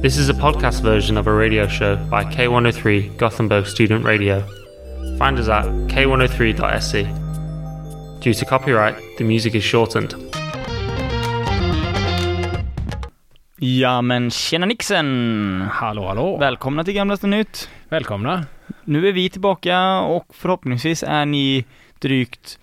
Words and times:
This 0.00 0.16
is 0.16 0.28
a 0.28 0.32
podcast 0.32 0.82
version 0.82 1.18
of 1.18 1.26
a 1.26 1.32
radio 1.32 1.66
show 1.66 1.96
by 1.96 2.22
K103 2.24 3.16
Gothenburg 3.16 3.66
Student 3.66 4.04
Radio. 4.04 4.44
Find 5.18 5.38
us 5.40 5.48
at 5.48 5.64
k103.se. 5.64 7.02
Due 8.20 8.34
to 8.34 8.44
copyright, 8.44 8.94
the 9.18 9.24
music 9.24 9.54
is 9.56 9.64
shortened. 9.64 10.14
Ja 13.56 14.02
men 14.02 14.30
tjena 14.30 14.66
Nixen! 14.66 15.68
Hallå 15.72 16.06
hallå! 16.06 16.38
Välkomna 16.38 16.84
till 16.84 16.94
Gamlaste 16.94 17.26
Nytt. 17.26 17.68
Välkomna! 17.88 18.46
Nu 18.84 19.08
är 19.08 19.12
vi 19.12 19.30
tillbaka 19.30 20.00
och 20.00 20.26
förhoppningsvis 20.30 21.02
är 21.02 21.26
ni 21.26 21.64
drygt, 21.98 22.58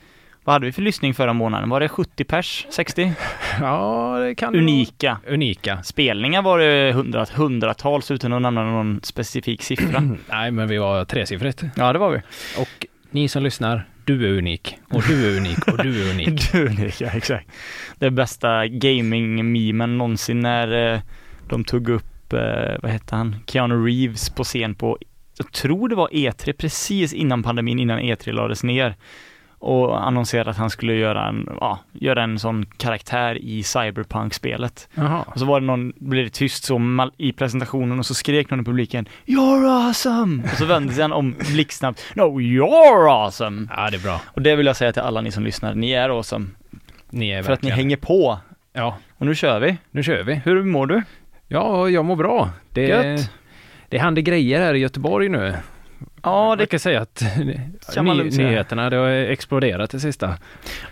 vad 0.45 0.53
hade 0.53 0.65
vi 0.65 0.71
för 0.71 0.81
lyssning 0.81 1.13
förra 1.13 1.33
månaden? 1.33 1.69
Var 1.69 1.79
det 1.79 1.89
70 1.89 2.23
pers? 2.23 2.67
60? 2.69 3.13
Ja, 3.59 4.17
det 4.19 4.35
kan 4.35 4.53
det 4.53 4.59
Unika. 4.59 5.17
vara. 5.23 5.33
Unika. 5.33 5.83
Spelningar 5.83 6.41
var 6.41 6.59
det 6.59 6.93
hundra, 6.93 7.25
hundratals 7.35 8.11
utan 8.11 8.33
att 8.33 8.41
nämna 8.41 8.63
någon 8.63 8.99
specifik 9.03 9.61
siffra. 9.63 9.99
Nej, 10.29 10.51
men 10.51 10.67
vi 10.67 10.77
var 10.77 11.05
tresiffrigt. 11.05 11.63
ja 11.75 11.93
det 11.93 11.99
var 11.99 12.11
vi. 12.11 12.17
Och 12.61 12.85
ni 13.11 13.27
som 13.27 13.43
lyssnar, 13.43 13.85
du 14.05 14.25
är 14.27 14.37
unik. 14.37 14.77
Och 14.89 15.03
du 15.07 15.31
är 15.33 15.37
unik. 15.37 15.67
Och 15.67 15.77
du 15.83 16.07
är 16.07 16.11
unik. 16.13 16.51
Du 16.51 16.65
unik, 16.67 17.01
ja 17.01 17.07
exakt. 17.13 17.49
Det 17.99 18.11
bästa 18.11 18.67
gaming-memen 18.67 19.97
någonsin 19.97 20.39
när 20.39 20.93
eh, 20.93 20.99
de 21.49 21.63
tog 21.63 21.89
upp, 21.89 22.33
eh, 22.33 22.39
vad 22.81 22.91
hette 22.91 23.15
han, 23.15 23.35
Keanu 23.47 23.85
Reeves 23.85 24.29
på 24.29 24.43
scen 24.43 24.75
på, 24.75 24.97
jag 25.37 25.51
tror 25.51 25.89
det 25.89 25.95
var 25.95 26.07
E3 26.07 26.53
precis 26.53 27.13
innan 27.13 27.43
pandemin, 27.43 27.79
innan 27.79 27.99
E3 27.99 28.31
lades 28.31 28.63
ner. 28.63 28.95
Och 29.65 30.07
annonserade 30.07 30.49
att 30.49 30.57
han 30.57 30.69
skulle 30.69 30.93
göra 30.93 31.27
en, 31.27 31.49
ja, 31.59 31.79
göra 31.93 32.23
en 32.23 32.39
sån 32.39 32.65
karaktär 32.77 33.37
i 33.41 33.63
Cyberpunk-spelet. 33.63 34.89
Och 35.25 35.39
så 35.39 35.45
var 35.45 35.59
det 35.59 35.65
någon, 35.65 35.93
blev 35.95 36.23
det 36.23 36.29
tyst 36.29 36.63
så 36.63 36.77
mal- 36.77 37.11
i 37.17 37.31
presentationen 37.31 37.99
och 37.99 38.05
så 38.05 38.13
skrek 38.13 38.49
någon 38.49 38.59
i 38.59 38.63
publiken 38.63 39.07
You're 39.25 39.87
awesome! 39.87 40.43
Och 40.43 40.49
så 40.57 40.65
vände 40.65 40.93
sig 40.93 41.01
han 41.01 41.13
om 41.13 41.35
blixtsnabbt 41.51 42.03
No, 42.15 42.21
you're 42.41 43.09
awesome! 43.11 43.67
Ja, 43.77 43.89
det 43.91 43.97
är 43.97 44.01
bra. 44.03 44.21
Och 44.25 44.41
det 44.41 44.55
vill 44.55 44.65
jag 44.65 44.75
säga 44.75 44.93
till 44.93 45.01
alla 45.01 45.21
ni 45.21 45.31
som 45.31 45.43
lyssnar, 45.43 45.75
ni 45.75 45.91
är 45.91 46.09
awesome. 46.09 46.45
Ni 47.09 47.29
är 47.29 47.43
För 47.43 47.53
att 47.53 47.61
ni 47.61 47.69
verkligen- 47.69 47.77
hänger 47.89 47.97
på. 47.97 48.39
Ja, 48.73 48.97
Och 49.17 49.25
nu 49.25 49.35
kör 49.35 49.59
vi. 49.59 49.77
nu 49.91 50.03
kör 50.03 50.23
vi. 50.23 50.33
Hur 50.45 50.63
mår 50.63 50.87
du? 50.87 51.03
Ja, 51.47 51.89
jag 51.89 52.05
mår 52.05 52.15
bra. 52.15 52.49
Det, 52.73 52.87
Gött. 52.87 53.31
det 53.89 53.97
händer 53.97 54.21
grejer 54.21 54.61
här 54.61 54.73
i 54.73 54.79
Göteborg 54.79 55.29
nu. 55.29 55.53
Ja, 56.25 56.55
det, 56.55 56.65
kan 56.65 56.79
säga 56.79 57.01
att 57.01 57.23
ny, 57.37 58.23
nyheterna, 58.23 58.89
det 58.89 58.95
har 58.95 59.09
exploderat 59.09 59.89
det 59.89 59.99
sista. 59.99 60.37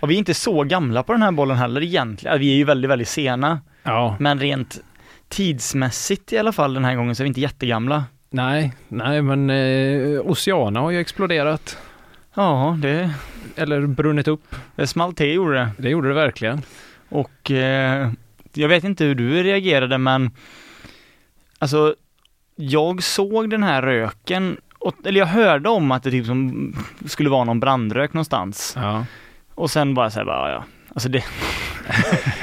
och 0.00 0.10
vi 0.10 0.14
är 0.14 0.18
inte 0.18 0.34
så 0.34 0.62
gamla 0.62 1.02
på 1.02 1.12
den 1.12 1.22
här 1.22 1.32
bollen 1.32 1.56
heller 1.56 1.82
egentligen. 1.82 2.40
Vi 2.40 2.52
är 2.52 2.56
ju 2.56 2.64
väldigt, 2.64 2.90
väldigt 2.90 3.08
sena. 3.08 3.60
Ja, 3.82 4.16
Men 4.20 4.40
rent 4.40 4.80
tidsmässigt 5.28 6.32
i 6.32 6.38
alla 6.38 6.52
fall 6.52 6.74
den 6.74 6.84
här 6.84 6.94
gången 6.94 7.14
så 7.16 7.22
är 7.22 7.24
vi 7.24 7.28
inte 7.28 7.40
jättegamla. 7.40 8.04
nej, 8.30 8.72
nej, 8.88 9.22
men 9.22 9.50
eh, 9.50 10.20
Oceana 10.20 10.80
har 10.80 10.90
ju 10.90 11.00
exploderat. 11.00 11.78
Ja, 12.34 12.78
det, 12.82 13.10
Eller 13.56 13.86
brunnit 13.86 14.28
upp. 14.28 14.56
det 14.76 14.86
small 14.86 15.14
till 15.14 15.34
gjorde 15.34 15.54
det. 15.54 15.70
Det 15.78 15.88
gjorde 15.90 16.08
det 16.08 16.14
verkligen. 16.14 16.62
Och 17.08 17.50
eh, 17.50 18.10
jag 18.52 18.68
vet 18.68 18.84
inte 18.84 19.04
hur 19.04 19.14
du 19.14 19.42
reagerade 19.42 19.98
men 19.98 20.30
alltså 21.58 21.94
jag 22.56 23.02
såg 23.02 23.50
den 23.50 23.62
här 23.62 23.82
röken, 23.82 24.56
eller 25.04 25.18
jag 25.20 25.26
hörde 25.26 25.68
om 25.68 25.90
att 25.90 26.02
det 26.02 26.10
typ 26.10 26.26
som 26.26 26.72
skulle 27.06 27.30
vara 27.30 27.44
någon 27.44 27.60
brandrök 27.60 28.12
någonstans. 28.12 28.72
Ja. 28.76 29.06
Och 29.54 29.70
sen 29.70 29.94
bara 29.94 30.10
såhär, 30.10 30.26
bara, 30.26 30.50
ja, 30.52 30.64
alltså 30.94 31.08
det, 31.08 31.24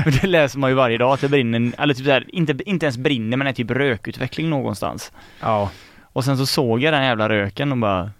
det 0.22 0.28
läser 0.28 0.60
man 0.60 0.70
ju 0.70 0.76
varje 0.76 0.98
dag 0.98 1.14
att 1.14 1.22
det 1.22 1.30
brinner, 1.30 1.72
eller 1.78 1.94
typ 1.94 2.06
såhär, 2.06 2.26
inte, 2.28 2.56
inte 2.66 2.86
ens 2.86 2.98
brinner 2.98 3.38
men 3.38 3.48
är 3.48 3.54
typ 3.54 3.72
rökutveckling 3.72 4.50
någonstans. 4.50 5.12
Ja, 5.42 5.70
Och 6.04 6.24
sen 6.26 6.38
så 6.38 6.46
såg 6.46 6.82
jag 6.82 6.94
den 6.94 7.04
jävla 7.04 7.30
röken 7.30 7.72
och 7.72 7.78
bara 7.78 8.12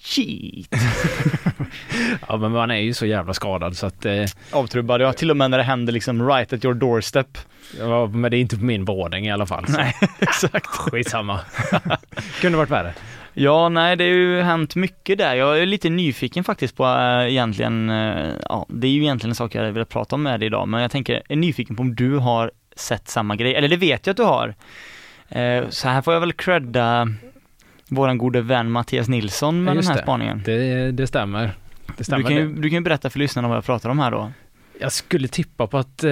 Shit! 0.00 0.74
Ja, 2.28 2.36
men 2.36 2.52
man 2.52 2.70
är 2.70 2.76
ju 2.76 2.94
så 2.94 3.06
jävla 3.06 3.34
skadad 3.34 3.76
så 3.76 3.86
att, 3.86 4.04
eh, 4.04 4.24
Avtrubbad, 4.52 5.00
ja 5.00 5.12
till 5.12 5.30
och 5.30 5.36
med 5.36 5.50
när 5.50 5.58
det 5.58 5.64
händer 5.64 5.92
liksom 5.92 6.28
right 6.28 6.52
at 6.52 6.64
your 6.64 6.74
doorstep. 6.74 7.38
ja, 7.78 8.06
men 8.06 8.30
det 8.30 8.36
är 8.36 8.40
inte 8.40 8.56
på 8.56 8.64
min 8.64 8.84
våning 8.84 9.26
i 9.26 9.32
alla 9.32 9.46
fall. 9.46 9.66
Så. 9.66 9.72
Nej, 9.72 9.94
exakt. 10.18 10.66
Skitsamma. 10.66 11.40
Kunde 12.40 12.58
varit 12.58 12.70
värre. 12.70 12.94
Ja, 13.34 13.68
nej 13.68 13.96
det 13.96 14.04
har 14.04 14.10
ju 14.10 14.40
hänt 14.42 14.76
mycket 14.76 15.18
där. 15.18 15.34
Jag 15.34 15.58
är 15.62 15.66
lite 15.66 15.90
nyfiken 15.90 16.44
faktiskt 16.44 16.76
på 16.76 16.84
äh, 16.84 17.30
egentligen, 17.32 17.90
äh, 17.90 18.28
ja 18.48 18.66
det 18.68 18.86
är 18.86 18.90
ju 18.90 19.02
egentligen 19.02 19.30
en 19.30 19.34
sak 19.34 19.54
jag 19.54 19.60
hade 19.60 19.72
velat 19.72 19.88
prata 19.88 20.14
om 20.16 20.22
med 20.22 20.40
dig 20.40 20.46
idag, 20.46 20.68
men 20.68 20.82
jag 20.82 20.90
tänker, 20.90 21.22
är 21.28 21.36
nyfiken 21.36 21.76
på 21.76 21.82
om 21.82 21.94
du 21.94 22.16
har 22.16 22.50
sett 22.76 23.08
samma 23.08 23.36
grej, 23.36 23.54
eller 23.54 23.68
det 23.68 23.76
vet 23.76 24.06
jag 24.06 24.12
att 24.12 24.16
du 24.16 24.22
har. 24.22 24.54
Eh, 25.28 25.68
så 25.68 25.88
här 25.88 26.02
får 26.02 26.12
jag 26.14 26.20
väl 26.20 26.32
credda 26.32 27.08
våran 27.88 28.18
gode 28.18 28.40
vän 28.40 28.70
Mattias 28.70 29.08
Nilsson 29.08 29.64
med 29.64 29.70
Ja, 29.70 29.74
den 29.80 29.86
här 29.88 29.96
det. 29.96 30.02
spaningen. 30.02 30.42
Det, 30.44 30.90
det 30.92 31.06
stämmer. 31.06 31.44
Det 31.86 31.92
Du 31.98 32.04
stämmer. 32.04 32.22
kan, 32.22 32.36
ju, 32.36 32.52
du 32.54 32.62
kan 32.62 32.76
ju 32.76 32.80
berätta 32.80 33.10
för 33.10 33.18
lyssnarna 33.18 33.48
vad 33.48 33.56
jag 33.56 33.64
pratar 33.64 33.90
om 33.90 33.98
här 33.98 34.10
då. 34.10 34.32
Jag 34.82 34.92
skulle 34.92 35.28
tippa 35.28 35.66
på 35.66 35.78
att 35.78 36.04
eh, 36.04 36.10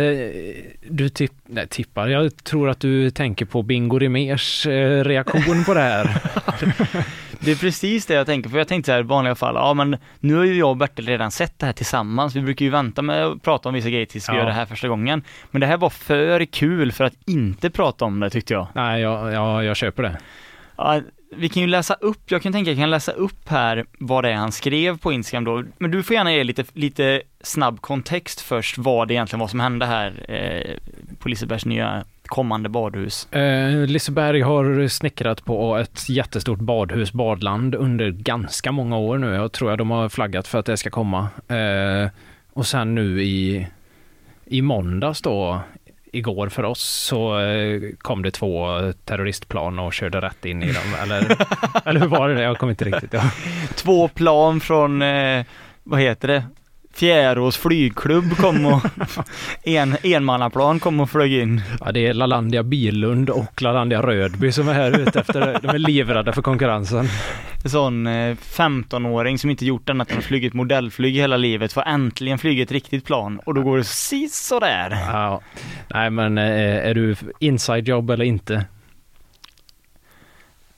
du 0.91 1.09
tipp, 1.09 1.33
nej, 1.47 1.67
tippar. 1.69 2.09
Jag 2.09 2.45
tror 2.45 2.69
att 2.71 2.81
du 2.81 3.11
tänker 3.11 3.45
på 3.45 3.63
Bingo 3.63 3.99
Rimérs 3.99 4.67
eh, 4.67 5.05
reaktion 5.05 5.65
på 5.65 5.75
det 5.75 5.81
här. 5.81 6.17
Det 7.43 7.51
är 7.51 7.57
precis 7.57 8.07
det 8.07 8.15
jag 8.15 8.27
tänker, 8.27 8.51
för 8.51 8.59
jag 8.59 8.69
tänkte 8.69 8.87
så 8.89 8.93
här 8.93 9.01
i 9.01 9.03
vanliga 9.03 9.35
fall, 9.35 9.55
ja 9.55 9.75
men 9.75 9.97
nu 10.21 10.35
har 10.35 10.45
ju 10.45 10.55
jag 10.59 10.71
och 10.71 10.77
Bertil 10.77 11.07
redan 11.07 11.31
sett 11.31 11.59
det 11.59 11.67
här 11.67 11.73
tillsammans, 11.73 12.37
vi 12.37 12.41
brukar 12.41 12.65
ju 12.65 12.71
vänta 12.71 13.03
med 13.03 13.25
att 13.27 13.43
prata 13.43 13.69
om 13.69 13.75
vissa 13.75 13.91
grejer 13.91 14.07
tills 14.07 14.29
vi 14.29 14.33
Ja. 14.33 14.39
gör 14.39 14.47
det 14.47 14.53
här 14.53 14.67
första 14.67 14.89
gången. 14.89 15.23
Men 15.51 15.61
det 15.61 15.67
här 15.67 15.77
var 15.77 15.91
för 15.91 16.45
kul 16.45 16.93
för 16.93 17.05
att 17.05 17.15
inte 17.27 17.71
prata 17.71 18.05
om 18.05 18.21
det 18.21 18.31
tyckte 18.31 18.53
jag. 18.55 18.67
nej, 18.75 19.03
jag, 19.03 19.33
jag, 19.33 19.65
jag 19.65 19.77
köper 19.77 20.03
det. 20.03 20.19
Ja, 20.77 21.01
vi 21.37 21.49
kan 21.49 21.63
ju 21.63 21.67
läsa 21.67 21.95
upp, 21.95 22.31
jag 22.31 22.43
kan 22.43 22.53
tänka 22.53 22.71
jag 22.71 22.79
kan 22.79 22.91
läsa 22.91 23.13
upp 23.13 23.49
här 23.49 23.85
vad 23.99 24.25
det 24.25 24.31
är 24.31 24.35
han 24.35 24.53
skrev 24.53 24.99
på 24.99 25.13
Instagram 25.13 25.45
då, 25.45 25.65
men 25.79 25.91
du 25.91 26.03
får 26.03 26.15
gärna 26.15 26.33
ge 26.33 26.45
lite, 26.45 26.65
lite 26.73 27.23
snabb 27.41 27.81
kontext 27.81 28.41
först 28.41 28.79
vad 28.79 29.09
det 29.09 29.15
egentligen 29.15 29.41
var 29.41 29.49
som 29.49 29.61
hände 29.61 29.87
här 29.87 30.25
eh, 30.29 30.77
på 31.19 31.29
Lisebergs 31.29 31.65
nya 31.65 32.05
kommande 32.31 32.69
badhus. 32.69 33.33
Eh, 33.33 33.87
Liseberg 33.87 34.41
har 34.41 34.89
snickrat 34.89 35.45
på 35.45 35.77
ett 35.77 36.09
jättestort 36.09 36.59
badhus, 36.59 37.13
badland, 37.13 37.75
under 37.75 38.11
ganska 38.11 38.73
många 38.73 38.99
år 38.99 39.19
nu. 39.19 39.35
Jag 39.35 39.53
tror 39.53 39.73
att 39.73 39.79
de 39.79 39.91
har 39.91 40.09
flaggat 40.09 40.49
för 40.49 40.59
att 40.59 40.67
det 40.67 40.77
ska 40.77 40.91
komma. 40.91 41.29
Eh, 41.49 42.11
och 42.53 42.67
sen 42.67 42.95
nu 42.95 43.23
i, 43.23 43.67
i 44.45 44.63
måndags 44.63 45.23
då, 45.23 45.61
igår 46.13 46.49
för 46.49 46.63
oss, 46.63 46.81
så 46.81 47.41
eh, 47.41 47.81
kom 47.99 48.23
det 48.23 48.31
två 48.31 48.67
terroristplan 49.05 49.79
och 49.79 49.93
körde 49.93 50.21
rätt 50.21 50.45
in 50.45 50.63
i 50.63 50.73
dem. 50.73 50.95
Eller, 51.03 51.37
eller 51.85 52.01
hur 52.01 52.07
var 52.07 52.29
det? 52.29 52.43
Jag 52.43 52.59
kommer 52.59 52.71
inte 52.71 52.85
riktigt 52.85 53.13
ja. 53.13 53.31
Två 53.75 54.09
plan 54.09 54.61
från, 54.61 55.03
eh, 55.03 55.45
vad 55.83 56.01
heter 56.01 56.29
det? 56.29 56.45
Fjärås 57.01 57.57
flygklubb 57.57 58.37
kom 58.37 58.67
och 58.67 58.83
en, 59.63 59.97
enmannaplan 60.03 60.81
kom 60.81 61.01
och 61.01 61.11
flög 61.11 61.33
in. 61.33 61.63
ja. 61.81 61.93
Det 61.93 62.07
är 62.07 62.15
Lalandia 62.15 62.63
Bilund 62.63 63.31
och 63.31 63.63
Lalandia 63.63 64.03
Rödby 64.03 64.53
som 64.53 64.69
är 64.69 64.75
här 64.75 65.01
ute 65.01 65.21
efter, 65.21 65.59
de 65.63 65.69
är 65.69 65.79
livrädda 65.79 66.33
för 66.33 66.43
konkurrensen. 66.43 67.09
En 67.65 67.71
sån 67.71 68.07
eh, 68.07 68.37
15-åring 68.37 69.39
som 69.39 69.51
inte 69.51 69.67
gjort 69.67 69.91
annat 69.91 70.11
än 70.11 70.19
att 70.19 70.25
flyga 70.25 70.47
ett 70.47 70.55
modellflyg 70.55 71.15
hela 71.15 71.37
livet 71.37 71.73
får 71.73 71.83
äntligen 71.87 72.39
flyga 72.39 72.63
ett 72.63 72.73
riktigt 72.73 73.05
plan 73.05 73.41
och 73.45 73.55
då 73.55 73.63
går 73.63 73.77
det 73.77 73.83
precis 73.83 74.35
sådär. 74.35 74.91
Ja. 74.91 75.41
Nej 75.89 76.11
men 76.11 76.39
eh, 76.39 76.89
är 76.89 76.95
du 76.95 77.17
inside 77.39 77.89
jobb 77.89 78.11
eller 78.11 78.25
inte? 78.25 78.65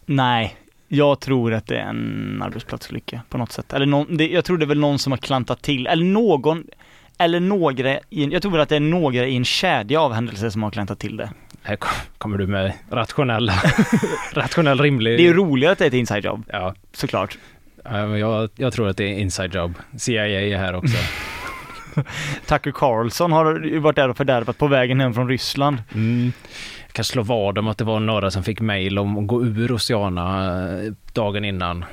Nej, 0.07 0.57
jag 0.95 1.21
tror 1.21 1.53
att 1.55 1.67
det 1.67 1.77
är 1.79 1.89
en 1.89 2.43
arbetsplatsolycka 2.43 3.21
på 3.29 3.39
något 3.39 3.53
sätt. 3.53 3.73
Eller 3.73 3.87
någon, 3.87 4.17
det, 4.17 4.29
jag 4.29 4.45
tror 4.45 4.59
det 4.59 4.65
är 4.65 4.67
väl 4.67 4.79
någon 4.81 4.99
som 4.99 5.13
har 5.13 5.17
klantat 5.19 5.63
till, 5.63 5.87
eller 5.87 6.05
någon, 6.05 6.65
eller 7.19 7.41
några, 7.41 7.99
i 8.11 8.25
en, 8.25 8.31
jag 8.31 8.43
tror 8.43 8.53
väl 8.53 8.61
att 8.61 8.69
det 8.69 8.77
är 8.77 8.81
några 8.81 9.27
i 9.27 9.37
en 9.37 9.45
kedja 9.45 10.01
av 10.01 10.13
händelser 10.13 10.51
som 10.51 10.63
har 10.63 10.71
klantat 10.71 10.99
till 10.99 11.17
det. 11.17 11.31
Här 11.63 11.77
kom- 11.77 11.91
kommer 12.19 12.39
du 12.39 12.47
med 12.47 12.73
rationell, 12.91 13.51
rationell 14.33 14.81
rimlig... 14.81 15.19
Det 15.19 15.23
är 15.23 15.27
ju 15.29 15.35
roligt 15.35 15.71
att 15.71 15.79
det 15.79 15.85
är 15.85 15.89
ett 15.89 15.95
inside 15.95 16.25
job, 16.25 16.45
Ja, 16.53 16.75
såklart. 16.93 17.39
jag, 18.21 18.51
jag 18.57 18.73
tror 18.73 18.89
att 18.89 18.97
det 18.97 19.05
är 19.05 19.19
inside 19.19 19.55
job. 19.55 19.75
CIA 19.99 20.27
är 20.27 20.57
här 20.57 20.75
också. 20.75 20.97
Tucker 22.47 22.73
Carlson 22.73 23.33
har 23.33 23.79
varit 23.79 23.97
där 23.97 24.09
och 24.09 24.17
fördärvat 24.17 24.59
på 24.59 24.67
vägen 24.67 25.01
hem 25.01 25.15
från 25.15 25.29
Ryssland. 25.29 25.83
Mm. 25.95 26.33
Kan 26.93 27.05
slå 27.05 27.23
vad 27.23 27.59
om 27.59 27.69
att 27.69 27.79
det 27.79 27.85
var 27.85 28.01
några 28.01 28.31
som 28.31 28.43
fick 28.43 28.61
mail 28.61 28.99
om 28.99 29.19
att 29.19 29.27
gå 29.27 29.45
ur 29.45 29.73
Oceana 29.73 30.55
eh, 30.83 30.93
dagen 31.13 31.45
innan. 31.45 31.85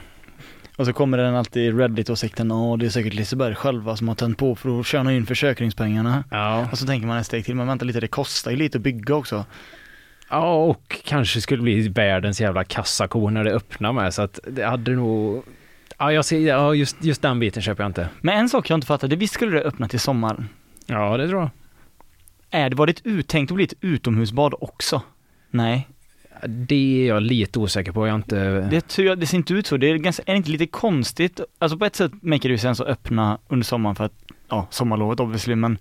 Och 0.75 0.85
så 0.85 0.93
kommer 0.93 1.17
den 1.17 1.35
alltid 1.35 1.63
i 1.63 1.71
Reddit-åsikten, 1.71 2.51
åh 2.51 2.77
det 2.77 2.85
är 2.85 2.89
säkert 2.89 3.13
Liseberg 3.13 3.55
själva 3.55 3.95
som 3.95 4.07
har 4.07 4.15
tänt 4.15 4.37
på 4.37 4.55
för 4.55 4.79
att 4.79 4.85
tjäna 4.85 5.13
in 5.13 5.25
försäkringspengarna. 5.25 6.23
Ja. 6.31 6.67
Och 6.71 6.77
så 6.77 6.85
tänker 6.85 7.07
man 7.07 7.17
ett 7.17 7.25
steg 7.25 7.45
till, 7.45 7.55
men 7.55 7.67
vänta 7.67 7.85
lite, 7.85 7.99
det 7.99 8.07
kostar 8.07 8.51
ju 8.51 8.57
lite 8.57 8.77
att 8.77 8.81
bygga 8.81 9.15
också. 9.15 9.45
ja, 10.29 10.53
och 10.53 11.01
kanske 11.05 11.41
skulle 11.41 11.61
bli 11.61 11.87
världens 11.89 12.41
jävla 12.41 12.63
kassako 12.63 13.29
när 13.29 13.43
det 13.43 13.51
öppnar 13.51 13.93
med, 13.93 14.13
så 14.13 14.21
att 14.21 14.39
det 14.47 14.65
hade 14.65 14.91
nog... 14.91 15.43
Ja, 15.97 16.11
jag 16.11 16.25
ser, 16.25 16.39
ja 16.39 16.75
just, 16.75 17.03
just 17.03 17.21
den 17.21 17.39
biten 17.39 17.61
köper 17.61 17.83
jag 17.83 17.89
inte. 17.89 18.09
Men 18.21 18.37
en 18.37 18.49
sak 18.49 18.69
jag 18.69 18.77
inte 18.77 18.87
fattade, 18.87 19.15
visst 19.15 19.33
skulle 19.33 19.57
det 19.59 19.63
öppna 19.63 19.87
till 19.87 19.99
sommaren? 19.99 20.49
Ja, 20.85 21.17
det 21.17 21.27
tror 21.27 21.41
jag. 21.41 21.49
Är 22.51 22.69
det, 22.69 22.75
var 22.75 22.87
det 22.87 22.91
ett 22.91 23.05
uttänkt 23.05 23.51
att 23.51 23.55
bli 23.55 23.63
ett 23.63 23.73
utomhusbad 23.81 24.53
också? 24.59 25.01
Nej. 25.51 25.87
Det 26.47 27.03
är 27.03 27.07
jag 27.07 27.23
lite 27.23 27.59
osäker 27.59 27.91
på. 27.91 28.07
Jag 28.07 28.15
inte... 28.15 28.61
Det, 28.61 28.87
tror 28.87 29.07
jag, 29.07 29.19
det 29.19 29.25
ser 29.25 29.37
inte 29.37 29.53
ut 29.53 29.67
så. 29.67 29.77
Det 29.77 29.87
är, 29.87 29.95
ganska, 29.95 30.23
är 30.25 30.31
det 30.31 30.37
inte 30.37 30.51
lite 30.51 30.67
konstigt? 30.67 31.39
Alltså 31.59 31.77
på 31.77 31.85
ett 31.85 31.95
sätt 31.95 32.11
maker 32.21 32.49
det 32.49 32.53
ju 32.53 32.57
sense 32.57 32.83
att 32.83 32.89
öppna 32.89 33.37
under 33.47 33.65
sommaren 33.65 33.95
för 33.95 34.03
att, 34.03 34.13
ja, 34.49 34.67
sommarlovet 34.69 35.19
obviously, 35.19 35.55
men 35.55 35.77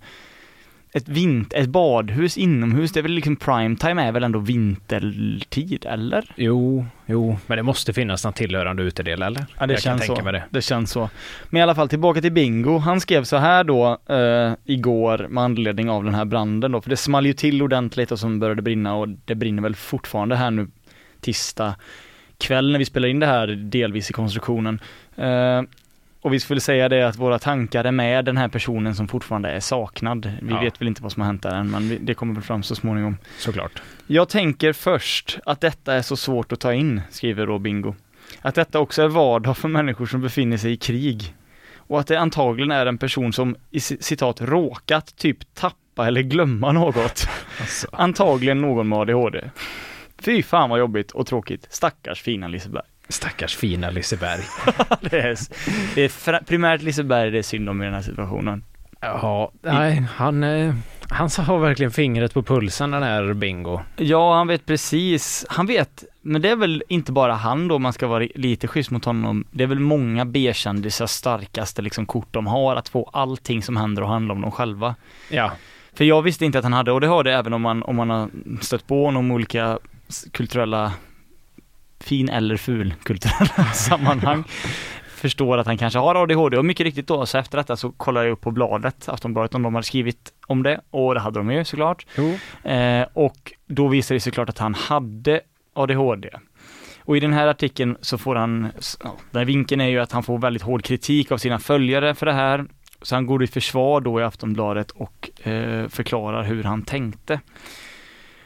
ett, 0.91 1.07
vint, 1.07 1.53
ett 1.53 1.69
badhus 1.69 2.37
inomhus, 2.37 2.91
det 2.91 2.99
är 2.99 3.01
väl 3.01 3.11
liksom 3.11 3.35
prime 3.35 3.75
time 3.75 4.03
är 4.03 4.11
väl 4.11 4.23
ändå 4.23 4.39
vintertid, 4.39 5.85
eller? 5.85 6.25
Jo, 6.35 6.85
jo, 7.05 7.37
men 7.47 7.57
det 7.57 7.63
måste 7.63 7.93
finnas 7.93 8.23
någon 8.23 8.33
tillhörande 8.33 8.83
utedel, 8.83 9.21
eller? 9.21 9.45
Ja, 9.59 9.67
det 9.67 9.73
jag 9.73 9.81
känns 9.81 10.05
så. 10.05 10.15
det. 10.15 10.43
Det 10.49 10.61
känns 10.61 10.91
så. 10.91 11.09
Men 11.49 11.59
i 11.59 11.63
alla 11.63 11.75
fall 11.75 11.89
tillbaka 11.89 12.21
till 12.21 12.31
Bingo. 12.31 12.77
Han 12.77 13.01
skrev 13.01 13.23
så 13.23 13.37
här 13.37 13.63
då 13.63 13.97
eh, 14.09 14.53
igår 14.65 15.27
med 15.29 15.43
anledning 15.43 15.89
av 15.89 16.03
den 16.03 16.15
här 16.15 16.25
branden 16.25 16.71
då, 16.71 16.81
för 16.81 16.89
det 16.89 16.97
small 16.97 17.25
ju 17.25 17.33
till 17.33 17.61
ordentligt 17.61 18.11
och 18.11 18.19
så 18.19 18.29
började 18.29 18.61
brinna 18.61 18.95
och 18.95 19.09
det 19.09 19.35
brinner 19.35 19.63
väl 19.63 19.75
fortfarande 19.75 20.35
här 20.35 20.51
nu 20.51 20.67
tisdag 21.21 21.75
kväll 22.37 22.71
när 22.71 22.79
vi 22.79 22.85
spelar 22.85 23.07
in 23.07 23.19
det 23.19 23.25
här 23.25 23.47
delvis 23.47 24.09
i 24.09 24.13
konstruktionen. 24.13 24.79
Eh, 25.15 25.61
och 26.21 26.33
vi 26.33 26.39
skulle 26.39 26.61
säga 26.61 26.89
det 26.89 27.07
att 27.07 27.15
våra 27.15 27.39
tankar 27.39 27.83
är 27.83 27.91
med 27.91 28.25
den 28.25 28.37
här 28.37 28.47
personen 28.47 28.95
som 28.95 29.07
fortfarande 29.07 29.49
är 29.51 29.59
saknad. 29.59 30.31
Vi 30.41 30.51
Ja. 30.53 30.59
vet 30.61 30.81
väl 30.81 30.87
inte 30.87 31.03
vad 31.03 31.11
som 31.11 31.21
har 31.21 31.27
hänt 31.27 31.43
där 31.43 31.55
än, 31.55 31.69
men 31.71 31.97
det 32.05 32.13
kommer 32.13 32.33
väl 32.33 32.43
fram 32.43 32.63
så 32.63 32.75
småningom. 32.75 33.17
Såklart. 33.37 33.81
Jag 34.07 34.29
tänker 34.29 34.73
först 34.73 35.39
att 35.45 35.61
detta 35.61 35.93
är 35.93 36.01
så 36.01 36.15
svårt 36.17 36.51
att 36.51 36.59
ta 36.59 36.73
in, 36.73 37.01
skriver 37.09 37.47
då 37.47 37.59
Bingo. 37.59 37.95
Att 38.41 38.55
detta 38.55 38.79
också 38.79 39.01
är 39.01 39.07
vardag 39.07 39.57
för 39.57 39.67
människor 39.67 40.05
som 40.05 40.21
befinner 40.21 40.57
sig 40.57 40.71
i 40.71 40.77
krig. 40.77 41.33
Och 41.77 41.99
att 41.99 42.07
det 42.07 42.19
antagligen 42.19 42.71
är 42.71 42.85
en 42.85 42.97
person 42.97 43.33
som 43.33 43.55
i 43.71 43.77
ci- 43.77 44.01
citat 44.01 44.41
råkat 44.41 45.17
typ 45.17 45.53
tappa 45.55 46.07
eller 46.07 46.21
glömma 46.21 46.71
något. 46.71 47.27
Alltså. 47.59 47.87
Antagligen 47.91 48.61
någon 48.61 48.89
med 48.89 48.99
ADHD. 48.99 49.49
Fy 50.21 50.43
fan 50.43 50.69
vad 50.69 50.79
jobbigt 50.79 51.11
och 51.11 51.27
tråkigt. 51.27 51.67
Stackars 51.69 52.21
fina 52.21 52.47
Liseberg. 52.47 52.83
Stackars 53.09 53.55
fina 53.55 53.89
Liseberg. 53.89 54.41
det 55.01 55.19
är, 55.19 55.37
det 55.95 56.03
är 56.03 56.43
primärt 56.43 56.81
Liseberg 56.81 57.31
det 57.31 57.37
är 57.37 57.43
synd 57.43 57.69
om 57.69 57.81
i 57.81 57.85
den 57.85 57.93
här 57.93 58.01
situationen. 58.01 58.63
Ja, 59.01 59.51
nej, 59.61 60.05
han, 60.15 60.43
eh, 60.43 60.73
han 61.09 61.29
har 61.37 61.59
verkligen 61.59 61.91
fingret 61.91 62.33
på 62.33 62.43
pulsen 62.43 62.91
den 62.91 63.03
här 63.03 63.33
Bingo. 63.33 63.79
Ja, 63.95 64.35
han 64.35 64.47
vet 64.47 64.65
precis. 64.65 65.45
Han 65.49 65.65
vet, 65.65 66.03
men 66.21 66.41
det 66.41 66.49
är 66.49 66.55
väl 66.55 66.83
inte 66.89 67.11
bara 67.11 67.33
han 67.33 67.67
då, 67.67 67.79
man 67.79 67.93
ska 67.93 68.07
vara 68.07 68.27
lite 68.35 68.67
schysst 68.67 68.91
mot 68.91 69.05
honom. 69.05 69.45
Det 69.51 69.63
är 69.63 69.67
väl 69.67 69.79
många 69.79 70.25
B-kändisar 70.25 71.07
starkaste 71.07 71.81
liksom 71.81 72.05
kort 72.05 72.27
de 72.31 72.47
har, 72.47 72.75
att 72.75 72.89
få 72.89 73.09
allting 73.13 73.63
som 73.63 73.77
händer 73.77 74.01
och 74.01 74.09
handla 74.09 74.33
om 74.33 74.41
dem 74.41 74.51
själva. 74.51 74.95
Ja, 75.29 75.51
För 75.93 76.05
jag 76.05 76.21
visste 76.21 76.45
inte 76.45 76.57
att 76.57 76.65
han 76.65 76.73
hade, 76.73 76.91
och 76.91 77.01
det 77.01 77.07
har 77.07 77.23
det 77.23 77.33
även 77.33 77.53
om 77.53 77.61
man, 77.61 77.83
om 77.83 77.95
man 77.95 78.09
har 78.09 78.29
stött 78.61 78.87
på 78.87 79.05
honom 79.05 79.31
olika 79.31 79.79
kulturella, 80.31 80.93
fin 81.99 82.29
eller 82.29 82.57
ful 82.57 82.93
kulturella 83.03 83.65
sammanhang. 83.73 84.43
Förstår 85.15 85.57
att 85.57 85.67
han 85.67 85.77
kanske 85.77 85.99
har 85.99 86.15
ADHD 86.15 86.57
och 86.57 86.65
mycket 86.65 86.83
riktigt 86.83 87.07
då, 87.07 87.25
så 87.25 87.37
efter 87.37 87.57
detta 87.57 87.75
så 87.77 87.91
kollade 87.91 88.25
jag 88.25 88.33
upp 88.33 88.41
på 88.41 88.51
bladet, 88.51 89.09
Aftonbladet, 89.09 89.55
om 89.55 89.63
de 89.63 89.75
hade 89.75 89.85
skrivit 89.87 90.33
om 90.47 90.63
det 90.63 90.81
och 90.91 91.13
det 91.13 91.19
hade 91.19 91.39
de 91.39 91.51
ju 91.51 91.65
såklart. 91.65 92.05
Eh, 92.63 93.07
och 93.13 93.53
då 93.67 93.87
visade 93.87 94.15
det 94.15 94.21
sig 94.21 94.31
klart 94.31 94.49
att 94.49 94.57
han 94.57 94.73
hade 94.73 95.41
ADHD. 95.73 96.29
Och 97.03 97.17
i 97.17 97.19
den 97.19 97.33
här 97.33 97.47
artikeln 97.47 97.97
så 98.01 98.17
får 98.17 98.35
han, 98.35 98.61
den 99.31 99.39
här 99.39 99.45
vinkeln 99.45 99.81
är 99.81 99.87
ju 99.87 99.99
att 99.99 100.11
han 100.11 100.23
får 100.23 100.37
väldigt 100.37 100.63
hård 100.63 100.83
kritik 100.83 101.31
av 101.31 101.37
sina 101.37 101.59
följare 101.59 102.15
för 102.15 102.25
det 102.25 102.33
här. 102.33 102.65
Så 103.01 103.15
han 103.15 103.25
går 103.25 103.43
i 103.43 103.47
försvar 103.47 104.01
då 104.01 104.19
i 104.19 104.23
Aftonbladet 104.23 104.91
och 104.91 105.47
eh, 105.47 105.87
förklarar 105.87 106.43
hur 106.43 106.63
han 106.63 106.81
tänkte. 106.81 107.39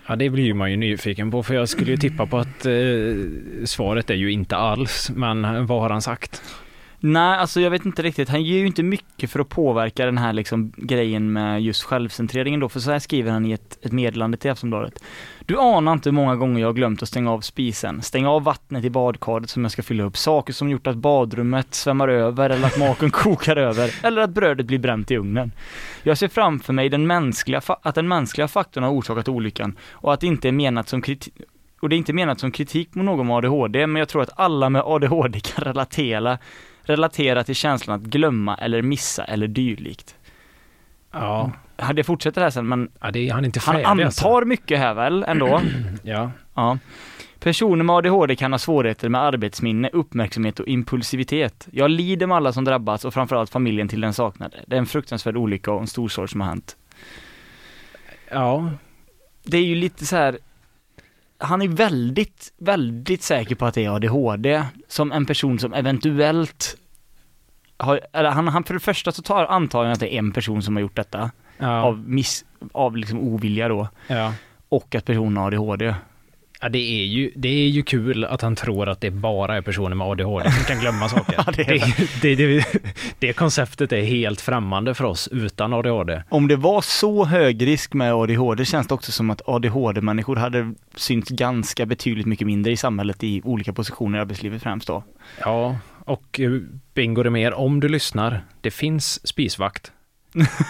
Ja, 0.08 0.16
det 0.16 0.30
blir 0.30 0.54
man 0.54 0.72
ju 0.72 0.78
nyfiken 0.78 1.32
på, 1.32 1.44
för 1.44 1.54
jag 1.54 1.70
skulle 1.70 1.92
ju 1.92 1.98
tippa 1.98 2.26
på 2.26 2.38
att 2.38 2.66
eh, 2.66 2.74
svaret 3.66 4.10
är 4.10 4.16
ju 4.16 4.32
inte 4.32 4.56
alls, 4.56 5.12
men 5.16 5.66
vad 5.66 5.82
har 5.82 5.90
han 5.90 6.02
sagt? 6.02 6.42
Nej, 7.06 7.38
alltså 7.38 7.62
jag 7.62 7.72
vet 7.72 7.86
inte 7.86 8.02
riktigt. 8.02 8.30
Han 8.30 8.44
ger 8.44 8.58
ju 8.60 8.68
inte 8.68 8.84
mycket 8.84 9.30
för 9.32 9.40
att 9.40 9.50
påverka 9.50 10.06
den 10.06 10.18
här 10.18 10.34
liksom 10.34 10.74
grejen 10.78 11.34
med 11.34 11.62
just 11.62 11.84
självcentreringen 11.84 12.60
då, 12.60 12.70
för 12.70 12.80
så 12.80 12.92
här 12.92 13.00
skriver 13.00 13.32
han 13.32 13.46
i 13.46 13.52
ett, 13.52 13.86
ett 13.86 13.92
meddelande 13.92 14.38
till 14.38 14.52
Aftonbladet. 14.52 15.04
Du 15.46 15.60
anar 15.60 15.94
inte 15.94 16.10
hur 16.10 16.14
många 16.14 16.36
gånger 16.36 16.62
jag 16.62 16.68
har 16.68 16.74
glömt 16.74 17.04
att 17.04 17.10
stänga 17.10 17.32
av 17.32 17.42
spisen, 17.42 18.02
stänga 18.02 18.30
av 18.30 18.44
vattnet 18.44 18.86
i 18.86 18.90
badkaret 18.90 19.50
som 19.50 19.64
jag 19.64 19.72
ska 19.72 19.84
fylla 19.84 20.04
upp, 20.04 20.18
saker 20.18 20.54
som 20.54 20.70
gjort 20.70 20.88
att 20.88 20.96
badrummet 20.96 21.74
svämmar 21.74 22.08
över 22.08 22.50
eller 22.50 22.68
att 22.68 22.80
maken 22.80 23.12
kokar 23.12 23.56
över, 23.56 23.96
eller 24.04 24.22
att 24.22 24.30
brödet 24.30 24.66
blir 24.66 24.80
bränt 24.80 25.12
i 25.12 25.18
ugnen. 25.18 25.52
Jag 26.04 26.18
ser 26.18 26.28
framför 26.28 26.74
mig 26.74 26.90
den 26.90 27.08
mänskliga, 27.08 27.62
att 27.82 27.96
den 27.96 28.08
mänskliga 28.08 28.48
faktorn 28.48 28.84
har 28.84 28.92
orsakat 28.92 29.28
olyckan 29.28 29.78
och 29.92 30.14
att 30.14 30.20
det 30.20 30.28
inte 30.28 30.48
är 30.48 30.52
menat 30.52 30.90
som 30.90 31.02
kritik 31.02 31.34
och 31.80 31.90
det 31.90 31.96
är 31.96 31.98
inte 31.98 32.14
menat 32.14 32.40
som 32.40 32.52
kritik 32.52 32.96
mot 32.96 33.06
någon 33.06 33.28
med 33.28 33.36
ADHD, 33.36 33.88
men 33.88 34.00
jag 34.00 34.10
tror 34.10 34.22
att 34.22 34.40
alla 34.40 34.70
med 34.70 34.82
ADHD 34.86 35.40
kan 35.40 35.64
relatera 35.64 36.38
relatera 36.84 37.44
till 37.44 37.56
känslan 37.56 37.96
att 38.02 38.08
glömma 38.08 38.56
eller 38.56 38.82
missa 38.82 39.24
eller 39.24 39.48
dylikt. 39.48 40.16
Ja, 41.12 41.52
Det 41.96 42.04
fortsätter 42.04 42.42
här 42.42 42.50
sen, 42.50 42.68
men 42.68 42.92
ja 43.02 43.12
det 43.12 43.30
han 43.30 43.44
är 43.44 43.46
inte 43.46 43.60
han 43.60 43.74
färdig 43.76 43.86
antar 43.86 44.06
alltså. 44.06 44.46
mycket 44.46 44.80
här 44.80 44.94
väl 44.94 45.24
ändå. 45.24 45.62
Ja, 46.04 46.32
Ja. 46.54 46.78
Personer 47.40 47.84
med 47.84 47.96
ADHD 47.96 48.36
kan 48.36 48.52
ha 48.52 48.60
svårigheter 48.60 49.10
med 49.10 49.22
arbetsminne, 49.22 49.90
uppmärksamhet 49.94 50.60
och 50.60 50.68
impulsivitet. 50.68 51.68
Jag 51.72 51.92
lider 51.92 52.28
med 52.28 52.38
alla 52.38 52.54
som 52.54 52.64
drabbats 52.66 53.06
och 53.06 53.14
framförallt 53.14 53.50
familjen 53.50 53.88
till 53.88 54.02
den 54.02 54.14
saknade. 54.14 54.58
Det 54.68 54.76
är 54.76 54.80
en 54.80 54.86
fruktansvärd 54.86 55.38
olycka 55.38 55.72
och 55.72 55.82
en 55.82 55.88
stor 55.88 56.08
sorg 56.10 56.28
som 56.28 56.42
har 56.42 56.48
hänt. 56.48 56.78
ja, 58.32 58.72
Det 59.44 59.58
är 59.58 59.64
ju 59.66 59.76
lite 59.76 60.06
så 60.06 60.16
här. 60.16 60.38
Han 61.44 61.62
är 61.62 61.68
väldigt, 61.68 62.54
väldigt 62.58 63.24
säker 63.24 63.56
på 63.56 63.66
att 63.66 63.74
det 63.74 63.86
är 63.86 63.96
ADHD 63.96 64.64
som 64.88 65.12
en 65.12 65.26
person 65.26 65.60
som 65.60 65.74
eventuellt 65.74 66.78
har, 67.78 68.02
eller 68.14 68.30
han, 68.30 68.48
han 68.48 68.64
för 68.64 68.74
det 68.74 68.80
första 68.80 69.12
så 69.12 69.22
tar 69.22 69.46
antar 69.46 69.84
jag 69.84 69.94
att 69.94 70.00
det 70.00 70.14
är 70.14 70.20
en 70.20 70.32
person 70.32 70.62
som 70.62 70.76
har 70.76 70.82
gjort 70.82 70.96
detta. 70.96 71.32
ja, 71.58 71.82
av 71.82 72.10
miss, 72.10 72.46
av 72.72 72.98
liksom 72.98 73.20
ovilja 73.20 73.68
då. 73.68 73.88
ja. 74.08 74.34
Och 74.70 74.96
att 74.96 75.06
personen 75.06 75.38
har 75.38 75.48
ADHD. 75.48 75.96
Ja, 76.64 76.70
det 76.70 77.02
är, 77.02 77.06
ju, 77.06 77.32
det 77.36 77.50
är 77.50 77.68
ju 77.68 77.84
kul 77.84 78.26
att 78.26 78.42
han 78.42 78.56
tror 78.56 78.90
att 78.90 79.02
det 79.02 79.12
bara 79.12 79.58
är 79.58 79.62
personer 79.62 79.96
med 79.96 80.08
ADHD 80.08 80.52
som 80.52 80.64
kan 80.64 80.80
glömma 80.80 81.10
saker. 81.10 81.34
Ja, 81.46 81.52
det 81.58 81.82
det, 82.22 82.36
det, 82.36 82.66
det, 83.20 83.34
konceptet 83.34 83.92
är 83.92 84.02
helt 84.02 84.42
främmande 84.42 84.94
för 84.94 85.04
oss 85.04 85.28
utan 85.32 85.74
ADHD. 85.74 86.24
Om 86.30 86.48
det 86.48 86.56
var 86.56 86.82
så 86.82 87.26
hög 87.26 87.68
risk 87.68 87.94
med 87.94 88.14
ADHD 88.14 88.66
känns 88.66 88.88
det 88.88 88.94
också 88.94 89.12
som 89.12 89.30
att 89.30 89.42
ADHD-människor 89.46 90.36
hade 90.36 90.74
synts 90.96 91.30
ganska 91.30 91.86
betydligt 91.86 92.26
mycket 92.26 92.48
mindre 92.48 92.72
i 92.72 92.78
samhället 92.78 93.24
i 93.24 93.42
olika 93.44 93.74
positioner 93.74 94.18
i 94.18 94.22
arbetslivet 94.22 94.64
främst 94.64 94.88
då. 94.88 95.04
Ja, 95.40 95.78
och 96.06 96.40
eh, 96.40 96.52
Bingo 96.94 97.30
mer 97.30 97.54
om 97.54 97.80
du 97.80 97.90
lyssnar. 97.90 98.46
Det 98.62 98.72
finns 98.72 99.28
spisvakt. 99.28 99.92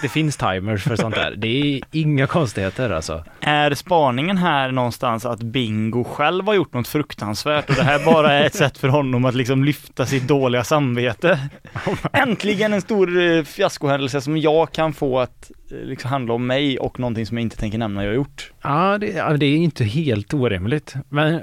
Det 0.01 0.10
finns 0.10 0.38
timers 0.38 0.84
för 0.84 0.96
sånt 0.96 1.15
där. 1.15 1.36
Det 1.38 1.48
är 1.48 1.82
inga 1.91 2.27
konstigheter 2.27 2.89
alltså. 2.89 3.24
Är 3.39 3.74
spaningen 3.74 4.38
här 4.38 4.72
någonstans 4.72 5.25
att 5.25 5.43
Bingo 5.43 6.03
själv 6.03 6.46
har 6.46 6.53
gjort 6.53 6.74
något 6.74 6.88
fruktansvärt 6.88 7.70
och 7.70 7.75
det 7.75 7.84
här 7.84 8.05
bara 8.05 8.34
är 8.34 8.46
ett 8.46 8.55
sätt 8.55 8.77
för 8.77 8.88
honom 8.88 9.25
att 9.25 9.36
liksom 9.36 9.63
lyfta 9.63 10.05
sitt 10.05 10.27
dåliga 10.27 10.63
samvete? 10.63 11.39
Äntligen 12.13 12.74
en 12.74 12.82
stor 12.82 13.22
eh, 13.22 13.43
fiaskohändelse 13.43 14.22
som 14.22 14.38
jag 14.38 14.72
kan 14.72 14.93
få 14.93 15.20
att 15.20 15.51
eh, 15.72 15.77
liksom 15.77 16.10
handla 16.12 16.34
om 16.34 16.48
mig 16.48 16.79
och 16.79 17.00
någonting 17.00 17.25
som 17.25 17.38
jag 17.38 17.41
inte 17.41 17.58
tänker 17.58 17.77
nämna 17.77 18.03
jag 18.03 18.10
har 18.10 18.15
gjort. 18.15 18.51
Ja, 18.62 18.98
det, 18.98 19.38
det 19.38 19.46
är 19.46 19.58
inte 19.58 19.84
helt 19.84 20.34
orimligt. 20.34 20.93
Men 21.10 21.41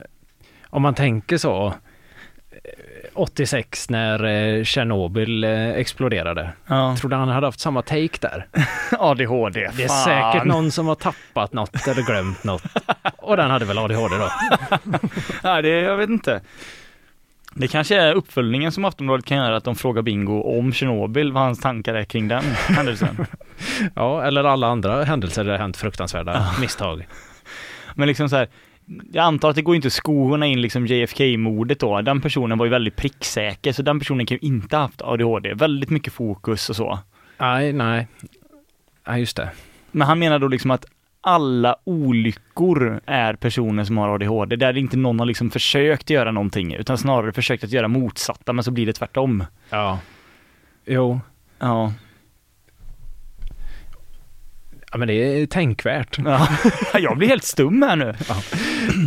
om 0.70 0.82
man 0.82 0.94
tänker 0.94 1.38
så. 1.38 1.74
Eh, 3.14 3.20
86 3.20 3.90
när 3.90 4.24
eh, 4.24 4.64
Tjernobyl 4.64 5.44
eh, 5.44 5.70
exploderade. 5.70 6.50
Ja. 6.66 6.96
Tror 7.00 7.10
du 7.10 7.16
han 7.16 7.28
hade 7.28 7.46
haft 7.46 7.60
samma 7.60 7.82
take 7.82 8.18
där? 8.20 8.46
ADHD, 8.98 9.70
Det 9.76 9.84
är 9.84 9.88
fan. 9.88 10.04
säkert 10.32 10.44
någon 10.46 10.70
som 10.70 10.86
har 10.86 10.94
tappat 10.94 11.52
något 11.52 11.88
eller 11.88 12.02
glömt 12.02 12.44
något. 12.44 12.62
Och 13.18 13.36
den 13.36 13.50
hade 13.50 13.64
väl 13.64 13.78
ADHD 13.78 14.16
då? 14.18 14.30
Nej, 15.42 15.62
det, 15.62 15.68
jag 15.68 15.96
vet 15.96 16.10
inte. 16.10 16.40
Det 17.54 17.68
kanske 17.68 17.96
är 17.96 18.12
uppföljningen 18.14 18.72
som 18.72 18.84
Aftonbladet 18.84 19.24
kan 19.26 19.36
göra, 19.38 19.56
att 19.56 19.64
de 19.64 19.76
frågar 19.76 20.02
Bingo 20.02 20.58
om 20.58 20.72
Tjernobyl, 20.72 21.32
vad 21.32 21.42
hans 21.42 21.60
tankar 21.60 21.94
är 21.94 22.04
kring 22.04 22.28
den 22.28 22.44
händelsen. 22.68 23.26
Ja, 23.94 24.22
eller 24.24 24.44
alla 24.44 24.66
andra 24.66 25.04
händelser 25.04 25.44
där 25.44 25.50
det 25.50 25.56
har 25.56 25.62
hänt 25.62 25.76
fruktansvärda 25.76 26.46
misstag. 26.60 27.06
Men 27.94 28.08
liksom 28.08 28.28
så 28.28 28.36
här, 28.36 28.48
jag 29.12 29.24
antar 29.24 29.50
att 29.50 29.56
det 29.56 29.62
går 29.62 29.76
inte 29.76 29.86
att 29.86 29.92
skona 29.92 30.46
in 30.46 30.60
liksom 30.60 30.86
JFK-mordet 30.86 31.80
då. 31.80 32.00
Den 32.02 32.20
personen 32.20 32.58
var 32.58 32.66
ju 32.66 32.70
väldigt 32.70 32.96
pricksäker, 32.96 33.72
så 33.72 33.82
den 33.82 33.98
personen 33.98 34.26
kan 34.26 34.38
ju 34.40 34.48
inte 34.48 34.76
ha 34.76 34.82
haft 34.82 35.02
ADHD. 35.02 35.54
Väldigt 35.54 35.90
mycket 35.90 36.12
fokus 36.12 36.70
och 36.70 36.76
så. 36.76 36.98
Nej, 37.38 37.72
nej. 37.72 38.06
Nej, 39.06 39.20
just 39.20 39.36
det. 39.36 39.50
Men 39.90 40.06
han 40.06 40.18
menar 40.18 40.38
då 40.38 40.48
liksom 40.48 40.70
att 40.70 40.84
alla 41.20 41.76
olyckor 41.84 43.00
är 43.06 43.34
personer 43.34 43.84
som 43.84 43.98
har 43.98 44.08
ADHD, 44.08 44.56
där 44.56 44.76
inte 44.76 44.96
någon 44.96 45.18
har 45.18 45.26
liksom 45.26 45.50
försökt 45.50 46.10
göra 46.10 46.32
någonting, 46.32 46.74
utan 46.74 46.98
snarare 46.98 47.32
försökt 47.32 47.64
att 47.64 47.70
göra 47.70 47.88
motsatta, 47.88 48.52
men 48.52 48.64
så 48.64 48.70
blir 48.70 48.86
det 48.86 48.92
tvärtom. 48.92 49.44
Ja. 49.70 49.98
Jo. 50.84 51.20
Ja. 51.58 51.92
Ja, 54.92 54.98
men 54.98 55.08
det 55.08 55.14
är 55.14 55.46
tänkvärt. 55.46 56.18
Ja. 56.24 56.48
Jag 56.98 57.18
blir 57.18 57.28
helt 57.28 57.44
stum 57.44 57.82
här 57.82 57.96
nu. 57.96 58.14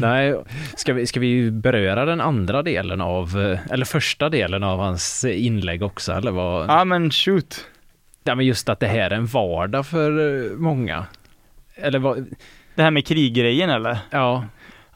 Nej, 0.02 0.36
ska 0.75 0.94
vi, 0.94 1.08
ska 1.08 1.20
vi 1.20 1.52
beröra 1.52 2.06
den 2.06 2.22
andra 2.22 2.62
delen 2.63 3.02
av, 3.02 3.58
eller 3.72 3.86
första 3.86 4.30
delen 4.30 4.63
av 4.63 4.80
hans 4.80 5.25
inlägg 5.25 5.84
också, 5.84 6.12
eller 6.13 6.32
vad? 6.32 6.70
Ja 6.70 6.86
men 6.86 7.12
shoot. 7.12 7.66
Ja, 8.24 8.36
men 8.36 8.46
just 8.46 8.70
att 8.70 8.80
det 8.80 8.88
här 8.88 9.12
är 9.12 9.16
en 9.16 9.25
vardag 9.25 9.86
för 9.88 10.12
eh, 10.46 10.52
många. 10.58 11.06
Eller 11.75 12.00
vad, 12.00 12.25
Det 12.75 12.84
här 12.84 12.92
med 12.92 13.08
kriggrejen 13.08 13.70
eller? 13.70 13.98
ja, 14.10 14.46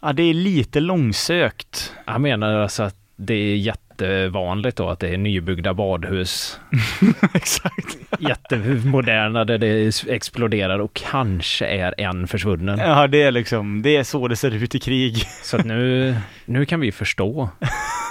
Ja 0.01 0.13
det 0.13 0.23
är 0.23 0.33
lite 0.33 0.79
långsökt. 0.79 1.93
han 2.05 2.21
menar 2.21 2.53
alltså 2.59 2.83
att 2.83 2.95
det 3.15 3.33
är 3.33 3.55
jättevanligt 4.01 4.77
då 4.77 4.89
att 4.89 4.99
det 4.99 5.07
är 5.07 5.17
nybyggda 5.17 5.73
badhus, 5.73 6.59
Exakt. 7.33 7.97
jättemoderna 8.19 9.45
där 9.45 9.57
det 9.57 9.91
exploderar 10.09 10.79
och 10.79 10.93
kanske 10.93 11.65
är 11.65 11.93
en 11.97 12.27
försvunnen. 12.27 12.79
Ja 12.79 13.07
det 13.07 13.23
är 13.23 13.31
liksom, 13.31 13.81
det 13.81 13.95
är 13.95 14.03
så 14.03 14.27
det 14.27 14.35
ser 14.35 14.51
ut 14.51 14.75
i 14.75 14.79
krig. 14.79 15.23
Så 15.43 15.57
att 15.57 15.65
nu, 15.65 16.15
nu 16.45 16.65
kan 16.65 16.79
vi 16.79 16.91
förstå. 16.91 17.49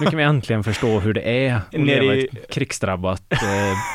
Nu 0.00 0.06
kan 0.06 0.16
vi 0.16 0.22
äntligen 0.24 0.64
förstå 0.64 1.00
hur 1.00 1.14
det 1.14 1.20
är 1.20 1.54
att 1.54 1.72
Nere 1.72 2.00
leva 2.00 2.14
i 2.14 2.24
ett 2.24 2.50
krigsdrabbat 2.50 3.32
eh, 3.32 3.38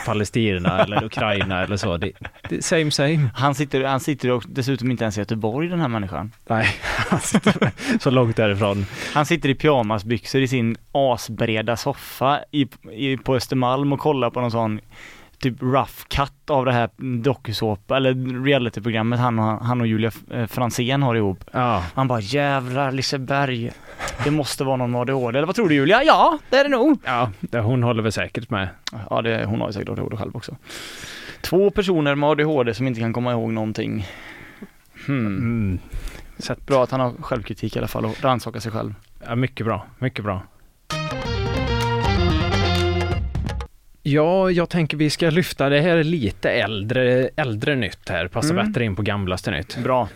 Palestina 0.05 0.83
eller 0.83 1.03
Ukraina 1.03 1.63
eller 1.63 1.77
så. 1.77 1.97
Det, 1.97 2.11
det, 2.49 2.63
same 2.63 2.91
same. 2.91 3.29
Han 3.35 3.55
sitter, 3.55 3.83
han 3.83 3.99
sitter 3.99 4.41
dessutom 4.47 4.91
inte 4.91 5.03
ens 5.03 5.17
i 5.17 5.21
Göteborg 5.21 5.67
den 5.67 5.79
här 5.79 5.87
människan. 5.87 6.31
Nej, 6.47 6.67
han 7.09 7.19
sitter 7.19 7.71
så 7.99 8.09
långt 8.09 8.35
därifrån. 8.35 8.85
Han 9.13 9.25
sitter 9.25 9.49
i 9.49 9.55
pyjamasbyxor 9.55 10.41
i 10.41 10.47
sin 10.47 10.77
asbreda 10.91 11.77
soffa 11.81 12.39
i, 12.51 12.67
i, 12.91 13.17
på 13.17 13.35
Östermalm 13.35 13.93
och 13.93 13.99
kollar 13.99 14.29
på 14.29 14.41
någon 14.41 14.51
sån 14.51 14.79
typ 15.41 15.61
rough 15.61 16.07
cut 16.07 16.49
av 16.49 16.65
det 16.65 16.71
här 16.71 16.89
dokusåpa 17.23 17.97
eller 17.97 18.43
realityprogrammet 18.43 19.19
han 19.19 19.39
och, 19.39 19.65
han 19.65 19.81
och 19.81 19.87
Julia 19.87 20.11
eh, 20.31 20.47
Fransén 20.47 21.03
har 21.03 21.15
ihop. 21.15 21.43
Ja, 21.51 21.83
Han 21.93 22.07
bara 22.07 22.19
jävlar 22.19 22.91
Liseberg, 22.91 23.71
det 24.23 24.31
måste 24.31 24.63
vara 24.63 24.75
någon 24.75 24.95
ADHD. 24.95 25.37
Eller 25.37 25.45
vad 25.45 25.55
tror 25.55 25.69
du 25.69 25.75
Julia? 25.75 26.03
Ja, 26.03 26.39
det 26.49 26.57
är 26.57 26.63
det 26.63 26.69
nog. 26.69 26.99
ja 27.05 27.31
det, 27.39 27.59
hon 27.59 27.83
håller 27.83 28.03
väl 28.03 28.11
säkert 28.11 28.49
med. 28.49 28.69
Ja, 29.09 29.21
det, 29.21 29.45
hon 29.45 29.61
har 29.61 29.67
ju 29.67 29.73
säkert 29.73 29.89
ADHD 29.89 30.17
själv 30.17 30.35
också. 30.35 30.55
Två 31.41 31.69
personer 31.69 32.15
med 32.15 32.29
ADHD 32.29 32.73
som 32.73 32.87
inte 32.87 32.99
kan 32.99 33.13
komma 33.13 33.31
ihåg 33.31 33.51
någonting. 33.51 34.07
Hmm. 35.05 35.25
Mm. 35.25 35.79
Bra 36.65 36.83
att 36.83 36.91
han 36.91 36.99
har 36.99 37.13
självkritik 37.21 37.75
i 37.75 37.79
alla 37.79 37.87
fall 37.87 38.05
och 38.05 38.23
rannsakar 38.23 38.59
sig 38.59 38.71
själv. 38.71 38.93
ja, 39.27 39.35
mycket 39.35 39.65
bra, 39.65 39.85
mycket 39.99 40.23
bra. 40.23 40.41
Ja, 44.03 44.51
jag 44.51 44.69
tänker 44.69 44.97
vi 44.97 45.09
ska 45.09 45.29
lyfta 45.29 45.69
det 45.69 45.81
här 45.81 45.97
är 45.97 46.03
lite 46.03 46.51
äldre, 46.51 47.29
äldre 47.35 47.75
nytt 47.75 48.09
här, 48.09 48.27
passar 48.27 48.53
Mm. 48.53 48.65
bättre 48.67 48.85
in 48.85 48.95
på 48.95 49.01
gamlaste 49.01 49.51
nytt. 49.51 49.77
Bra. 49.83 50.07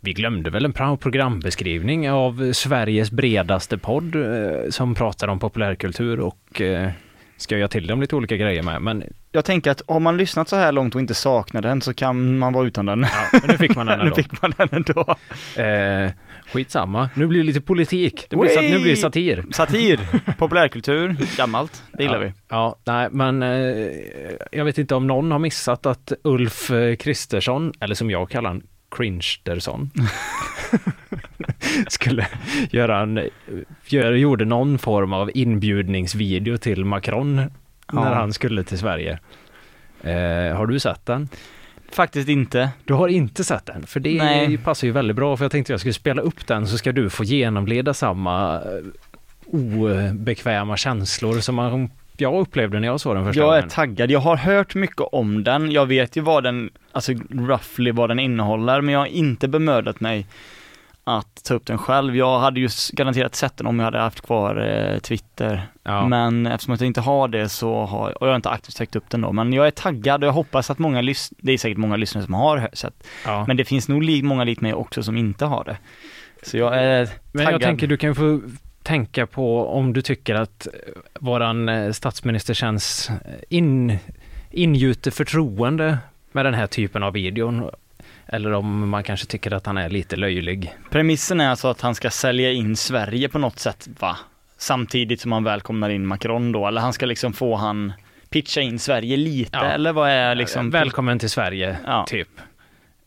Vi 0.00 0.12
glömde 0.12 0.50
väl 0.50 0.64
en 0.64 0.72
programbeskrivning 0.96 2.10
av 2.10 2.52
Sveriges 2.52 3.10
bredaste 3.10 3.78
podd 3.78 4.14
eh, 4.16 4.70
som 4.70 4.94
pratar 4.94 5.28
om 5.28 5.38
populärkultur 5.38 6.20
och 6.20 6.60
eh, 6.60 6.90
ska 7.36 7.58
jag 7.58 7.70
till 7.70 7.86
dem 7.86 8.00
lite 8.00 8.16
olika 8.16 8.36
grejer 8.36 8.62
med. 8.62 8.82
Men, 8.82 9.04
Jag 9.32 9.44
tänker 9.44 9.70
att 9.70 9.82
har 9.88 10.00
man 10.00 10.16
lyssnat 10.16 10.48
så 10.48 10.56
här 10.56 10.72
långt 10.72 10.94
och 10.94 11.00
inte 11.00 11.14
saknar 11.14 11.62
den 11.62 11.80
så 11.80 11.94
kan 11.94 12.38
man 12.38 12.52
vara 12.52 12.66
utan 12.66 12.86
den. 12.86 13.00
ja, 13.32 13.38
men 13.40 13.50
nu 13.50 13.58
fick 13.58 13.76
man 13.76 13.86
den 13.86 13.98
nu 13.98 14.04
ändå. 14.04 14.16
fick 14.16 14.42
man 14.42 14.52
den 14.56 14.68
ändå. 14.72 15.00
Eh, 15.62 16.10
skitsamma, 16.52 17.10
nu 17.14 17.26
blir 17.26 17.38
det 17.40 17.46
lite 17.46 17.60
politik. 17.60 18.26
Det 18.30 18.36
blir, 18.36 18.50
sat- 18.50 18.62
nu 18.62 18.78
blir 18.78 18.90
det 18.90 18.96
satir. 18.96 19.44
Satir, 19.52 20.00
populärkultur, 20.38 21.16
gammalt. 21.36 21.82
Det 21.92 22.02
gillar 22.02 22.14
ja, 22.14 22.20
vi. 22.26 22.32
Ja, 22.48 22.76
nej, 22.84 23.08
men 23.10 23.42
eh, 23.42 23.88
jag 24.52 24.64
vet 24.64 24.78
inte 24.78 24.94
om 24.94 25.06
någon 25.06 25.32
har 25.32 25.38
missat 25.38 25.86
att 25.86 26.12
Ulf 26.24 26.70
eh, 26.70 26.96
Kristersson, 26.96 27.72
eller 27.80 27.94
som 27.94 28.10
jag 28.10 28.30
kallar 28.30 28.50
han, 28.50 28.62
Cringestersson, 28.96 29.90
skulle 31.88 32.26
göra 32.70 32.98
en, 33.00 33.28
gör, 33.86 34.12
gjorde 34.12 34.44
någon 34.44 34.78
form 34.78 35.12
av 35.12 35.30
inbjudningsvideo 35.34 36.56
till 36.56 36.84
Macron 36.84 37.36
när 37.36 37.46
Ja. 37.92 38.14
han 38.14 38.32
skulle 38.32 38.64
till 38.64 38.78
Sverige. 38.78 39.18
Eh, 40.02 40.56
har 40.56 40.66
du 40.66 40.78
sett 40.80 41.06
den? 41.06 41.28
Faktiskt 41.92 42.28
inte. 42.28 42.70
Du 42.84 42.94
har 42.94 43.08
inte 43.08 43.44
sett 43.44 43.66
den, 43.66 43.86
för 43.86 44.00
det 44.00 44.18
Nej. 44.18 44.58
passar 44.58 44.86
ju 44.86 44.92
väldigt 44.92 45.16
bra 45.16 45.36
för 45.36 45.44
jag 45.44 45.52
tänkte 45.52 45.72
jag 45.72 45.80
skulle 45.80 45.92
spela 45.92 46.22
upp 46.22 46.46
den 46.46 46.66
så 46.66 46.78
ska 46.78 46.92
du 46.92 47.10
få 47.10 47.24
genomleda 47.24 47.94
samma 47.94 48.54
eh, 48.54 48.60
obekväma 49.46 50.76
känslor 50.76 51.40
som 51.40 51.54
man, 51.54 51.90
jag 52.16 52.40
upplevde 52.40 52.80
när 52.80 52.88
jag 52.88 53.00
såg 53.00 53.16
den 53.16 53.24
första 53.24 53.40
Jag 53.40 53.54
är 53.56 53.60
gången. 53.60 53.70
taggad. 53.70 54.10
Jag 54.10 54.20
har 54.20 54.36
hört 54.36 54.74
mycket 54.74 55.00
om 55.12 55.44
den. 55.44 55.72
Jag 55.72 55.86
vet 55.86 56.16
ju 56.16 56.20
vad 56.20 56.44
den, 56.44 56.70
alltså 56.92 57.12
roughly 57.30 57.92
vad 57.92 58.10
den 58.10 58.18
innehåller, 58.18 58.80
men 58.80 58.92
jag 58.92 59.00
har 59.00 59.06
inte 59.06 59.48
bemödat 59.48 60.00
mig 60.00 60.26
att 61.04 61.44
ta 61.44 61.54
upp 61.54 61.66
den 61.66 61.78
själv. 61.78 62.16
Jag 62.16 62.38
hade 62.38 62.60
ju 62.60 62.68
garanterat 62.92 63.34
sett 63.34 63.56
den 63.56 63.66
om 63.66 63.78
jag 63.78 63.84
hade 63.84 63.98
haft 63.98 64.20
kvar 64.20 64.56
eh, 64.56 64.98
Twitter. 64.98 65.66
Ja. 65.82 66.06
Men 66.08 66.46
eftersom 66.46 66.76
jag 66.80 66.86
inte 66.86 67.00
har 67.00 67.28
det 67.28 67.48
så 67.48 67.84
har 67.84 68.10
och 68.22 68.26
jag 68.26 68.32
har 68.32 68.36
inte 68.36 68.50
aktivt 68.50 68.74
sökt 68.74 68.96
upp 68.96 69.10
den 69.10 69.20
då. 69.20 69.32
Men 69.32 69.52
jag 69.52 69.66
är 69.66 69.70
taggad 69.70 70.22
och 70.24 70.28
jag 70.28 70.32
hoppas 70.32 70.70
att 70.70 70.78
många 70.78 71.00
lyssnare, 71.00 71.38
det 71.42 71.52
är 71.52 71.58
säkert 71.58 71.78
många 71.78 71.96
lyssnare 71.96 72.24
som 72.24 72.34
har 72.34 72.68
sett. 72.72 73.06
Ja. 73.26 73.44
Men 73.48 73.56
det 73.56 73.64
finns 73.64 73.88
nog 73.88 74.02
li- 74.02 74.22
många 74.22 74.44
likt 74.44 74.60
mig 74.60 74.74
också 74.74 75.02
som 75.02 75.16
inte 75.16 75.44
har 75.44 75.64
det. 75.64 75.76
Så 76.42 76.56
jag 76.56 76.76
är 76.78 77.08
Men 77.32 77.44
taggad. 77.44 77.52
jag 77.62 77.68
tänker 77.68 77.86
du 77.86 77.96
kan 77.96 78.14
få 78.14 78.40
tänka 78.82 79.26
på 79.26 79.66
om 79.68 79.92
du 79.92 80.02
tycker 80.02 80.34
att 80.34 80.66
eh, 80.66 80.72
våran 81.20 81.68
eh, 81.68 81.92
statsminister 81.92 82.54
känns 82.54 83.10
eh, 83.10 83.16
in, 83.48 83.98
ingjuter 84.50 85.10
förtroende 85.10 85.98
med 86.32 86.44
den 86.44 86.54
här 86.54 86.66
typen 86.66 87.02
av 87.02 87.12
videon. 87.12 87.70
Eller 88.32 88.52
om 88.52 88.88
man 88.88 89.02
kanske 89.04 89.26
tycker 89.26 89.50
att 89.54 89.66
han 89.66 89.76
är 89.78 89.88
lite 89.90 90.16
löjlig. 90.16 90.74
Premissen 90.90 91.40
är 91.40 91.48
alltså 91.48 91.68
att 91.68 91.80
han 91.80 91.94
ska 91.94 92.10
sälja 92.10 92.52
in 92.52 92.76
Sverige 92.76 93.28
på 93.28 93.38
något 93.38 93.58
sätt, 93.58 93.88
va? 94.00 94.16
Samtidigt 94.56 95.20
som 95.20 95.32
han 95.32 95.44
välkomnar 95.44 95.90
in 95.90 96.06
Macron 96.06 96.52
då, 96.52 96.66
eller 96.66 96.80
han 96.80 96.92
ska 96.92 97.06
liksom 97.06 97.32
få 97.32 97.56
han 97.56 97.92
pitcha 98.28 98.60
in 98.60 98.78
Sverige 98.78 99.16
lite, 99.16 99.50
Ja. 99.58 99.64
eller 99.64 99.92
vad 99.92 100.10
är 100.10 100.34
liksom... 100.34 100.70
Välkommen 100.70 101.18
till 101.18 101.30
Sverige, 101.30 101.76
Ja. 101.86 102.04
typ. 102.08 102.28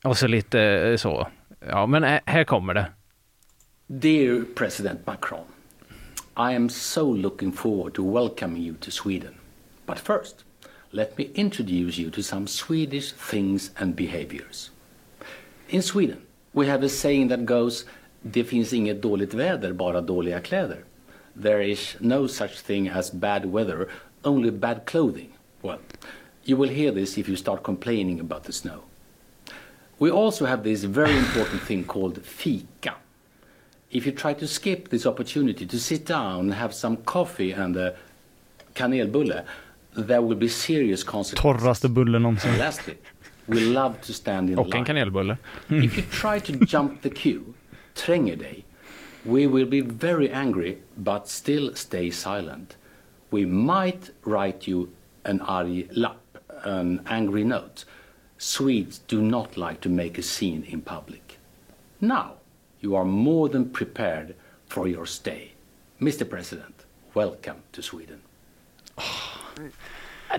Och 0.04 0.18
så 0.18 0.28
lite 0.28 0.62
eh, 0.62 0.96
så. 0.98 1.28
Ja, 1.70 1.86
men 1.86 2.04
eh, 2.04 2.20
här 2.26 2.44
kommer 2.44 2.74
det. 2.74 2.86
Dear 3.88 4.44
President 4.56 5.06
Macron, 5.08 5.46
I 6.38 6.56
am 6.56 6.70
so 6.70 7.14
looking 7.14 7.52
forward 7.52 7.94
to 7.94 8.14
welcoming 8.20 8.64
you 8.64 8.76
to 8.76 8.92
Sweden. 8.92 9.34
But 9.86 10.00
first, 10.00 10.36
let 10.92 11.18
me 11.18 11.24
introduce 11.36 12.02
you 12.02 12.12
to 12.12 12.22
some 12.22 12.48
Swedish 12.48 13.14
things 13.32 13.72
and 13.76 13.96
behaviors. 13.96 14.72
In 15.74 15.82
Sweden, 15.82 16.22
we 16.54 16.68
have 16.68 16.84
a 16.84 16.90
saying 16.90 17.30
that 17.30 17.46
goes 17.46 17.86
Det 18.22 18.44
finns 18.44 18.74
inget 18.74 19.02
dåligt 19.02 19.34
väder, 19.34 19.74
bara 19.74 20.02
dåliga 20.02 20.40
kläder. 20.40 20.84
There 21.42 21.72
is 21.72 21.96
no 22.00 22.28
such 22.28 22.62
thing 22.62 22.90
as 22.90 23.12
bad 23.12 23.46
weather, 23.46 23.88
only 24.24 24.52
bad 24.52 24.86
clothing. 24.86 25.30
Well, 25.62 25.78
you 26.44 26.58
will 26.58 26.70
hear 26.70 26.92
this 26.92 27.18
if 27.18 27.30
you 27.30 27.38
start 27.38 27.64
complaining 27.64 28.20
about 28.20 28.44
the 28.44 28.52
snow. 28.52 28.84
We 29.98 30.12
also 30.12 30.46
have 30.46 30.64
this 30.64 30.84
very 30.84 31.18
important 31.18 31.62
thing 31.62 31.84
called 31.84 32.20
fika. 32.24 32.94
If 33.90 34.06
you 34.06 34.12
try 34.12 34.34
to 34.34 34.48
skip 34.48 34.90
this 34.90 35.06
opportunity 35.06 35.66
to 35.66 35.80
sit 35.80 36.06
down 36.06 36.40
and 36.40 36.54
have 36.54 36.74
some 36.74 36.98
coffee 36.98 37.52
and 37.52 37.76
a 37.78 37.96
kanelbulle, 38.74 39.44
there 40.08 40.22
will 40.22 40.38
be 40.38 40.50
serious 40.50 41.04
consequences. 41.04 41.64
Torraste 41.64 41.90
bullen 41.90 42.22
någonsin. 42.22 42.58
Lastly, 42.58 42.98
we 43.48 43.60
love 43.60 43.96
to 44.02 44.14
stand 44.14 44.50
in 44.50 44.58
Och 44.60 44.66
en 44.68 44.72
line. 44.72 44.86
kanelbulle. 44.86 45.38
If 45.70 45.98
you 45.98 46.04
try 46.12 46.40
to 46.40 46.66
jump 46.66 47.02
the 47.02 47.10
queue, 47.10 47.54
tränger 47.96 48.36
dig, 48.38 48.66
we 49.26 49.48
will 49.48 49.66
be 49.66 49.82
very 49.82 50.30
angry 50.32 50.78
but 50.98 51.28
still 51.28 51.76
stay 51.76 52.12
silent. 52.12 52.78
We 53.32 53.46
might 53.46 54.12
write 54.26 54.68
you 54.72 54.88
an 55.26 55.42
arg 55.42 55.88
lapp, 55.92 56.38
an 56.66 57.00
angry 57.06 57.44
note. 57.44 57.86
Swedes 58.38 59.00
do 59.08 59.22
not 59.22 59.58
like 59.58 59.80
to 59.82 59.90
make 59.90 60.18
a 60.18 60.22
scene 60.22 60.64
in 60.68 60.82
public. 60.82 61.38
Now, 62.02 62.34
you 62.82 62.96
are 62.96 63.06
more 63.06 63.48
than 63.50 63.70
prepared 63.70 64.36
for 64.68 64.88
your 64.88 65.06
stay. 65.06 65.52
Mr. 66.02 66.26
President, 66.30 66.84
welcome 67.14 67.58
to 67.72 67.82
Sweden. 67.82 68.20
Ja, 68.98 69.04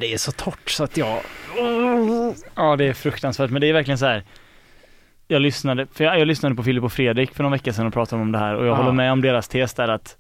det 0.01 0.13
är 0.13 0.19
så 0.19 0.33
torrt 0.33 0.71
så 0.71 0.85
att 0.85 0.97
jag... 0.97 1.21
Ja, 2.55 2.77
det 2.77 2.85
är 2.85 2.93
fruktansvärt, 2.93 3.51
men 3.51 3.61
det 3.61 3.67
är 3.69 3.73
verkligen 3.73 3.99
så 3.99 4.07
här. 4.07 4.23
Jag 5.29 5.43
lyssnade, 5.43 5.87
för 5.93 6.05
jag, 6.05 6.19
jag 6.21 6.29
lyssnade 6.29 6.55
på 6.55 6.63
Filip 6.63 6.85
och 6.85 6.93
Fredrik 6.93 7.35
för 7.35 7.43
någon 7.43 7.53
vecka 7.53 7.73
sedan 7.73 7.87
och 7.87 7.93
pratade 7.93 8.23
om 8.23 8.33
det 8.33 8.39
här 8.39 8.55
och 8.55 8.67
jag 8.67 8.73
Ja. 8.73 8.77
håller 8.77 8.93
med 8.93 9.13
om 9.13 9.21
deras 9.21 9.49
tes 9.49 9.75
där 9.75 9.89
att 9.89 10.17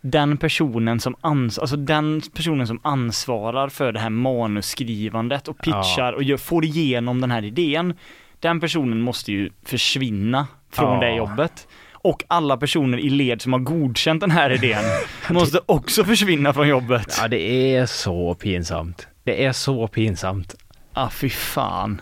den 0.00 0.36
personen 0.36 1.00
som 1.00 1.16
ans 1.20 1.58
alltså 1.58 1.76
den 1.76 2.22
personen 2.34 2.66
som 2.66 2.80
ansvarar 2.82 3.68
för 3.68 3.92
det 3.92 4.00
här 4.00 4.10
manusskrivandet 4.10 5.48
och 5.48 5.58
pitchar 5.58 6.12
och 6.12 6.22
gör, 6.22 6.36
får 6.36 6.64
igenom 6.64 7.20
den 7.20 7.30
här 7.30 7.44
idén, 7.44 7.94
den 8.40 8.60
personen 8.60 9.00
måste 9.00 9.32
ju 9.32 9.50
försvinna 9.64 10.46
från 10.72 10.94
Ja. 10.94 11.00
det 11.00 11.16
jobbet. 11.16 11.68
Och 12.06 12.24
alla 12.28 12.56
personer 12.56 12.98
i 12.98 13.10
led 13.10 13.42
som 13.42 13.52
har 13.52 13.60
godkänt 13.60 14.20
den 14.20 14.30
här 14.30 14.50
idén 14.50 14.84
måste 15.30 15.60
också 15.66 16.04
försvinna 16.04 16.52
från 16.52 16.68
jobbet. 16.68 17.18
Ja, 17.20 17.28
det 17.28 17.74
är 17.76 17.86
så 17.86 18.34
pinsamt. 18.34 19.08
Det 19.24 19.44
är 19.44 19.52
så 19.52 19.88
pinsamt. 19.88 20.54
Ah, 20.92 21.10
fy 21.10 21.30
fan. 21.30 22.00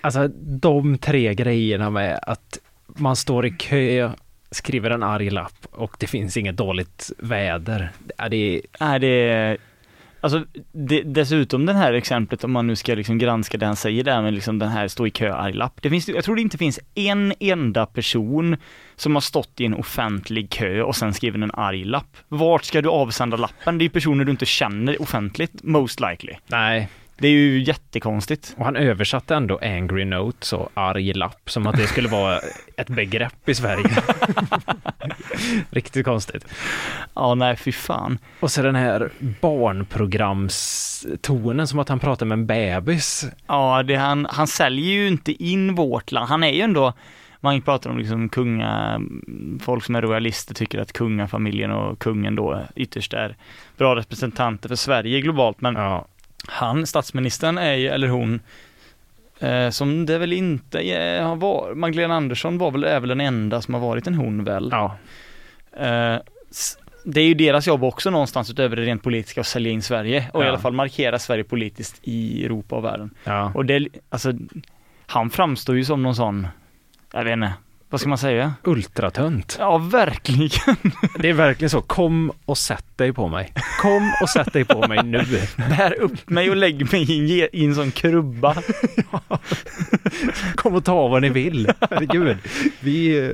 Alltså 0.00 0.28
de 0.60 0.98
tre 0.98 1.34
grejerna 1.34 1.90
med 1.90 2.20
att 2.22 2.58
man 2.86 3.16
står 3.16 3.46
i 3.46 3.50
kö, 3.50 4.10
skriver 4.50 4.90
en 4.90 5.02
arg 5.02 5.30
lapp 5.30 5.66
och 5.70 5.96
det 5.98 6.06
finns 6.06 6.36
inget 6.36 6.56
dåligt 6.56 7.10
väder. 7.18 7.90
Ja, 8.18 8.28
det 8.28 8.36
är, 8.36 8.60
Nej, 8.80 9.00
det 9.00 9.06
är 9.06 9.58
Alltså 10.22 10.44
det, 10.72 11.02
dessutom 11.02 11.66
det 11.66 11.72
här 11.72 11.92
exemplet 11.92 12.44
om 12.44 12.52
man 12.52 12.66
nu 12.66 12.76
ska 12.76 12.94
liksom 12.94 13.18
granska 13.18 13.58
det 13.58 13.66
han 13.66 13.76
säger 13.76 14.04
där 14.04 14.22
med 14.22 14.34
liksom 14.34 14.58
den 14.58 14.68
här 14.68 14.88
stå 14.88 15.06
i 15.06 15.10
kö 15.10 15.32
arg-lapp. 15.32 15.82
Det 15.82 15.90
finns, 15.90 16.08
jag 16.08 16.24
tror 16.24 16.36
det 16.36 16.42
inte 16.42 16.58
finns 16.58 16.80
en 16.94 17.32
enda 17.40 17.86
person 17.86 18.56
som 18.96 19.14
har 19.14 19.20
stått 19.20 19.60
i 19.60 19.64
en 19.64 19.74
offentlig 19.74 20.50
kö 20.50 20.82
och 20.82 20.96
sen 20.96 21.14
skrivit 21.14 21.42
en 21.42 21.50
arg-lapp. 21.54 22.16
Vart 22.28 22.64
ska 22.64 22.82
du 22.82 22.88
avsända 22.88 23.36
lappen? 23.36 23.78
Det 23.78 23.82
är 23.82 23.86
ju 23.86 23.90
personer 23.90 24.24
du 24.24 24.30
inte 24.30 24.46
känner 24.46 25.02
offentligt, 25.02 25.62
most 25.62 26.00
likely. 26.00 26.32
nej. 26.46 26.88
Det 27.22 27.28
är 27.28 27.32
ju 27.32 27.62
jättekonstigt. 27.62 28.54
Och 28.58 28.64
han 28.64 28.76
översatte 28.76 29.34
ändå 29.34 29.58
angry 29.62 30.04
note, 30.04 30.46
så 30.46 30.68
arg 30.74 31.12
lapp, 31.12 31.50
som 31.50 31.66
att 31.66 31.76
det 31.76 31.86
skulle 31.86 32.08
vara 32.08 32.40
ett 32.76 32.88
begrepp 32.88 33.48
i 33.48 33.54
Sverige. 33.54 33.90
Riktigt 35.70 36.04
konstigt. 36.04 36.46
Ja, 37.14 37.34
nej 37.34 37.56
fy 37.56 37.72
fan. 37.72 38.18
Och 38.40 38.50
så 38.50 38.62
den 38.62 38.74
här 38.74 39.10
barnprogramstonen 39.40 41.66
som 41.66 41.78
att 41.78 41.88
han 41.88 41.98
pratar 41.98 42.26
med 42.26 42.38
en 42.38 42.46
bebis. 42.46 43.24
Ja, 43.46 43.82
det, 43.82 43.96
han, 43.96 44.26
han 44.30 44.46
säljer 44.46 44.92
ju 44.92 45.08
inte 45.08 45.44
in 45.44 45.74
vårt 45.74 46.12
land. 46.12 46.28
Han 46.28 46.44
är 46.44 46.52
ju 46.52 46.60
ändå, 46.60 46.92
man 47.40 47.62
pratar 47.62 47.90
om 47.90 47.98
liksom 47.98 48.28
kunga, 48.28 49.00
folk 49.60 49.84
som 49.84 49.94
är 49.94 50.02
royalister 50.02 50.54
tycker 50.54 50.78
att 50.78 50.92
kungafamiljen 50.92 51.70
och 51.70 51.98
kungen 51.98 52.36
då 52.36 52.62
ytterst 52.76 53.12
är 53.12 53.36
bra 53.76 53.96
representanter 53.96 54.68
för 54.68 54.76
Sverige 54.76 55.20
globalt, 55.20 55.60
men 55.60 55.74
Ja, 55.74 56.06
han, 56.48 56.86
statsministern, 56.86 57.58
är 57.58 57.74
ju, 57.74 57.88
eller 57.88 58.08
hon, 58.08 58.40
eh, 59.38 59.70
som 59.70 60.06
det 60.06 60.18
väl 60.18 60.32
inte 60.32 60.82
är, 60.88 61.22
har 61.22 61.36
varit, 61.36 61.76
Magdalena 61.76 62.14
Andersson 62.14 62.58
var 62.58 62.70
väl, 62.70 62.84
är 62.84 63.00
väl 63.00 63.08
den 63.08 63.20
enda 63.20 63.62
som 63.62 63.74
har 63.74 63.80
varit 63.80 64.06
en 64.06 64.14
hon 64.14 64.44
väl? 64.44 64.68
ja, 64.70 64.96
Eh, 65.76 66.16
det 67.04 67.20
är 67.20 67.24
ju 67.24 67.34
deras 67.34 67.66
jobb 67.66 67.84
också 67.84 68.10
någonstans 68.10 68.50
utöver 68.50 68.76
det 68.76 68.82
rent 68.82 69.02
politiska 69.02 69.40
att 69.40 69.46
sälja 69.46 69.72
in 69.72 69.82
Sverige 69.82 70.28
och 70.32 70.42
i 70.42 70.44
Ja. 70.44 70.48
alla 70.48 70.58
fall 70.58 70.72
markera 70.72 71.18
Sverige 71.18 71.44
politiskt 71.44 72.00
i 72.02 72.44
Europa 72.44 72.76
och 72.76 72.84
världen. 72.84 73.10
ja. 73.24 73.52
Och 73.54 73.66
det, 73.66 73.88
alltså, 74.10 74.32
han 75.06 75.30
framstår 75.30 75.76
ju 75.76 75.84
som 75.84 76.02
någon 76.02 76.14
sån, 76.14 76.46
jag 77.12 77.24
vet 77.24 77.32
inte, 77.32 77.52
vad 77.92 78.00
ska 78.00 78.08
man 78.08 78.18
säga? 78.18 78.54
Ultratönt. 78.64 79.56
Ja, 79.58 79.78
verkligen. 79.78 80.50
Det 81.18 81.28
är 81.28 81.32
verkligen 81.32 81.70
så. 81.70 81.80
Kom 81.82 82.32
och 82.44 82.58
sätt 82.58 82.84
dig 82.96 83.12
på 83.12 83.28
mig. 83.28 83.52
Kom 83.80 84.12
och 84.22 84.28
sätt 84.28 84.52
dig 84.52 84.64
på 84.64 84.88
mig 84.88 85.02
nu. 85.04 85.24
Bär 85.56 86.00
upp 86.00 86.30
mig 86.30 86.50
och 86.50 86.56
lägg 86.56 86.92
mig 86.92 87.12
i 87.12 87.18
en, 87.20 87.26
ge- 87.26 87.48
i 87.52 87.64
en 87.64 87.74
sån 87.74 87.90
krubba. 87.90 88.56
Kom 90.54 90.74
och 90.74 90.84
ta 90.84 91.08
vad 91.08 91.22
ni 91.22 91.28
vill. 91.28 91.68
Herregud. 91.90 92.36
Vi, 92.80 93.30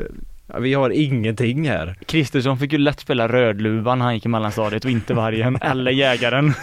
ja, 0.49 0.59
vi 0.59 0.75
har 0.75 0.91
ingenting 0.91 1.69
här. 1.69 1.95
Kristersson 2.07 2.59
fick 2.59 2.73
ju 2.73 2.79
lätt 2.79 3.01
spela 3.01 3.29
Rödluvan 3.29 3.99
när 3.99 4.05
han 4.05 4.15
gick 4.15 4.27
i 4.27 4.29
mellanstadiet 4.29 4.85
och 4.85 4.91
inte 4.91 5.15
Vargen 5.15 5.57
eller 5.63 5.91
Jägaren. 5.91 6.55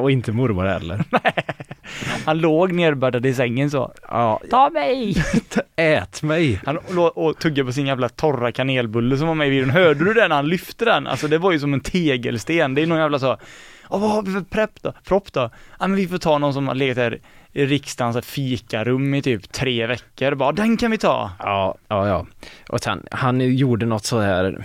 Och 0.00 0.10
inte 0.10 0.32
mormor 0.32 0.64
heller. 0.64 1.04
Han 2.24 2.38
låg 2.38 2.72
nerbäddad 2.72 3.26
i 3.26 3.34
sängen 3.34 3.70
så. 3.70 3.92
Ja, 4.08 4.40
Ta 4.50 4.70
mig! 4.70 5.14
ät 5.76 6.22
mig. 6.22 6.60
Han 6.66 6.78
låg 6.90 7.18
och 7.18 7.38
tuggade 7.38 7.66
på 7.66 7.72
sin 7.72 7.86
jävla 7.86 8.08
torra 8.08 8.52
kanelbulle 8.52 9.16
som 9.16 9.28
var 9.28 9.34
med 9.34 9.46
i 9.46 9.50
videon. 9.50 9.70
Hörde 9.70 10.04
du 10.04 10.14
den 10.14 10.30
han 10.30 10.48
lyfte 10.48 10.84
den? 10.84 11.06
Alltså 11.06 11.28
det 11.28 11.38
var 11.38 11.52
ju 11.52 11.58
som 11.58 11.74
en 11.74 11.80
tegelsten. 11.80 12.74
Det 12.74 12.82
är 12.82 12.86
någon 12.86 12.98
jävla 12.98 13.18
så, 13.18 13.36
vad 13.98 14.10
har 14.10 14.22
vi 14.22 14.32
för 14.32 14.40
prepp 14.40 14.82
då? 14.82 14.92
Propp 15.04 15.32
då? 15.32 15.50
Ja 15.80 15.86
men 15.86 15.96
vi 15.96 16.08
får 16.08 16.18
ta 16.18 16.38
någon 16.38 16.54
som 16.54 16.68
har 16.68 16.74
legat 16.74 16.96
här 16.96 17.18
i 17.52 17.66
riksdagens 17.66 18.26
fikarum 18.26 19.14
i 19.14 19.22
typ 19.22 19.52
tre 19.52 19.86
veckor. 19.86 20.34
Bara, 20.34 20.52
den 20.52 20.76
kan 20.76 20.90
vi 20.90 20.98
ta! 20.98 21.30
Ja, 21.38 21.74
ja, 21.88 22.08
ja. 22.08 22.26
Och 22.68 22.80
sen, 22.80 23.06
han 23.10 23.40
gjorde 23.40 23.86
något 23.86 24.04
så 24.04 24.20
här, 24.20 24.64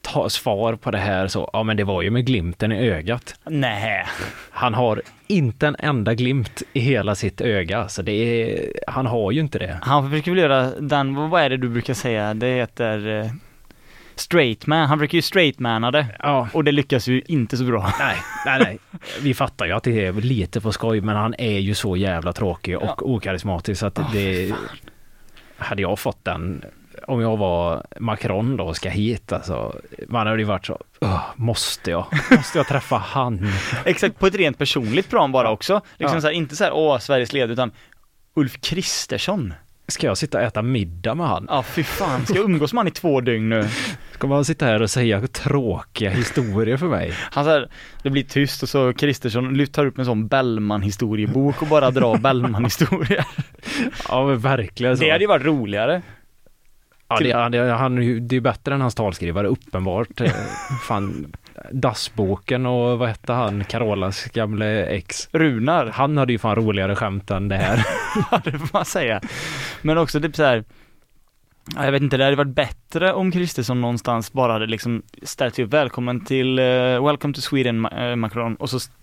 ta 0.00 0.28
svar 0.28 0.74
på 0.74 0.90
det 0.90 0.98
här 0.98 1.28
så, 1.28 1.50
ja 1.52 1.62
men 1.62 1.76
det 1.76 1.84
var 1.84 2.02
ju 2.02 2.10
med 2.10 2.26
glimten 2.26 2.72
i 2.72 2.90
ögat. 2.90 3.34
Nej. 3.44 4.06
Han 4.50 4.74
har 4.74 5.02
inte 5.26 5.66
en 5.66 5.76
enda 5.78 6.14
glimt 6.14 6.62
i 6.72 6.80
hela 6.80 7.14
sitt 7.14 7.40
öga, 7.40 7.88
så 7.88 8.02
det 8.02 8.12
är, 8.12 8.72
han 8.86 9.06
har 9.06 9.32
ju 9.32 9.40
inte 9.40 9.58
det. 9.58 9.78
Han 9.82 10.10
försöker 10.10 10.30
väl 10.30 10.40
göra 10.40 10.70
den, 10.80 11.14
vad 11.14 11.30
vad 11.30 11.42
är 11.42 11.50
det 11.50 11.56
du 11.56 11.68
brukar 11.68 11.94
säga? 11.94 12.34
Det 12.34 12.46
heter 12.46 13.30
eh, 14.16 14.20
straight 14.20 14.66
man. 14.66 14.88
Han 14.88 14.98
brukar 14.98 15.16
ju 15.18 15.22
straightmana 15.22 15.90
det. 15.90 16.06
Ja, 16.18 16.48
Och 16.52 16.64
det 16.64 16.72
lyckas 16.72 17.08
ju 17.08 17.22
inte 17.26 17.56
så 17.56 17.64
bra. 17.64 17.92
nej, 17.98 18.16
nej, 18.46 18.58
nej. 18.60 18.78
Vi 19.22 19.34
fattar 19.34 19.66
ju 19.66 19.72
att 19.72 19.82
det 19.84 20.06
är 20.06 20.12
lite 20.12 20.60
på 20.60 20.72
skoj, 20.72 21.00
men 21.00 21.16
han 21.16 21.34
är 21.38 21.58
ju 21.58 21.74
så 21.74 21.96
jävla 21.96 22.32
tråkig 22.32 22.76
och 22.76 22.82
Ja. 22.84 22.96
okarismatisk 23.00 23.80
så 23.80 23.86
att 23.86 24.12
det... 24.12 24.52
Hade 25.58 25.82
jag 25.82 25.98
fått 25.98 26.24
den, 26.24 26.64
om 27.06 27.20
jag 27.20 27.36
var 27.36 27.86
Macron 28.00 28.56
då 28.56 28.64
och 28.64 28.76
ska 28.76 28.88
hit 28.88 29.32
alltså, 29.32 29.80
man 30.08 30.26
hade 30.26 30.38
ju 30.38 30.44
varit 30.44 30.66
så, 30.66 30.78
"Åh, 31.00 31.20
måste 31.36 31.90
jag? 31.90 32.06
Måste 32.30 32.58
jag 32.58 32.66
träffa 32.68 32.96
han? 32.96 33.48
Exakt, 33.84 34.18
på 34.18 34.26
ett 34.26 34.34
rent 34.34 34.58
personligt 34.58 35.10
plan 35.10 35.32
bara 35.32 35.50
också. 35.50 35.80
Liksom 35.98 36.16
Ja. 36.16 36.20
så 36.20 36.26
här, 36.26 36.34
inte 36.34 36.56
så 36.56 36.64
här, 36.64 36.72
åh, 36.72 36.98
Sveriges 36.98 37.32
ledare, 37.32 37.52
utan 37.52 37.70
Ulf 38.34 38.60
Kristersson. 38.60 39.54
Ska 39.88 40.06
jag 40.06 40.18
sitta 40.18 40.38
och 40.38 40.44
äta 40.44 40.62
middag 40.62 41.14
med 41.14 41.28
han? 41.28 41.46
Ja, 41.50 41.62
fy 41.62 41.82
fan. 41.82 42.26
Ska 42.26 42.34
jag 42.34 42.44
umgås 42.44 42.72
med 42.72 42.78
han 42.80 42.88
i 42.88 42.90
två 42.90 43.20
dygn 43.20 43.48
nu? 43.48 43.68
Ska 44.14 44.26
man 44.26 44.44
sitta 44.44 44.66
här 44.66 44.82
och 44.82 44.90
säga 44.90 45.26
tråkiga 45.26 46.10
historier 46.10 46.76
för 46.76 46.86
mig? 46.88 47.12
Han 47.30 47.46
här, 47.46 47.68
det 48.02 48.10
blir 48.10 48.22
tyst 48.22 48.62
och 48.62 48.68
så 48.68 48.92
Kristersson 48.92 49.66
tar 49.66 49.86
upp 49.86 49.98
en 49.98 50.04
sån 50.04 50.26
Bellman 50.26 50.82
historiebok 50.82 51.62
och 51.62 51.68
bara 51.68 51.90
drar 51.90 52.18
Bellman 52.18 52.64
historier. 52.64 53.24
Ja 54.08 54.26
men 54.26 54.38
verkligen 54.38 54.96
så. 54.96 55.04
Det 55.04 55.10
hade 55.10 55.24
ju 55.24 55.28
varit 55.28 55.46
roligare. 55.46 56.02
ja, 57.08 57.18
det, 57.18 57.28
ja, 57.28 57.48
det, 57.48 57.72
han, 57.72 57.98
är 57.98 58.02
ju- 58.02 58.20
det 58.20 58.36
är 58.36 58.40
bättre 58.40 58.74
än 58.74 58.80
hans 58.80 58.94
talskrivare, 58.94 59.46
uppenbart. 59.46 60.20
Eh, 60.20 60.32
Fan, 60.88 61.32
Dassboken 61.72 62.66
och 62.66 62.98
vad 62.98 63.08
hette 63.08 63.32
han, 63.32 63.64
Carolas 63.64 64.24
gamle 64.24 64.86
ex. 64.86 65.28
Runar, 65.32 65.86
Han 65.86 66.16
hade 66.16 66.32
ju 66.32 66.38
fan 66.38 66.56
roligare 66.56 66.96
skämt 66.96 67.30
än 67.30 67.48
det 67.48 67.56
här. 67.56 67.86
ja, 68.30 68.40
det 68.44 68.50
får 68.52 68.68
man 68.72 68.84
säga. 68.84 69.20
Men 69.82 69.98
också 69.98 70.20
typ 70.20 70.36
så 70.36 70.44
här. 70.44 70.64
Ja, 71.76 71.84
Jag 71.84 71.92
vet 71.92 72.02
inte, 72.02 72.16
det 72.16 72.24
hade 72.24 72.36
varit 72.36 72.54
bättre 72.54 73.12
om 73.12 73.32
Kristersson 73.32 73.80
någonstans 73.80 74.32
bara 74.32 74.52
hade 74.52 74.66
liksom 74.66 75.02
ställt 75.22 75.54
sig 75.54 75.64
upp, 75.64 75.72
välkommen 75.72 76.24
till, 76.24 76.58
uh, 76.58 77.06
welcome 77.06 77.34
to 77.34 77.40
Sweden 77.40 77.86
eh, 77.86 78.16
Macron, 78.16 78.54
och 78.56 78.70
så 78.70 78.76
st- 78.76 78.94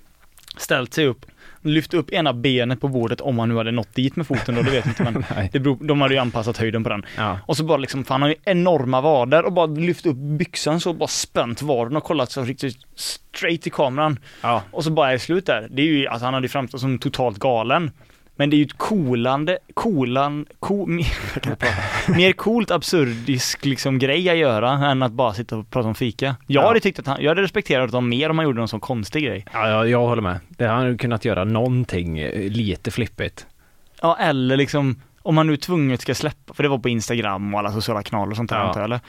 ställt 0.58 0.94
sig 0.94 1.06
upp, 1.06 1.26
lyft 1.62 1.94
upp 1.94 2.10
ena 2.12 2.34
benet 2.34 2.82
på 2.82 2.88
bordet 2.88 3.22
om 3.22 3.40
han 3.40 3.50
nu 3.50 3.56
hade 3.56 3.72
nått 3.72 3.96
dit 3.96 4.16
med 4.16 4.28
foten 4.28 4.56
då, 4.56 4.62
det 4.62 4.72
vet 4.72 4.86
jag 4.86 4.92
inte 4.92 5.04
men 5.04 5.50
det 5.52 5.60
beror, 5.60 5.78
de 5.82 6.02
hade 6.02 6.14
ju 6.14 6.20
anpassat 6.20 6.58
höjden 6.58 6.84
på 6.84 6.90
den. 6.90 7.06
Ja. 7.18 7.40
Och 7.46 7.58
så 7.58 7.64
bara 7.64 7.78
liksom, 7.78 8.04
för 8.04 8.14
han 8.14 8.22
har 8.22 8.30
ju 8.30 8.36
enorma 8.44 9.02
vader 9.02 9.44
och 9.46 9.54
bara 9.54 9.66
lyft 9.66 10.06
upp 10.06 10.16
byxan 10.16 10.80
så 10.80 10.94
bara 10.94 11.08
spänt 11.08 11.62
vaden 11.62 11.98
och 11.98 12.04
kollat 12.04 12.32
så 12.32 12.44
riktigt 12.44 12.78
straight 12.96 13.68
i 13.68 13.70
kameran. 13.70 14.20
Ja. 14.42 14.64
Och 14.72 14.84
så 14.84 14.92
bara 14.92 15.08
är 15.10 15.14
det 15.14 15.20
slut 15.20 15.46
där. 15.46 15.68
Det 15.72 15.82
är 15.82 15.86
ju, 15.86 16.08
alltså 16.08 16.26
han 16.26 16.34
hade 16.34 16.46
ju 16.46 16.50
framstått 16.50 16.82
som 16.82 17.00
totalt 17.00 17.40
galen. 17.40 17.92
Men 18.42 18.50
det 18.50 18.56
är 18.56 18.58
ju 18.58 18.64
ett 18.66 18.78
coolande, 18.78 19.58
coolan, 19.74 20.46
co, 20.60 20.86
mer, 20.88 21.08
mer 22.18 22.32
coolt 22.34 22.72
absurdisk 22.72 23.66
liksom 23.66 24.00
grej 24.00 24.30
att 24.30 24.38
göra 24.38 24.72
än 24.72 25.04
att 25.04 25.12
bara 25.12 25.34
sitta 25.34 25.58
och 25.58 25.70
prata 25.70 25.88
om 25.88 25.96
fika. 25.96 26.36
Jag 26.48 26.64
Ja. 26.64 26.68
hade 26.68 26.80
tyckt 26.80 27.00
att 27.00 27.08
han, 27.08 27.18
jag 27.22 27.30
hade 27.30 27.42
respekterat 27.42 27.92
honom 27.92 28.10
mer 28.10 28.30
om 28.30 28.38
han 28.38 28.46
gjorde 28.46 28.60
någon 28.60 28.68
sån 28.68 28.80
konstig 28.80 29.24
grej. 29.24 29.46
Ja, 29.54 29.70
jag, 29.70 29.90
jag 29.90 30.00
håller 30.08 30.22
med. 30.22 30.40
Det 30.50 30.68
hade 30.68 30.80
han 30.88 30.98
kunnat 30.98 31.26
göra 31.26 31.44
någonting 31.44 32.20
eh, 32.20 32.50
lite 32.52 32.92
flippigt. 32.92 33.46
Ja, 34.02 34.18
eller 34.20 34.58
liksom 34.58 35.02
om 35.22 35.38
han 35.38 35.48
nu 35.48 35.58
tvunget 35.58 36.02
ska 36.02 36.16
släppa, 36.16 36.54
för 36.54 36.64
det 36.64 36.70
var 36.70 36.78
på 36.80 36.90
Instagram 36.90 37.54
och 37.54 37.60
alla 37.60 37.72
sociala 37.72 38.04
kanaler 38.04 38.32
och 38.32 38.38
sånt 38.38 38.50
där 38.50 38.58
Ja. 38.58 38.64
antar 38.68 38.80
jag, 38.80 38.86
eller? 38.86 39.00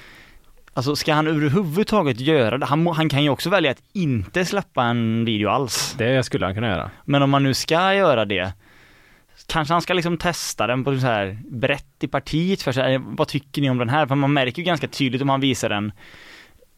Alltså 0.74 0.96
ska 0.96 1.14
han 1.14 1.26
överhuvudtaget 1.26 2.20
göra 2.20 2.58
det? 2.58 2.66
Han, 2.66 2.86
han 2.86 3.08
kan 3.08 3.22
ju 3.22 3.28
också 3.30 3.50
välja 3.50 3.70
att 3.70 3.82
inte 3.92 4.44
släppa 4.44 4.84
en 4.84 5.24
video 5.24 5.48
alls. 5.48 5.94
Det 5.98 6.22
skulle 6.22 6.46
han 6.46 6.54
kunna 6.54 6.68
göra. 6.68 6.90
Men 7.04 7.22
om 7.22 7.30
man 7.30 7.42
nu 7.42 7.54
ska 7.54 7.94
göra 7.94 8.24
det, 8.24 8.52
kanske 9.46 9.74
han 9.74 9.82
ska 9.82 9.94
liksom 9.94 10.16
testa 10.18 10.66
den 10.66 10.84
på 10.84 10.98
så 10.98 11.06
här 11.06 11.38
brett 11.50 12.04
i 12.04 12.08
partiet 12.08 12.62
för 12.62 12.72
sig. 12.72 12.98
Vad 13.04 13.28
tycker 13.28 13.62
ni 13.62 13.70
om 13.70 13.78
den 13.78 13.88
här? 13.88 14.06
För 14.06 14.14
man 14.14 14.32
märker 14.32 14.58
ju 14.58 14.66
ganska 14.66 14.88
tydligt 14.88 15.22
om 15.22 15.28
han 15.28 15.40
visar 15.40 15.68
den 15.68 15.92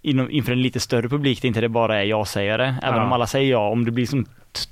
inom, 0.02 0.30
inför 0.30 0.52
en 0.52 0.62
lite 0.62 0.80
större 0.80 1.08
publik, 1.08 1.42
det 1.42 1.48
inte 1.48 1.60
det 1.60 1.68
bara 1.68 2.00
är 2.00 2.04
jag-sägare. 2.04 2.74
Även 2.82 2.98
Ja. 2.98 3.04
om 3.06 3.12
alla 3.12 3.26
säger 3.26 3.50
ja, 3.50 3.68
om 3.68 3.84
det 3.84 3.90
blir 3.90 4.06
som 4.06 4.26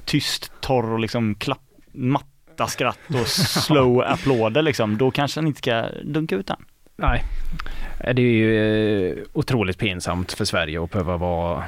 tyst, 0.04 0.52
torr 0.60 0.92
och 0.92 0.98
liksom 1.00 1.34
klapp, 1.34 1.60
matta 1.92 2.66
skratt 2.66 2.98
och 3.08 3.26
slow 3.28 4.02
applåder 4.02 4.62
liksom, 4.62 4.98
då 4.98 5.10
kanske 5.10 5.40
han 5.40 5.46
inte 5.46 5.58
ska 5.58 5.84
dunka 6.04 6.36
ut 6.36 6.46
den. 6.46 6.64
Nej. 6.96 7.22
Det 8.14 8.22
är 8.22 8.26
ju 8.26 9.10
eh, 9.10 9.16
otroligt 9.32 9.78
pinsamt 9.78 10.32
för 10.32 10.44
Sverige 10.44 10.84
att 10.84 10.90
behöva 10.90 11.16
vara 11.16 11.64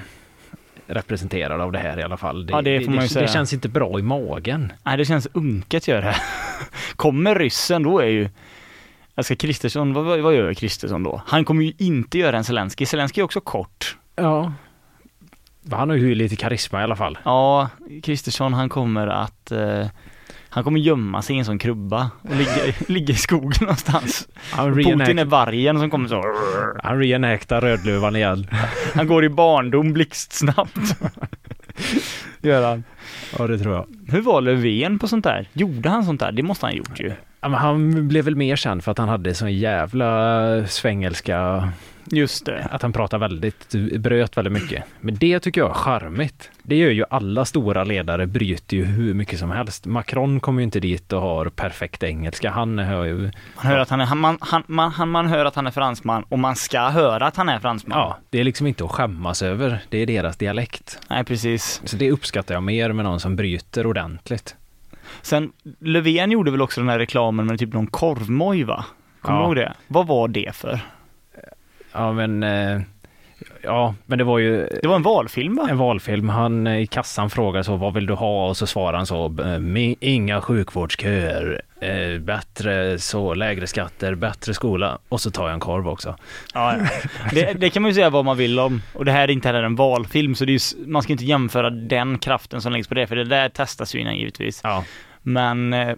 representerad 0.86 1.60
av 1.60 1.72
det 1.72 1.78
här 1.78 1.98
i 1.98 2.02
alla 2.02 2.16
fall. 2.16 2.48
Ja, 2.50 2.62
det 2.62 2.80
får 2.80 2.90
man 2.90 2.94
ju 2.94 3.00
det, 3.00 3.08
säga. 3.08 3.26
det 3.26 3.32
känns 3.32 3.52
inte 3.52 3.68
bra 3.68 3.98
i 3.98 4.02
magen. 4.02 4.72
Nej, 4.82 4.96
det 4.96 5.04
känns 5.04 5.28
unket 5.32 5.88
gör 5.88 6.02
det. 6.02 6.16
Kommer 6.96 7.34
ryssen, 7.34 7.82
då 7.82 7.98
är 7.98 8.06
ju 8.06 8.28
Alltså 9.16 9.36
Kristersson, 9.36 9.92
vad, 9.92 10.04
vad 10.04 10.20
vad 10.20 10.34
gör 10.34 10.54
Kristersson 10.54 11.02
då? 11.02 11.22
Han 11.26 11.44
kommer 11.44 11.64
ju 11.64 11.72
inte 11.78 12.18
göra 12.18 12.36
en 12.36 12.44
Zelensky. 12.44 12.86
Zelensky 12.86 13.20
är 13.20 13.24
också 13.24 13.40
kort. 13.40 13.96
Ja. 14.16 14.52
Han 15.70 15.88
har 15.90 15.96
ju 15.96 16.14
lite 16.14 16.36
karisma 16.36 16.80
i 16.80 16.82
alla 16.84 16.96
fall. 16.96 17.18
Ja, 17.24 17.68
Kristersson 18.02 18.52
han 18.52 18.68
kommer 18.68 19.06
att 19.06 19.52
eh, 19.52 19.86
Han 20.54 20.64
kommer 20.64 20.80
gömma 20.80 21.22
sig 21.22 21.36
i 21.36 21.38
en 21.38 21.44
sån 21.44 21.58
krubba 21.58 22.10
och 22.22 22.36
ligga, 22.36 22.74
ligga 22.88 23.14
i 23.14 23.16
skogen 23.16 23.58
någonstans. 23.60 24.28
Putin 24.56 25.18
är 25.18 25.24
vargen 25.24 25.78
som 25.78 25.90
kommer 25.90 26.08
så. 26.08 26.22
han 26.82 26.98
reenactar 26.98 27.60
Rödluvan 27.60 28.16
igen. 28.16 28.46
Han 28.94 29.06
går 29.06 29.24
i 29.24 29.28
barndom 29.28 29.92
blixtsnabbt. 29.92 30.96
Gör 32.40 32.68
han. 32.68 32.84
Ja, 33.38 33.46
det 33.46 33.58
tror 33.58 33.74
jag. 33.74 33.86
Hur 34.08 34.20
var 34.20 34.40
Löfven 34.40 34.98
på 34.98 35.08
sånt 35.08 35.24
där? 35.24 35.48
Gjorde 35.52 35.88
han 35.88 36.04
sånt 36.04 36.20
där? 36.20 36.32
Det 36.32 36.42
måste 36.42 36.66
han 36.66 36.72
ha 36.72 36.78
gjort 36.78 37.00
ju. 37.00 37.12
Ja, 37.40 37.48
men 37.48 37.60
han 37.60 38.08
blev 38.08 38.24
väl 38.24 38.36
mer 38.36 38.56
känd 38.56 38.84
för 38.84 38.92
att 38.92 38.98
han 38.98 39.08
hade 39.08 39.34
sån 39.34 39.54
jävla 39.54 40.66
svengelska, 40.66 41.68
Just 42.10 42.46
det. 42.46 42.68
att 42.70 42.82
han 42.82 42.92
pratade 42.92 43.20
väldigt, 43.20 43.74
bröt 43.98 44.36
väldigt 44.36 44.52
mycket. 44.52 44.84
Men 45.00 45.14
det 45.14 45.40
tycker 45.40 45.60
jag 45.60 45.70
är 45.70 45.74
charmigt. 45.74 46.50
Det 46.62 46.76
gör 46.76 46.90
ju 46.90 47.04
alla 47.10 47.44
stora 47.44 47.84
ledare, 47.84 48.26
bryter 48.26 48.76
ju 48.76 48.84
hur 48.84 49.14
mycket 49.14 49.38
som 49.38 49.50
helst. 49.50 49.86
Macron 49.86 50.40
kommer 50.40 50.60
ju 50.60 50.64
inte 50.64 50.80
dit 50.80 51.12
och 51.12 51.20
har 51.20 51.46
perfekt 51.46 52.02
engelska. 52.02 52.50
Han 52.50 52.78
har 52.78 53.04
ju, 53.04 53.16
Man 53.16 53.32
hör 53.66 53.78
att 53.78 53.90
han 53.90 54.00
är, 54.00 54.04
han, 54.04 54.18
man, 54.18 54.38
han, 54.40 54.62
man, 54.66 55.08
man 55.08 55.26
hör 55.26 55.44
att 55.44 55.54
han 55.54 55.66
är 55.66 55.70
fransman 55.70 56.24
och 56.28 56.38
man 56.38 56.56
ska 56.56 56.80
höra 56.88 57.26
att 57.26 57.36
han 57.36 57.48
är 57.48 57.58
fransman. 57.58 57.98
ja, 57.98 58.18
det 58.30 58.40
är 58.40 58.44
liksom 58.44 58.66
inte 58.66 58.84
att 58.84 58.90
skämmas 58.90 59.42
över. 59.42 59.78
Det 59.88 59.98
är 59.98 60.06
deras 60.06 60.36
dialekt. 60.36 60.98
Nej, 61.10 61.24
precis. 61.24 61.82
Så 61.84 61.96
det 61.96 62.10
uppskattar 62.10 62.54
jag 62.54 62.62
mer 62.62 62.92
med 62.92 63.04
någon 63.04 63.20
som 63.20 63.36
bryter 63.36 63.86
ordentligt. 63.86 64.56
Sen, 65.22 65.52
Löfven 65.80 66.30
gjorde 66.30 66.50
väl 66.50 66.62
också 66.62 66.80
den 66.80 66.88
här 66.90 66.98
reklamen 66.98 67.46
med 67.46 67.58
typ 67.58 67.72
någon 67.72 67.86
korvmoj 67.86 68.62
va? 68.64 68.84
Kommer 69.20 69.38
Ja. 69.38 69.42
du 69.42 69.46
ihåg 69.46 69.56
det? 69.56 69.72
Vad 69.88 70.06
var 70.06 70.28
det 70.28 70.56
för? 70.56 70.80
Ja, 71.94 72.12
men, 72.12 72.42
eh, 72.42 72.80
ja, 73.62 73.94
men 74.06 74.18
det 74.18 74.24
var 74.24 74.38
ju 74.38 74.68
Det 74.82 74.88
var 74.88 74.96
en 74.96 75.02
valfilm 75.02 75.56
va? 75.56 75.66
en 75.70 75.78
valfilm. 75.78 76.28
Han 76.28 76.66
eh, 76.66 76.78
i 76.78 76.86
kassan 76.86 77.30
frågar 77.30 77.62
så, 77.62 77.76
vad 77.76 77.94
vill 77.94 78.06
du 78.06 78.14
ha? 78.14 78.48
Och 78.48 78.56
så 78.56 78.66
svarar 78.66 78.96
han 78.96 79.06
så, 79.06 79.24
eh, 79.26 79.30
"Mi- 79.58 79.96
inga 80.00 80.40
sjukvårdsköer, 80.40 81.62
eh, 81.80 82.18
bättre 82.20 82.98
så, 82.98 83.34
lägre 83.34 83.66
skatter, 83.66 84.14
bättre 84.14 84.54
skola. 84.54 84.98
Och 85.08 85.20
så 85.20 85.30
tar 85.30 85.44
jag 85.44 85.54
en 85.54 85.60
korv 85.60 85.88
också. 85.88 86.16
Ja, 86.54 86.74
ja. 86.78 86.86
Det, 87.32 87.52
det 87.52 87.70
kan 87.70 87.82
man 87.82 87.90
ju 87.90 87.94
säga 87.94 88.10
vad 88.10 88.24
man 88.24 88.36
vill 88.36 88.58
om. 88.58 88.82
Och 88.94 89.04
det 89.04 89.12
här 89.12 89.22
är 89.22 89.30
inte 89.30 89.48
heller 89.48 89.62
en 89.62 89.76
valfilm, 89.76 90.34
så 90.34 90.44
det 90.44 90.52
är 90.52 90.76
ju, 90.78 90.86
man 90.86 91.02
ska 91.02 91.12
inte 91.12 91.24
jämföra 91.24 91.70
den 91.70 92.18
kraften 92.18 92.62
som 92.62 92.72
läggs 92.72 92.88
på 92.88 92.94
det, 92.94 93.06
för 93.06 93.16
det 93.16 93.24
där 93.24 93.48
testas 93.48 93.94
ju 93.94 94.00
innan 94.00 94.16
givetvis. 94.16 94.60
Ja, 94.64 94.84
Men 95.22 95.72
eh, 95.72 95.94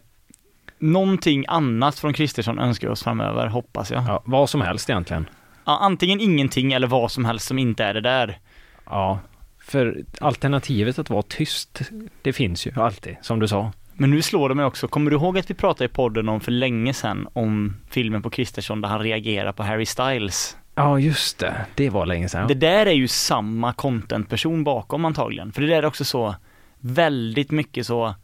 någonting 0.78 1.44
annat 1.48 1.98
från 1.98 2.12
Kristersson 2.12 2.58
önskar 2.58 2.88
oss 2.88 3.02
framöver, 3.02 3.46
hoppas 3.46 3.90
jag. 3.90 4.04
ja 4.08 4.22
vad 4.24 4.50
som 4.50 4.60
helst 4.60 4.90
egentligen. 4.90 5.28
Ja, 5.66 5.78
antingen 5.78 6.20
ingenting 6.20 6.72
eller 6.72 6.86
vad 6.86 7.10
som 7.10 7.24
helst 7.24 7.46
som 7.46 7.58
inte 7.58 7.84
är 7.84 7.94
det 7.94 8.00
där. 8.00 8.38
Ja, 8.84 9.18
för 9.58 10.04
alternativet 10.20 10.98
att 10.98 11.10
vara 11.10 11.22
tyst, 11.22 11.82
det 12.22 12.32
finns 12.32 12.66
ju 12.66 12.72
alltid, 12.76 13.16
som 13.22 13.38
du 13.38 13.48
sa. 13.48 13.72
Men 13.92 14.10
nu 14.10 14.22
slår 14.22 14.48
det 14.48 14.54
mig 14.54 14.64
också, 14.64 14.88
kommer 14.88 15.10
du 15.10 15.16
ihåg 15.16 15.38
att 15.38 15.50
vi 15.50 15.54
pratade 15.54 15.84
i 15.84 15.88
podden 15.88 16.28
om 16.28 16.40
för 16.40 16.52
länge 16.52 16.94
sedan 16.94 17.28
om 17.32 17.76
filmen 17.90 18.22
på 18.22 18.30
Kristersson 18.30 18.80
där 18.80 18.88
han 18.88 19.00
reagerar 19.00 19.52
på 19.52 19.62
Harry 19.62 19.86
Styles? 19.86 20.56
Ja, 20.74 20.98
just 20.98 21.38
det. 21.38 21.54
Det 21.74 21.90
var 21.90 22.06
länge 22.06 22.28
sedan. 22.28 22.48
Det 22.48 22.54
där 22.54 22.86
är 22.86 22.92
ju 22.92 23.08
samma 23.08 23.72
content-person 23.72 24.64
bakom 24.64 25.04
antagligen. 25.04 25.52
För 25.52 25.62
det 25.62 25.68
där 25.68 25.76
är 25.76 25.86
också 25.86 26.04
så 26.04 26.34
väldigt 26.80 27.50
mycket 27.50 27.86
så 27.86 28.14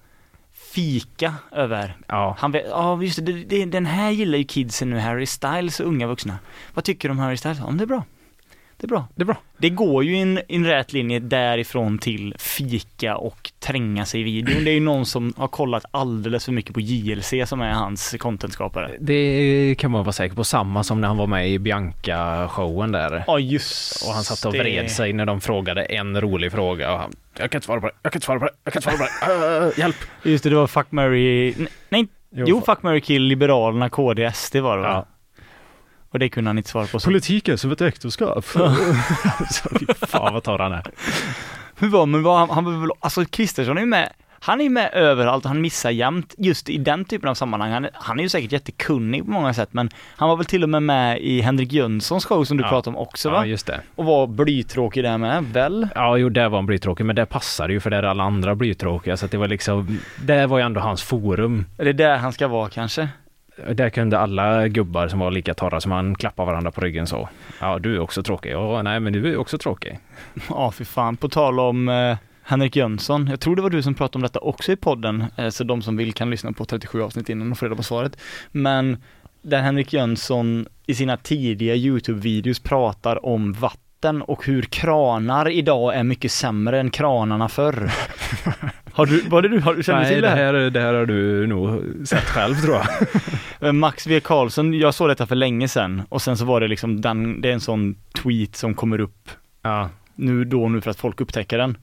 fika 0.72 1.34
över. 1.52 1.96
Ja, 2.06 2.36
Han 2.38 2.52
vet, 2.52 2.66
ja 2.68 3.02
just 3.02 3.26
det, 3.26 3.32
det, 3.32 3.64
den 3.64 3.86
här 3.86 4.10
gillar 4.10 4.38
ju 4.38 4.44
kidsen 4.44 4.90
nu, 4.90 4.98
Harry 4.98 5.26
Styles 5.26 5.80
och 5.80 5.86
unga 5.86 6.06
vuxna. 6.06 6.38
Vad 6.74 6.84
tycker 6.84 7.08
du 7.08 7.12
om 7.12 7.18
Harry 7.18 7.36
Styles? 7.36 7.60
Men 7.60 7.76
det 7.76 7.84
är 7.84 7.86
bra. 7.86 8.04
Det 8.82 8.86
är 8.86 8.88
bra. 8.88 9.08
det 9.14 9.22
är 9.22 9.26
bra. 9.26 9.36
Det 9.58 9.70
går 9.70 10.04
ju 10.04 10.16
en, 10.16 10.40
en 10.48 10.66
rät 10.66 10.92
linje 10.92 11.18
därifrån 11.18 11.98
till 11.98 12.34
fika 12.38 13.16
och 13.16 13.50
tränga 13.58 14.04
sig 14.04 14.20
i 14.20 14.22
videon. 14.22 14.64
Det 14.64 14.70
är 14.70 14.74
ju 14.74 14.80
någon 14.80 15.06
som 15.06 15.32
har 15.36 15.48
kollat 15.48 15.84
alldeles 15.90 16.44
för 16.44 16.52
mycket 16.52 16.74
på 16.74 16.80
JLC 16.80 17.34
som 17.46 17.60
är 17.60 17.72
hans 17.72 18.14
contentskapare. 18.18 18.90
Det 19.00 19.74
kan 19.78 19.90
man 19.90 20.04
vara 20.04 20.12
säker 20.12 20.34
på. 20.36 20.44
Samma 20.44 20.84
som 20.84 21.00
när 21.00 21.08
han 21.08 21.16
var 21.16 21.26
med 21.26 21.50
i 21.50 21.58
Bianca-showen 21.58 22.92
där. 22.92 23.24
Ja 23.26 23.38
just 23.38 24.06
Och 24.06 24.14
han 24.14 24.24
satt 24.24 24.44
och 24.44 24.52
det. 24.52 24.58
vred 24.58 24.90
sig 24.90 25.12
när 25.12 25.26
de 25.26 25.40
frågade 25.40 25.82
en 25.82 26.20
rolig 26.20 26.52
fråga 26.52 26.92
och 26.92 26.98
han, 26.98 27.12
jag 27.38 27.50
kan 27.50 27.58
inte 27.58 27.66
svara 27.66 27.80
på 27.80 27.86
det, 27.86 27.92
jag 28.02 28.12
kan 28.12 28.16
inte 28.18 28.26
svara 28.26 28.38
på 28.38 28.44
det, 28.44 28.52
jag 28.64 28.72
kan 28.72 28.80
inte 28.80 28.96
svara 28.96 29.08
på 29.08 29.26
det, 29.26 29.66
uh, 29.66 29.78
hjälp! 29.78 29.96
Just 30.22 30.44
det, 30.44 30.50
det 30.50 30.56
var 30.56 30.66
Fuck, 30.66 30.86
Mary 30.90 31.54
nej, 31.88 32.08
jo, 32.30 32.62
Fuck, 32.66 32.82
Mary 32.82 33.00
Kill, 33.00 33.22
Liberalerna, 33.22 33.88
KD, 33.88 34.32
SD 34.34 34.56
var 34.56 34.76
det 34.76 34.82
va? 34.82 34.88
Ja. 34.88 35.11
Och 36.12 36.18
det 36.18 36.28
kunde 36.28 36.48
han 36.50 36.58
inte 36.58 36.70
svara 36.70 36.86
på. 36.86 37.00
Så. 37.00 37.04
Politiken 37.06 37.58
som 37.58 37.72
ett 37.72 37.80
äktenskap. 37.80 38.44
så, 39.50 39.68
fy 39.78 39.86
fan 40.06 40.34
vad 40.34 40.42
torr 40.42 40.58
han 40.58 40.72
är. 40.72 40.82
Hur 41.78 41.88
var, 41.88 42.06
men 42.06 42.22
var 42.22 42.38
han, 42.38 42.50
han 42.50 42.64
var 42.64 42.72
väl, 42.72 42.90
alltså 43.00 43.24
Kristersson 43.24 43.76
är 43.76 43.80
ju 43.80 43.86
med, 43.86 44.12
han 44.40 44.60
är 44.60 44.64
ju 44.64 44.70
med 44.70 44.90
överallt 44.94 45.44
och 45.44 45.48
han 45.48 45.60
missar 45.60 45.90
jämt 45.90 46.34
just 46.38 46.68
i 46.68 46.78
den 46.78 47.04
typen 47.04 47.28
av 47.28 47.34
sammanhang. 47.34 47.70
Han, 47.72 47.84
är- 47.84 47.90
han 47.94 48.18
är 48.18 48.22
ju 48.22 48.28
säkert 48.28 48.52
jättekunnig 48.52 49.24
på 49.24 49.30
många 49.30 49.54
sätt 49.54 49.68
men 49.72 49.90
han 50.16 50.28
var 50.28 50.36
väl 50.36 50.46
till 50.46 50.62
och 50.62 50.68
med 50.68 50.82
med 50.82 51.20
i 51.20 51.40
Henrik 51.40 51.72
Jönssons 51.72 52.24
show 52.24 52.44
som 52.44 52.56
du 52.56 52.62
Ja. 52.64 52.68
pratade 52.68 52.96
om 52.96 53.02
också 53.02 53.28
Ja, 53.28 53.32
va? 53.32 53.46
just 53.46 53.66
det. 53.66 53.80
Och 53.94 54.04
var 54.04 54.26
blytråkig 54.26 55.04
där 55.04 55.18
med, 55.18 55.44
väl? 55.44 55.88
Ja, 55.94 56.16
jo, 56.16 56.28
där 56.28 56.48
var 56.48 56.58
han 56.58 56.66
blytråkig, 56.66 57.06
men 57.06 57.16
det 57.16 57.26
passade 57.26 57.72
ju 57.72 57.80
för 57.80 57.90
där 57.90 58.02
är 58.02 58.06
alla 58.06 58.22
andra 58.24 58.54
blytråkiga, 58.54 59.16
så 59.16 59.24
att 59.24 59.30
det 59.30 59.38
var 59.38 59.48
liksom, 59.48 59.98
det 60.24 60.46
var 60.46 60.58
ju 60.58 60.64
ändå 60.64 60.80
hans 60.80 61.02
forum. 61.02 61.64
Är 61.78 61.84
det 61.84 61.92
där 61.92 62.16
han 62.16 62.32
ska 62.32 62.48
vara 62.48 62.68
kanske? 62.68 63.08
Där 63.74 63.90
kunde 63.90 64.18
alla 64.18 64.68
gubbar 64.68 65.08
som 65.08 65.18
var 65.18 65.30
lika 65.30 65.54
torra 65.54 65.80
som 65.80 65.92
han 65.92 66.14
klappa 66.14 66.44
varandra 66.44 66.70
på 66.70 66.80
ryggen 66.80 67.06
så. 67.06 67.28
Ja, 67.60 67.78
du 67.78 67.94
är 67.94 68.00
också 68.00 68.22
tråkig. 68.22 68.52
Ja, 68.52 68.82
nej, 68.82 69.00
men 69.00 69.12
du 69.12 69.32
är 69.32 69.36
också 69.36 69.58
tråkig. 69.58 69.98
Ja, 70.48 70.72
fy 70.72 70.84
fan. 70.84 71.16
På 71.16 71.28
tal 71.28 71.60
om 71.60 71.88
eh, 71.88 72.16
Henrik 72.42 72.76
Jönsson. 72.76 73.26
Jag 73.26 73.40
tror 73.40 73.56
det 73.56 73.62
var 73.62 73.70
du 73.70 73.82
som 73.82 73.94
pratade 73.94 74.18
om 74.18 74.22
detta 74.22 74.40
också 74.40 74.72
i 74.72 74.76
podden, 74.76 75.24
eh, 75.36 75.48
så 75.48 75.64
de 75.64 75.82
som 75.82 75.96
vill 75.96 76.12
kan 76.12 76.30
lyssna 76.30 76.52
på 76.52 76.64
37 76.64 77.02
avsnitt 77.02 77.28
innan 77.28 77.52
och 77.52 77.58
få 77.58 77.64
reda 77.64 77.76
på 77.76 77.82
svaret. 77.82 78.16
Men 78.52 79.02
där 79.42 79.62
Henrik 79.62 79.92
Jönsson 79.92 80.66
i 80.86 80.94
sina 80.94 81.16
tidiga 81.16 81.74
YouTube-videos 81.74 82.62
pratar 82.62 83.26
om 83.26 83.52
vatten 83.52 84.22
och 84.22 84.46
hur 84.46 84.62
kranar 84.62 85.48
idag 85.48 85.94
är 85.96 86.02
mycket 86.02 86.32
sämre 86.32 86.80
än 86.80 86.90
kranarna 86.90 87.48
förr. 87.48 87.90
Har 88.92 89.06
du, 89.06 89.20
var 89.20 89.42
det 89.42 89.48
du, 89.48 89.60
har 89.60 89.82
känner 89.82 90.00
Nej, 90.00 90.12
till 90.12 90.22
det 90.22 90.28
här? 90.28 90.54
här, 90.54 90.70
det 90.70 90.80
här 90.80 90.94
har 90.94 91.06
du 91.06 91.46
nog 91.46 91.82
sett 92.06 92.24
själv 92.24 92.54
tror 92.54 92.74
jag. 92.74 92.86
Eh, 93.60 93.72
Max 93.72 94.06
V 94.06 94.20
Karlsson, 94.20 94.74
jag 94.74 94.94
såg 94.94 95.08
detta 95.08 95.26
för 95.26 95.34
länge 95.34 95.68
sedan 95.68 96.02
och 96.08 96.22
sen 96.22 96.36
så 96.36 96.44
var 96.44 96.60
det 96.60 96.68
liksom 96.68 97.00
den, 97.00 97.40
det 97.40 97.48
är 97.48 97.52
en 97.52 97.60
sån 97.60 97.94
tweet 98.22 98.56
som 98.56 98.74
kommer 98.74 99.00
upp 99.00 99.30
Ja, 99.62 99.90
nu 100.14 100.44
då 100.44 100.68
nu 100.68 100.80
för 100.80 100.90
att 100.90 100.96
folk 100.96 101.20
upptäcker 101.20 101.58
den. 101.58 101.76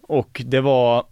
Och 0.00 0.42
det 0.46 0.60
var 0.60 1.04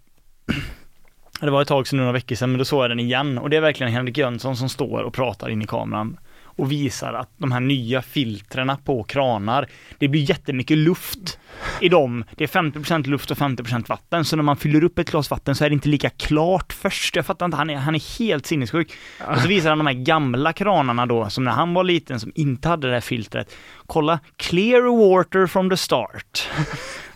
det 1.41 1.51
var 1.51 1.63
ett 1.63 1.69
tag 1.69 1.87
sedan, 1.87 1.99
några 1.99 2.13
veckor 2.13 2.37
sedan, 2.37 2.51
men 2.51 2.59
då 2.59 2.65
såg 2.65 2.85
jag 2.85 2.91
den 2.91 3.01
igen 3.01 3.39
och 3.39 3.51
det 3.51 3.57
är 3.57 3.61
verkligen 3.61 3.93
Henrik 3.93 4.19
Jönsson 4.19 4.57
som 4.57 4.69
står 4.69 5.03
och 5.03 5.15
pratar 5.15 5.49
in 5.49 5.63
i 5.63 5.67
kameran 5.67 6.17
och 6.57 6.73
visar 6.73 7.13
att 7.13 7.31
de 7.37 7.53
här 7.53 7.61
nya 7.61 8.03
filtrerna 8.03 8.77
på 8.85 9.03
kranar, 9.03 9.69
det 9.99 10.09
blir 10.09 10.31
jättemycket 10.31 10.79
luft 10.79 11.39
i 11.81 11.89
dem. 11.89 12.25
Det 12.37 12.45
är 12.45 12.49
50% 12.49 13.07
luft 13.07 13.31
och 13.31 13.37
50% 13.37 13.89
vatten, 13.89 14.25
så 14.25 14.37
när 14.37 14.43
man 14.43 14.57
fyller 14.57 14.85
upp 14.85 14.99
ett 14.99 15.11
glas 15.11 15.31
vatten 15.31 15.55
så 15.55 15.65
är 15.65 15.71
det 15.71 15.75
inte 15.75 15.89
lika 15.89 16.11
klart 16.11 16.73
först. 16.73 17.17
Jag 17.17 17.27
fattar 17.27 17.47
inte, 17.47 17.57
han 17.57 17.71
är, 17.71 17.77
han 17.77 17.95
är 17.95 18.19
helt 18.19 18.47
sinnessjuk. 18.47 18.93
Och 19.29 19.41
så 19.41 19.49
visar 19.49 19.69
han 19.69 19.79
de 19.79 19.87
här 19.87 19.95
gamla 19.95 20.53
kranarna 20.53 21.07
då, 21.07 21.31
som 21.31 21.45
när 21.45 21.53
han 21.53 21.75
var 21.75 21.85
liten, 21.85 22.21
som 22.21 22.33
inte 22.35 22.69
hade 22.69 22.87
det 22.87 22.95
här 22.95 23.01
filtret. 23.01 23.55
Kolla, 23.87 24.19
clear 24.37 25.09
water 25.09 25.47
from 25.47 25.71
the 25.71 25.77
start. 25.77 26.49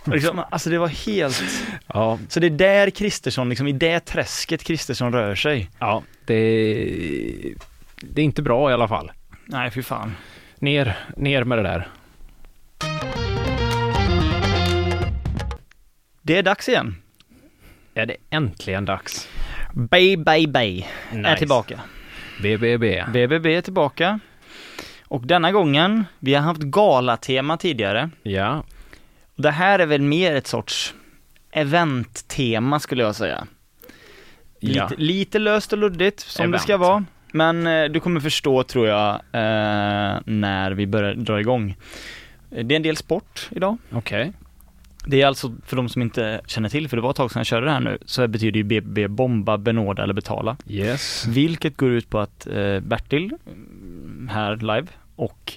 Liksom, 0.04 0.44
alltså 0.50 0.70
det 0.70 0.78
var 0.78 0.88
helt... 0.88 1.42
ja, 1.86 2.18
Så 2.28 2.40
det 2.40 2.46
är 2.46 2.50
där 2.50 2.90
Kristersson, 2.90 3.48
liksom 3.48 3.68
i 3.68 3.72
det 3.72 4.00
träsket 4.00 4.64
Kristersson 4.64 5.12
rör 5.12 5.34
sig. 5.34 5.70
ja 5.78 6.02
det, 6.26 6.34
det 8.00 8.20
är 8.20 8.24
inte 8.24 8.42
bra 8.42 8.70
i 8.70 8.74
alla 8.74 8.88
fall. 8.88 9.12
Nej, 9.50 9.70
fy 9.70 9.82
fan. 9.82 10.16
Ner, 10.58 10.96
ner 11.16 11.44
med 11.44 11.58
det 11.58 11.62
där. 11.62 11.88
Det 16.22 16.36
är 16.38 16.42
dags 16.42 16.68
igen. 16.68 16.96
Är 17.94 18.06
det 18.06 18.16
äntligen 18.30 18.84
dags? 18.84 19.28
Bay, 19.74 20.16
bay, 20.16 20.46
bay 20.46 20.84
är 21.12 21.16
Nice. 21.16 21.36
tillbaka. 21.36 21.80
BBB. 22.42 23.04
BBB 23.12 23.54
är 23.56 23.60
tillbaka. 23.60 24.20
Och 25.04 25.26
denna 25.26 25.52
gången, 25.52 26.04
vi 26.18 26.34
har 26.34 26.42
haft 26.42 26.60
galatema 26.62 27.56
tidigare. 27.56 28.10
Ja, 28.22 28.64
Och 29.36 29.42
det 29.42 29.50
här 29.50 29.78
är 29.78 29.86
väl 29.86 30.02
mer 30.02 30.34
ett 30.36 30.46
sorts 30.46 30.94
eventtema 31.50 32.80
skulle 32.80 33.02
jag 33.02 33.14
säga. 33.16 33.46
ja. 34.60 34.88
Lite, 34.88 35.02
lite 35.02 35.38
löst 35.38 35.72
och 35.72 35.78
luddigt 35.78 36.20
som 36.20 36.50
det 36.50 36.58
ska 36.58 36.72
Event. 36.74 36.88
vara. 36.88 37.04
Men 37.32 37.66
eh, 37.66 37.84
du 37.84 38.00
kommer 38.00 38.20
förstå 38.20 38.62
tror 38.62 38.88
jag 38.88 39.14
eh, 39.14 40.20
när 40.24 40.70
vi 40.70 40.86
börjar 40.86 41.14
dra 41.14 41.40
igång. 41.40 41.76
Det 42.48 42.74
är 42.74 42.76
en 42.76 42.82
del 42.82 42.96
sport 42.96 43.48
idag. 43.50 43.76
okej. 43.92 44.32
Det 45.06 45.22
är 45.22 45.26
alltså, 45.26 45.54
för 45.66 45.76
de 45.76 45.88
som 45.88 46.02
inte 46.02 46.40
känner 46.46 46.68
till, 46.68 46.88
för 46.88 46.96
det 46.96 47.02
var 47.02 47.10
ett 47.10 47.16
tag 47.16 47.30
sedan 47.30 47.40
jag 47.40 47.46
körde 47.46 47.66
det 47.66 47.72
här 47.72 47.80
nu, 47.80 47.98
så 48.04 48.28
betyder 48.28 48.58
ju 48.58 48.64
BB 48.64 49.08
bomba, 49.08 49.58
benåda 49.58 50.02
eller 50.02 50.14
betala. 50.14 50.56
Yes. 50.68 51.26
Vilket 51.28 51.76
går 51.76 51.90
ut 51.90 52.10
på 52.10 52.18
att 52.18 52.46
eh, 52.46 52.80
Bertil, 52.80 53.32
mm, 53.46 54.28
här 54.32 54.56
live, 54.56 54.86
och 55.16 55.52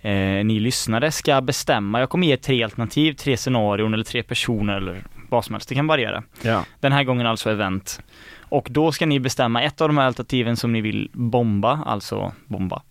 eh, 0.00 0.44
ni 0.44 0.60
lyssnare 0.60 1.10
ska 1.10 1.40
bestämma. 1.40 2.00
Jag 2.00 2.10
kommer 2.10 2.26
ge 2.26 2.36
tre 2.36 2.62
alternativ, 2.62 3.12
tre 3.12 3.36
scenarion 3.36 3.94
eller 3.94 4.04
tre 4.04 4.22
personer 4.22 4.76
eller 4.76 5.04
vad 5.28 5.44
som 5.44 5.54
helst, 5.54 5.68
det 5.68 5.74
kan 5.74 5.86
variera. 5.86 6.22
Ja. 6.42 6.64
Den 6.80 6.92
här 6.92 7.04
gången 7.04 7.26
alltså 7.26 7.50
event. 7.50 8.00
Och 8.42 8.68
då 8.70 8.92
ska 8.92 9.06
ni 9.06 9.20
bestämma 9.20 9.62
ett 9.62 9.80
av 9.80 9.88
de 9.88 9.98
här 9.98 10.06
alternativen 10.06 10.56
som 10.56 10.72
ni 10.72 10.80
vill 10.80 11.10
bomba, 11.12 11.82
alltså 11.86 12.32
bomba, 12.46 12.82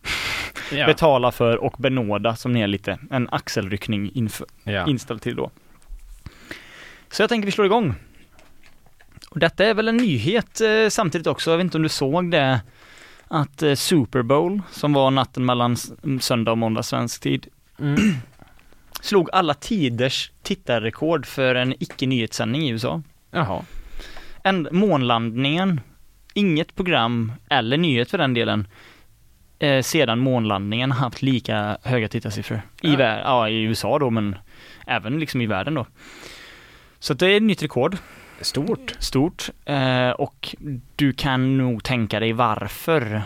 Ja. 0.72 0.86
betala 0.88 1.32
för 1.32 1.58
och 1.58 1.76
benåda 1.78 2.36
som 2.36 2.54
ni 2.54 2.62
är 2.62 2.68
lite, 2.68 3.00
en 3.12 3.30
axelryckning 3.32 4.12
inför, 4.14 4.48
ja. 4.64 4.88
inställd 4.88 5.22
till 5.22 5.36
då. 5.36 5.52
Så 7.12 7.22
jag 7.24 7.30
tänker 7.30 7.46
vi 7.46 7.52
slår 7.52 7.66
igång. 7.66 7.96
Och 9.30 9.40
detta 9.40 9.66
är 9.66 9.74
väl 9.74 9.88
en 9.88 9.98
nyhet 9.98 10.62
eh, 10.62 10.90
samtidigt 10.90 11.28
också, 11.28 11.52
jag 11.52 11.58
vet 11.58 11.64
inte 11.64 11.78
om 11.78 11.84
du 11.84 11.90
såg 11.90 12.32
det, 12.32 12.62
att 13.28 13.64
eh, 13.64 13.74
Super 13.74 14.22
Bowl, 14.22 14.62
som 14.72 14.94
var 14.94 15.12
natten 15.12 15.46
mellan 15.46 15.78
söndag 16.20 16.52
och 16.52 16.58
måndag 16.58 16.84
svensk 16.84 17.22
tid, 17.22 17.48
Mm. 17.80 17.96
slog 19.02 19.30
alla 19.32 19.54
tiders 19.54 20.32
tittarrekord 20.48 21.26
för 21.26 21.56
en 21.56 21.74
icke-nyhetssändning 21.80 22.62
i 22.62 22.70
USA. 22.70 23.02
Jaha. 23.32 23.62
En, 24.44 24.68
månlandningen, 24.72 25.82
inget 26.34 26.76
program, 26.76 27.32
eller 27.50 27.78
nyhet 27.78 28.12
för 28.12 28.18
den 28.18 28.34
delen, 28.34 28.68
eh, 29.60 29.82
sedan 29.82 30.20
månlandningen 30.20 30.92
haft 30.92 31.22
lika 31.22 31.78
höga 31.84 32.08
tittarsiffror. 32.08 32.62
I, 32.82 32.92
Ja. 32.92 32.98
vär- 32.98 33.22
ja, 33.24 33.50
I 33.50 33.62
USA 33.62 34.00
då, 34.00 34.10
men 34.10 34.36
även 34.88 35.20
liksom 35.20 35.42
i 35.42 35.46
världen 35.46 35.74
då. 35.74 35.86
Så 37.00 37.14
det 37.14 37.26
är 37.28 37.38
ett 37.38 37.44
nytt 37.44 37.64
rekord, 37.64 37.98
Stort. 38.42 38.96
stort, 39.00 39.50
eh, 39.66 40.10
och 40.10 40.56
du 40.96 41.14
kan 41.14 41.58
nog 41.58 41.84
tänka 41.84 42.20
dig 42.20 42.34
varför 42.34 43.22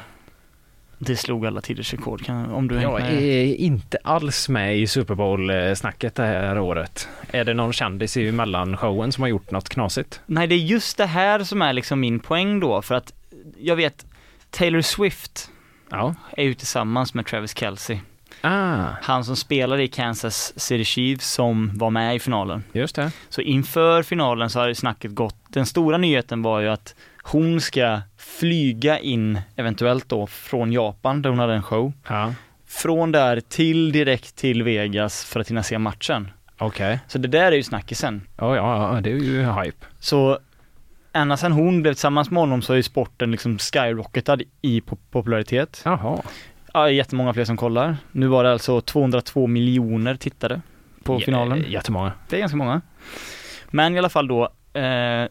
det 1.06 1.16
slog 1.16 1.46
alla 1.46 1.62
tiders 1.62 1.94
rekord, 1.94 2.26
kan, 2.26 2.52
om 2.52 2.68
du 2.68 2.82
Jag 2.82 3.02
med. 3.02 3.14
är 3.24 3.56
inte 3.56 3.98
alls 4.04 4.50
med 4.50 4.78
i 4.78 4.88
Super 4.88 5.16
Bowl-snacket 5.16 6.16
det 6.16 6.24
här 6.24 6.60
året. 6.60 7.08
Är 7.32 7.44
det 7.46 7.54
någon 7.54 7.74
kändis 7.74 8.18
i 8.18 8.32
mellanshowen 8.32 9.12
som 9.12 9.22
har 9.22 9.28
gjort 9.30 9.52
något 9.52 9.70
knasigt? 9.70 10.22
Nej, 10.26 10.48
det 10.48 10.56
är 10.56 10.60
just 10.60 10.98
det 10.98 11.06
här 11.06 11.44
som 11.44 11.62
är 11.62 11.74
liksom 11.74 12.00
min 12.00 12.20
poäng 12.20 12.60
då, 12.60 12.82
för 12.82 12.96
att 12.96 13.14
jag 13.60 13.76
vet 13.76 14.06
Taylor 14.50 14.82
Swift 14.82 15.50
Ja. 15.90 16.16
är 16.38 16.44
ju 16.44 16.54
tillsammans 16.54 17.14
med 17.14 17.26
Travis 17.26 17.58
Kelce. 17.58 18.00
Ah, 18.42 18.86
Han 19.02 19.26
som 19.26 19.36
spelade 19.36 19.84
i 19.84 19.88
Kansas 19.88 20.54
City 20.60 20.86
Chiefs 20.86 21.32
som 21.32 21.78
var 21.78 21.90
med 21.90 22.16
i 22.16 22.20
finalen. 22.20 22.64
just 22.74 22.96
det. 22.96 23.12
Så 23.30 23.42
inför 23.42 24.04
finalen 24.04 24.50
så 24.50 24.60
har 24.60 24.68
ju 24.68 24.76
snacket 24.76 25.16
gått, 25.16 25.36
den 25.48 25.66
stora 25.66 25.98
nyheten 25.98 26.42
var 26.42 26.60
ju 26.60 26.68
att 26.68 26.96
hon 27.24 27.62
ska 27.62 28.02
flyga 28.18 29.00
in, 29.00 29.40
eventuellt 29.56 30.10
då, 30.10 30.28
från 30.28 30.72
Japan 30.72 31.22
där 31.22 31.30
hon 31.30 31.40
hade 31.40 31.54
en 31.54 31.64
show. 31.64 31.94
Ja, 32.10 32.34
Från 32.68 33.12
där 33.12 33.40
till 33.40 33.92
direkt 33.92 34.36
till 34.36 34.64
Vegas 34.64 35.26
för 35.26 35.40
att 35.40 35.50
hinna 35.50 35.64
se 35.64 35.78
matchen. 35.78 36.32
okej. 36.58 37.00
Så 37.08 37.18
det 37.18 37.28
där 37.28 37.52
är 37.52 37.56
ju 37.56 37.64
snackisen. 37.64 38.22
Ja, 38.38 38.56
ja, 38.56 38.94
ja, 38.96 39.02
det 39.02 39.12
är 39.12 39.16
ju 39.16 39.42
hype. 39.52 39.86
Så 40.00 40.40
ända 41.14 41.38
sedan 41.38 41.52
hon 41.52 41.82
blev 41.82 41.94
tillsammans 41.94 42.32
med 42.32 42.40
honom 42.42 42.62
så 42.62 42.74
har 42.74 42.78
ju 42.78 42.84
sporten 42.84 43.32
liksom 43.32 43.58
skyrocketad 43.60 44.42
i 44.62 44.80
po- 44.80 44.98
popularitet. 45.12 45.82
Jaha. 45.86 46.22
Ja, 46.74 46.90
jättemånga 46.90 47.34
fler 47.34 47.46
som 47.46 47.58
kollar. 47.58 47.98
Nu 48.12 48.28
var 48.28 48.44
det 48.44 48.52
alltså 48.52 48.82
202 48.82 49.48
miljoner 49.48 50.16
tittare 50.16 50.62
på 51.04 51.20
J- 51.20 51.26
finalen. 51.26 51.66
Jättemånga. 51.70 52.12
Det 52.30 52.36
är 52.36 52.40
ganska 52.40 52.58
många. 52.58 52.82
Men 53.70 53.96
i 53.96 53.98
alla 53.98 54.10
fall 54.10 54.28
då, 54.28 54.44
eh, 54.80 55.28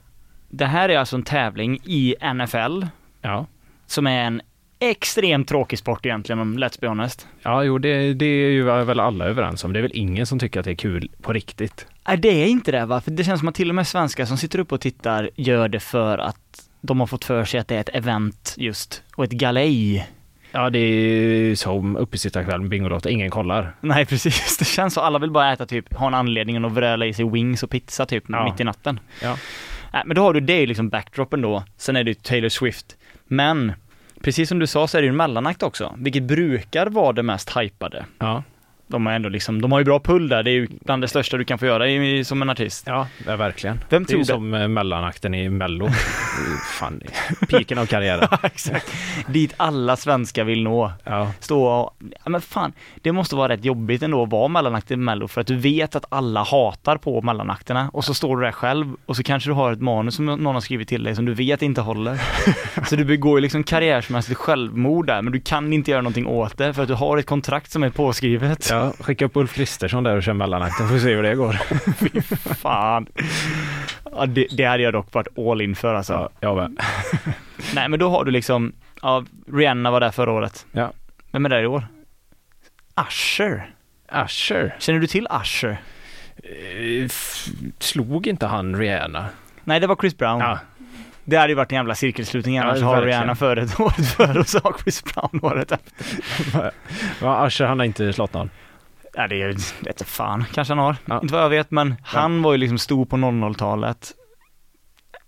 det 0.51 0.67
här 0.67 0.89
är 0.89 0.99
alltså 0.99 1.17
en 1.17 1.23
tävling 1.23 1.79
i 1.85 2.15
NFL 2.35 2.83
Ja. 3.23 3.47
som 3.87 4.07
är 4.07 4.25
en 4.25 4.41
extremt 4.79 5.49
tråkig 5.49 5.79
sport 5.79 6.07
egentligen 6.07 6.39
om 6.39 6.59
Let's 6.59 6.81
be 6.81 6.89
honest. 6.89 7.29
Ja, 7.43 7.65
jo, 7.65 7.79
det, 7.79 8.15
det 8.15 8.25
är 8.27 8.51
ju 8.51 8.63
väl 8.65 9.01
alla 9.01 9.25
överens 9.25 9.65
om. 9.65 9.73
Det 9.73 9.79
är 9.79 9.83
väl 9.83 9.91
ingen 9.95 10.27
som 10.27 10.39
tycker 10.39 10.61
att 10.61 10.65
det 10.65 10.71
är 10.73 10.75
kul 10.75 11.11
på 11.23 11.33
riktigt. 11.33 11.87
Nej, 12.09 12.17
det 12.17 12.29
är 12.29 12.47
inte 12.47 12.73
det 12.73 12.87
va? 12.87 13.01
För 13.01 13.11
det 13.11 13.25
känns 13.25 13.39
som 13.41 13.49
att 13.49 13.55
till 13.55 13.69
och 13.69 13.75
med 13.75 13.87
svenskar 13.87 14.25
som 14.25 14.37
sitter 14.37 14.59
upp 14.59 14.73
och 14.73 14.81
tittar 14.81 15.31
gör 15.37 15.69
det 15.69 15.81
för 15.81 16.19
att 16.19 16.69
de 16.81 17.01
har 17.01 17.07
fått 17.07 17.25
för 17.25 17.45
sig 17.45 17.61
att 17.61 17.69
det 17.69 17.77
är 17.77 17.81
ett 17.81 17.89
event 17.89 18.55
just 18.59 19.03
och 19.17 19.25
ett 19.25 19.31
galej. 19.31 20.09
Ja, 20.53 20.71
det 20.71 20.79
är 20.79 21.55
som 21.55 21.97
uppesittarkväll 21.97 22.61
med 22.61 22.71
Bingolotto. 22.71 23.09
Ingen 23.09 23.31
kollar. 23.31 23.75
Nej 23.81 24.07
precis, 24.07 24.57
det 24.59 24.65
känns 24.65 24.95
så. 24.95 25.01
Alla 25.01 25.19
vill 25.19 25.31
bara 25.31 25.53
äta 25.53 25.67
typ, 25.67 25.95
ha 25.95 26.07
en 26.07 26.15
anledning 26.15 26.65
att 26.65 26.73
vräla 26.73 27.07
i 27.07 27.13
sig 27.15 27.31
wings 27.31 27.63
och 27.63 27.71
pizza 27.71 28.07
typ 28.07 28.25
Ja. 28.29 28.45
mitt 28.45 28.61
i 28.61 28.65
natten. 28.65 29.01
Ja. 29.23 29.37
Äh, 29.93 30.01
men 30.05 30.15
då 30.15 30.23
har 30.23 30.33
du 30.33 30.41
det 30.41 30.53
är 30.53 30.67
liksom 30.67 30.89
backdropen 30.89 31.43
då. 31.43 31.65
Sen 31.77 31.97
är 31.97 32.05
det 32.05 32.11
ju 32.11 32.15
Taylor 32.15 32.49
Swift. 32.49 32.97
Men 33.27 33.73
precis 34.23 34.49
som 34.49 34.59
du 34.59 34.67
sa 34.67 34.87
så 34.89 34.99
är 34.99 35.03
det 35.03 35.07
ju 35.07 35.11
en 35.11 35.17
mellanakt 35.17 35.63
också, 35.63 35.95
vilket 35.99 36.23
brukar 36.23 36.87
vara 36.87 37.13
det 37.13 37.23
mest 37.23 37.57
hypade. 37.57 38.05
Ja. 38.19 38.43
De 38.91 39.07
har 39.07 39.13
ändå 39.13 39.29
liksom, 39.29 39.63
de 39.63 39.73
har 39.73 39.79
ju 39.79 39.85
bra 39.85 40.01
pull 40.01 40.29
där, 40.29 40.43
det 40.43 40.51
är 40.51 40.53
ju 40.53 40.69
bland 40.85 41.03
det 41.03 41.09
största 41.09 41.37
du 41.37 41.45
kan 41.45 41.59
få 41.59 41.67
göra 41.67 41.89
i, 41.89 42.25
som 42.25 42.43
en 42.43 42.51
artist. 42.51 42.85
Ja, 42.87 43.07
ja 43.27 43.37
verkligen. 43.37 43.81
Vem 43.89 44.05
Det 44.05 44.13
är 44.13 44.17
ju 44.17 44.21
det? 44.23 44.27
som 44.27 44.55
eh, 44.55 44.69
mellanakten 44.69 45.35
i 45.35 45.49
Mello. 45.49 45.87
Är 46.41 46.73
Fan, 46.79 47.03
piken 47.49 47.79
av 47.79 47.87
karriären. 47.87 48.29
Exakt. 48.43 48.95
Dit 49.27 49.55
alla 49.57 49.97
svenskar 49.97 50.45
vill 50.45 50.63
nå. 50.63 50.93
Ja. 51.05 51.33
Stå 51.41 51.65
och, 51.65 51.97
ja 52.01 52.31
men 52.31 52.41
fan, 52.41 52.73
det 53.03 53.13
måste 53.13 53.37
vara 53.37 53.53
rätt 53.53 53.65
jobbigt 53.65 54.03
ändå 54.03 54.23
att 54.23 54.31
vara 54.31 54.49
mellanakt 54.49 54.91
i 54.91 54.97
Mello 54.97 55.29
för 55.29 55.41
att 55.41 55.47
du 55.47 55.57
vet 55.57 55.97
att 55.97 56.05
alla 56.09 56.43
hatar 56.43 56.97
på 56.97 57.23
mellanakterna 57.23 57.91
och 57.93 58.05
så 58.05 58.15
står 58.15 58.37
du 58.37 58.43
där 58.45 58.53
själv 58.53 58.95
och 59.07 59.17
så 59.17 59.23
kanske 59.23 59.51
du 59.51 59.55
har 59.55 59.73
ett 59.73 59.81
manus 59.81 60.15
som 60.15 60.27
någon 60.27 60.55
har 60.55 60.61
skrivit 60.61 60.89
till 60.89 61.03
dig 61.03 61.15
som 61.15 61.25
du 61.25 61.35
vet 61.35 61.63
inte 61.63 61.81
håller. 61.81 62.21
så 62.89 62.97
du 62.97 63.05
begår 63.05 63.39
ju 63.39 63.43
liksom 63.43 63.65
karriärsmässigt 63.65 64.39
självmord 64.39 65.07
där 65.07 65.23
men 65.23 65.33
du 65.33 65.41
kan 65.41 65.73
inte 65.73 65.91
göra 65.91 66.03
någonting 66.03 66.27
åt 66.27 66.59
det 66.59 66.75
för 66.75 66.83
att 66.83 66.89
du 66.89 66.95
har 66.95 67.19
ett 67.19 67.27
kontrakt 67.27 67.71
som 67.71 67.83
är 67.83 67.91
påskrivet. 67.91 68.69
ja, 68.71 68.80
skicka 69.01 69.25
upp 69.25 69.37
Ulf 69.37 69.55
Kristersson 69.55 70.03
där 70.05 70.17
och 70.17 70.23
kör 70.23 70.33
mellanakten 70.33 70.89
får 70.89 70.99
se 70.99 71.15
hur 71.15 71.23
det 71.23 71.35
går. 71.35 71.53
Fan. 72.55 73.07
Ja, 74.13 74.27
det, 74.27 74.47
det 74.51 74.65
hade 74.65 74.83
jag 74.83 74.93
dock 74.93 75.15
varit 75.15 75.39
all 75.39 75.61
in 75.61 75.77
för 75.77 75.95
alltså. 75.95 76.13
Ja, 76.13 76.31
jag 76.41 76.57
med. 76.57 76.77
Nej 77.75 77.89
men 77.89 77.99
då 77.99 78.09
har 78.11 78.25
du 78.25 78.31
liksom, 78.31 78.73
ja, 79.03 79.25
Rihanna 79.53 79.91
var 79.91 80.01
där 80.01 80.11
förra 80.11 80.33
året. 80.33 80.67
Ja. 80.73 80.93
Vem 81.33 81.45
är 81.45 81.49
där 81.49 81.63
i 81.63 81.67
år? 81.67 81.87
Usher. 83.09 83.71
Usher. 84.25 84.77
Känner 84.79 84.99
du 85.01 85.07
till 85.07 85.29
Usher? 85.43 85.71
Eh, 86.37 87.05
f- 87.05 87.47
Slog 87.79 88.27
inte 88.27 88.47
han 88.47 88.77
Rihanna? 88.77 89.27
Nej, 89.65 89.81
det 89.81 89.87
var 89.87 89.97
Chris 89.97 90.17
Brown. 90.17 90.41
Ja, 90.41 90.59
Det 91.25 91.37
hade 91.37 91.49
ju 91.49 91.55
varit 91.55 91.73
en 91.73 91.77
jävla 91.77 91.95
cirkelslutning 91.95 92.55
Ja, 92.57 92.63
annars 92.63 92.83
har 92.83 92.91
verkligen. 92.95 93.07
Rihanna 93.09 93.35
före 93.35 93.63
året 93.63 94.07
före 94.17 94.41
och 94.41 94.49
så 94.49 94.59
har 94.65 94.75
Chris 94.83 95.05
Brown 95.05 95.41
året 95.43 95.73
efter. 95.73 96.71
ja 97.21 97.47
Usher 97.47 97.65
han 97.67 97.79
har 97.79 97.87
inte 97.87 98.13
slått 98.13 98.33
någon. 98.35 98.51
Ja, 99.13 99.29
det 99.29 99.43
är 99.43 100.05
fan, 100.05 100.45
kanske 100.55 100.75
han 100.75 100.79
har. 100.79 100.97
Ja. 101.05 101.21
Inte 101.23 101.35
vad 101.35 101.45
jag 101.45 101.49
vet, 101.49 101.71
men 101.71 101.97
han 102.03 102.43
var 102.43 102.53
ju 102.53 102.59
liksom 102.59 102.79
stor 102.79 103.05
på 103.05 103.17
00-talet. 103.17 104.15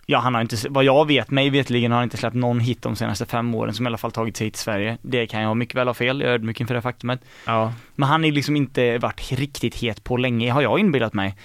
Ja, 0.06 0.18
han 0.18 0.34
har 0.34 0.40
inte, 0.40 0.56
vad 0.70 0.84
jag 0.84 1.06
vet, 1.06 1.30
mig 1.30 1.50
vetligen 1.50 1.90
har 1.90 1.98
han 1.98 2.04
inte 2.04 2.16
släppt 2.16 2.36
någon 2.36 2.60
hit 2.60 2.82
de 2.82 2.96
senaste 2.96 3.26
fem 3.26 3.54
åren 3.54 3.74
som 3.74 3.86
i 3.86 3.88
alla 3.88 3.98
fall 3.98 4.12
tagit 4.12 4.36
sig 4.36 4.46
hit 4.46 4.54
till 4.54 4.62
Sverige. 4.62 4.98
Det 5.02 5.26
kan 5.26 5.42
jag 5.42 5.56
mycket 5.56 5.74
väl 5.74 5.86
ha 5.86 5.94
fel, 5.94 6.20
jag 6.20 6.30
är 6.30 6.34
ödmjuk 6.34 6.60
inför 6.60 6.74
det 6.74 6.82
faktumet. 6.82 7.20
Ja, 7.46 7.72
Men 7.94 8.08
han 8.08 8.24
är 8.24 8.32
liksom 8.32 8.56
inte 8.56 8.98
varit 8.98 9.32
riktigt 9.32 9.74
het 9.74 10.04
på 10.04 10.16
länge, 10.16 10.52
har 10.52 10.62
jag 10.62 10.78
inbillat 10.78 11.14
mig. 11.14 11.36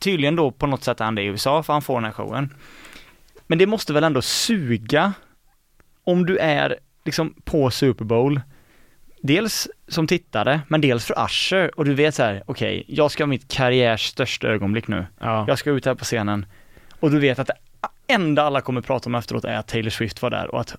Tydligen 0.00 0.36
då 0.36 0.50
på 0.50 0.66
något 0.66 0.84
sätt 0.84 1.00
är 1.00 1.04
han 1.04 1.14
det 1.14 1.22
i 1.22 1.26
USA, 1.26 1.62
för 1.62 1.72
han 1.72 1.82
får 1.82 1.94
den 1.94 2.04
här 2.04 2.12
showen. 2.12 2.54
Men 3.46 3.58
det 3.58 3.66
måste 3.66 3.92
väl 3.92 4.04
ändå 4.04 4.22
suga 4.22 5.12
om 6.04 6.26
du 6.26 6.36
är 6.36 6.78
liksom 7.04 7.34
på 7.44 7.70
Super 7.70 8.04
Bowl, 8.04 8.40
dels 9.26 9.68
som 9.88 10.06
tittare, 10.06 10.60
men 10.68 10.80
dels 10.80 11.04
för 11.04 11.24
Usher 11.24 11.78
och 11.78 11.84
du 11.84 11.94
vet 11.94 12.14
så 12.14 12.22
här, 12.22 12.42
okej, 12.46 12.84
jag 12.88 13.10
ska 13.10 13.22
ha 13.22 13.26
mitt 13.26 13.52
karriärs 13.52 14.06
största 14.06 14.48
ögonblick 14.48 14.88
nu. 14.88 15.06
ja. 15.20 15.44
Jag 15.48 15.58
ska 15.58 15.70
ut 15.70 15.86
här 15.86 15.94
på 15.94 16.04
scenen 16.04 16.46
och 17.00 17.10
du 17.10 17.18
vet 17.18 17.38
att 17.38 17.46
det 17.46 17.54
enda 18.06 18.42
alla 18.42 18.60
kommer 18.60 18.80
prata 18.80 19.08
om 19.08 19.14
efteråt 19.14 19.44
är 19.44 19.56
att 19.56 19.68
Taylor 19.68 19.90
Swift 19.90 20.22
var 20.22 20.30
där 20.30 20.54
och 20.54 20.60
att 20.60 20.76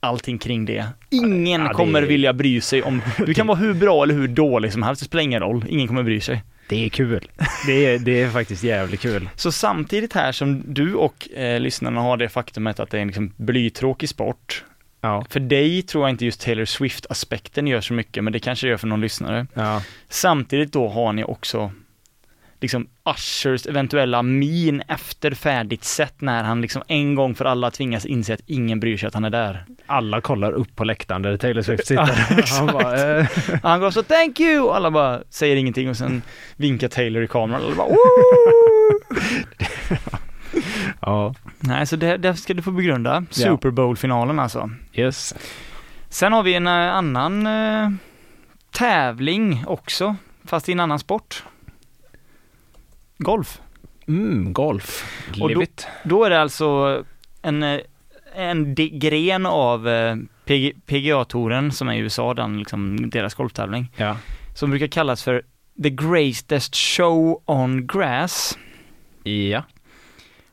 allting 0.00 0.38
kring 0.38 0.64
det. 0.64 0.86
Ingen 1.10 1.60
Ja, 1.62 1.68
det- 1.68 1.74
kommer 1.74 2.02
vilja 2.02 2.32
bry 2.32 2.60
sig 2.60 2.82
om, 2.82 3.02
du 3.26 3.34
kan 3.34 3.46
vara 3.46 3.58
hur 3.58 3.74
bra 3.74 4.02
eller 4.02 4.14
hur 4.14 4.28
dålig 4.28 4.72
som 4.72 4.82
helst, 4.82 5.02
det 5.02 5.06
spelar 5.06 5.22
ingen 5.22 5.40
roll, 5.40 5.64
ingen 5.68 5.88
kommer 5.88 6.02
bry 6.02 6.20
sig. 6.20 6.42
Det 6.68 6.84
är 6.84 6.88
kul. 6.88 7.28
Det 7.66 7.86
är, 7.86 7.98
det 7.98 8.22
är 8.22 8.30
faktiskt 8.30 8.62
jävligt 8.64 9.00
kul. 9.00 9.28
Så 9.36 9.52
samtidigt 9.52 10.12
här 10.12 10.32
som 10.32 10.62
du 10.66 10.94
och 10.94 11.28
eh, 11.34 11.60
lyssnarna 11.60 12.00
har 12.00 12.16
det 12.16 12.28
faktumet 12.28 12.80
att 12.80 12.90
det 12.90 12.96
är 12.96 13.00
en 13.02 13.06
liksom 13.08 13.32
blytråkig 13.36 14.08
sport, 14.08 14.64
Ja, 15.04 15.24
för 15.30 15.40
dig 15.40 15.82
tror 15.82 16.04
jag 16.04 16.10
inte 16.10 16.24
just 16.24 16.40
Taylor 16.40 16.64
Swift-aspekten 16.64 17.66
gör 17.66 17.80
så 17.80 17.94
mycket, 17.94 18.24
men 18.24 18.32
det 18.32 18.38
kanske 18.38 18.66
det 18.66 18.70
gör 18.70 18.76
för 18.76 18.86
någon 18.86 19.00
lyssnare. 19.00 19.46
ja. 19.54 19.82
Samtidigt 20.08 20.72
då 20.72 20.88
har 20.88 21.12
ni 21.12 21.24
också 21.24 21.72
liksom 22.60 22.88
Ushers 23.16 23.66
eventuella 23.66 24.22
min 24.22 24.80
efter 24.88 25.30
färdigt 25.34 25.84
sätt 25.84 26.14
när 26.20 26.42
han 26.44 26.60
liksom 26.62 26.82
en 26.88 27.14
gång 27.14 27.34
för 27.34 27.44
alla 27.44 27.70
tvingas 27.70 28.06
inse 28.06 28.34
att 28.34 28.40
ingen 28.46 28.80
bryr 28.80 28.96
sig 28.96 29.06
att 29.06 29.14
han 29.14 29.24
är 29.24 29.30
där. 29.30 29.64
Alla 29.86 30.20
kollar 30.20 30.52
upp 30.52 30.76
på 30.76 30.84
läktaren 30.84 31.22
där 31.22 31.36
Taylor 31.36 31.62
Swift 31.62 31.86
sitter. 31.86 32.26
Ja. 32.36 32.42
Han 32.58 32.66
bara, 32.66 33.18
eh, 33.18 33.26
Han 33.62 33.80
går 33.80 33.90
så 33.90 34.02
'Thank 34.02 34.40
you' 34.40 34.60
och 34.60 34.76
alla 34.76 34.90
bara 34.90 35.20
säger 35.30 35.56
ingenting 35.56 35.88
och 35.90 35.96
sen 35.96 36.22
vinkar 36.56 36.88
Taylor 36.88 37.22
i 37.22 37.28
kameran 37.28 37.60
och 37.60 37.66
alla 37.66 37.76
bara 37.76 37.88
Woo! 37.96 37.96
ja, 41.02 41.34
Nej, 41.60 41.86
så 41.86 41.96
det, 41.96 42.16
det 42.16 42.36
ska 42.36 42.54
du 42.54 42.62
få 42.62 42.70
begrunda. 42.70 43.24
Super 43.30 43.70
Bowl-finalen 43.70 44.38
alltså. 44.38 44.70
yes. 44.92 45.34
Sen 46.08 46.32
har 46.32 46.42
vi 46.42 46.54
en 46.54 46.66
eh, 46.66 46.72
annan 46.72 47.46
eh, 47.46 47.90
tävling 48.70 49.64
också, 49.66 50.16
fast 50.44 50.68
i 50.68 50.72
en 50.72 50.80
annan 50.80 50.98
sport. 50.98 51.44
Golf. 53.18 53.60
Mm, 54.08 54.52
golf. 54.52 55.04
Och 55.30 55.36
Live 55.48 55.54
då- 55.54 55.62
it. 55.62 55.86
Då 56.04 56.24
är 56.24 56.30
det 56.30 56.40
alltså 56.42 57.04
en, 57.42 57.62
eh, 57.62 57.80
en 58.34 58.74
gren 58.74 59.46
av 59.46 59.88
eh, 59.88 60.16
PG, 60.44 60.72
PGA-touren 60.86 61.72
som 61.72 61.88
är 61.88 61.94
i 61.94 61.98
USA, 61.98 62.34
den, 62.34 62.58
liksom, 62.58 63.10
deras 63.10 63.34
golftävling, 63.34 63.92
Ja. 63.96 64.16
som 64.54 64.70
brukar 64.70 64.86
kallas 64.86 65.22
för 65.22 65.42
The 65.82 65.90
Greatest 65.90 66.76
Show 66.76 67.42
on 67.46 67.86
Grass. 67.86 68.58
Ja. 69.22 69.62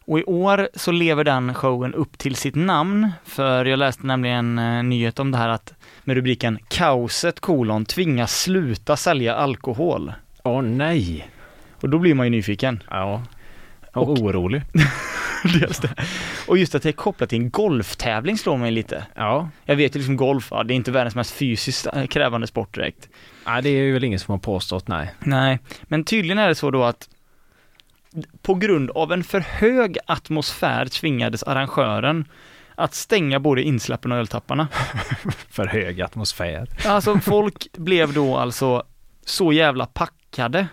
Och 0.09 0.19
i 0.19 0.23
år 0.23 0.69
så 0.73 0.91
lever 0.91 1.23
den 1.23 1.53
showen 1.53 1.93
upp 1.93 2.17
till 2.17 2.35
sitt 2.35 2.55
namn, 2.55 3.11
för 3.25 3.65
jag 3.65 3.79
läste 3.79 4.05
nämligen 4.07 4.59
en 4.59 4.89
nyhet 4.89 5.19
om 5.19 5.31
det 5.31 5.37
här 5.37 5.49
att 5.49 5.73
med 6.03 6.15
rubriken 6.15 6.59
Kaoset 6.67 7.39
kolon 7.39 7.85
tvingas 7.85 8.41
sluta 8.41 8.97
sälja 8.97 9.35
alkohol. 9.35 10.13
Åh 10.43 10.61
nej. 10.61 11.29
Och 11.81 11.89
då 11.89 11.97
blir 11.99 12.13
man 12.13 12.25
ju 12.25 12.29
nyfiken. 12.29 12.83
Ja. 12.89 13.23
Och, 13.93 14.09
Och- 14.09 14.17
orolig. 14.19 14.61
Dels 15.59 15.79
det. 15.79 15.89
Och 16.47 16.57
just 16.57 16.75
att 16.75 16.83
det 16.83 16.89
är 16.89 16.93
kopplat 16.93 17.29
till 17.29 17.39
en 17.39 17.49
golftävling 17.49 18.37
slår 18.37 18.57
mig 18.57 18.71
lite. 18.71 19.05
Ja. 19.15 19.49
Jag 19.65 19.75
vet 19.75 19.95
ju 19.95 19.99
liksom 19.99 20.17
golf, 20.17 20.47
ja, 20.51 20.63
det 20.63 20.73
är 20.73 20.75
inte 20.75 20.91
världens 20.91 21.15
mest 21.15 21.31
fysiskt 21.31 21.87
eh, 21.93 22.05
krävande 22.05 22.47
sport 22.47 22.75
direkt. 22.75 23.09
Nej, 23.45 23.61
det 23.63 23.69
är 23.69 23.81
ju 23.83 23.93
väl 23.93 24.03
ingen 24.03 24.19
som 24.19 24.31
har 24.31 24.39
påstått 24.39 24.87
nej. 24.87 25.13
Nej, 25.19 25.59
men 25.83 26.03
tydligen 26.03 26.37
är 26.39 26.47
det 26.47 26.55
så 26.55 26.71
då 26.71 26.83
att 26.83 27.09
på 28.41 28.53
grund 28.55 28.91
av 28.91 29.11
en 29.13 29.23
för 29.23 29.39
hög 29.39 29.97
atmosfär 30.05 30.85
tvingades 30.85 31.43
arrangören 31.43 32.25
att 32.75 32.93
stänga 32.93 33.39
både 33.39 33.63
insläppen 33.63 34.11
och 34.11 34.17
öltapparna. 34.17 34.67
För 35.49 35.65
hög 35.67 36.01
atmosfär. 36.01 36.67
Alltså 36.85 37.19
folk 37.19 37.67
blev 37.77 38.13
då 38.13 38.37
alltså 38.37 38.83
så 39.25 39.53
jävla 39.53 39.85
packade 39.85 40.67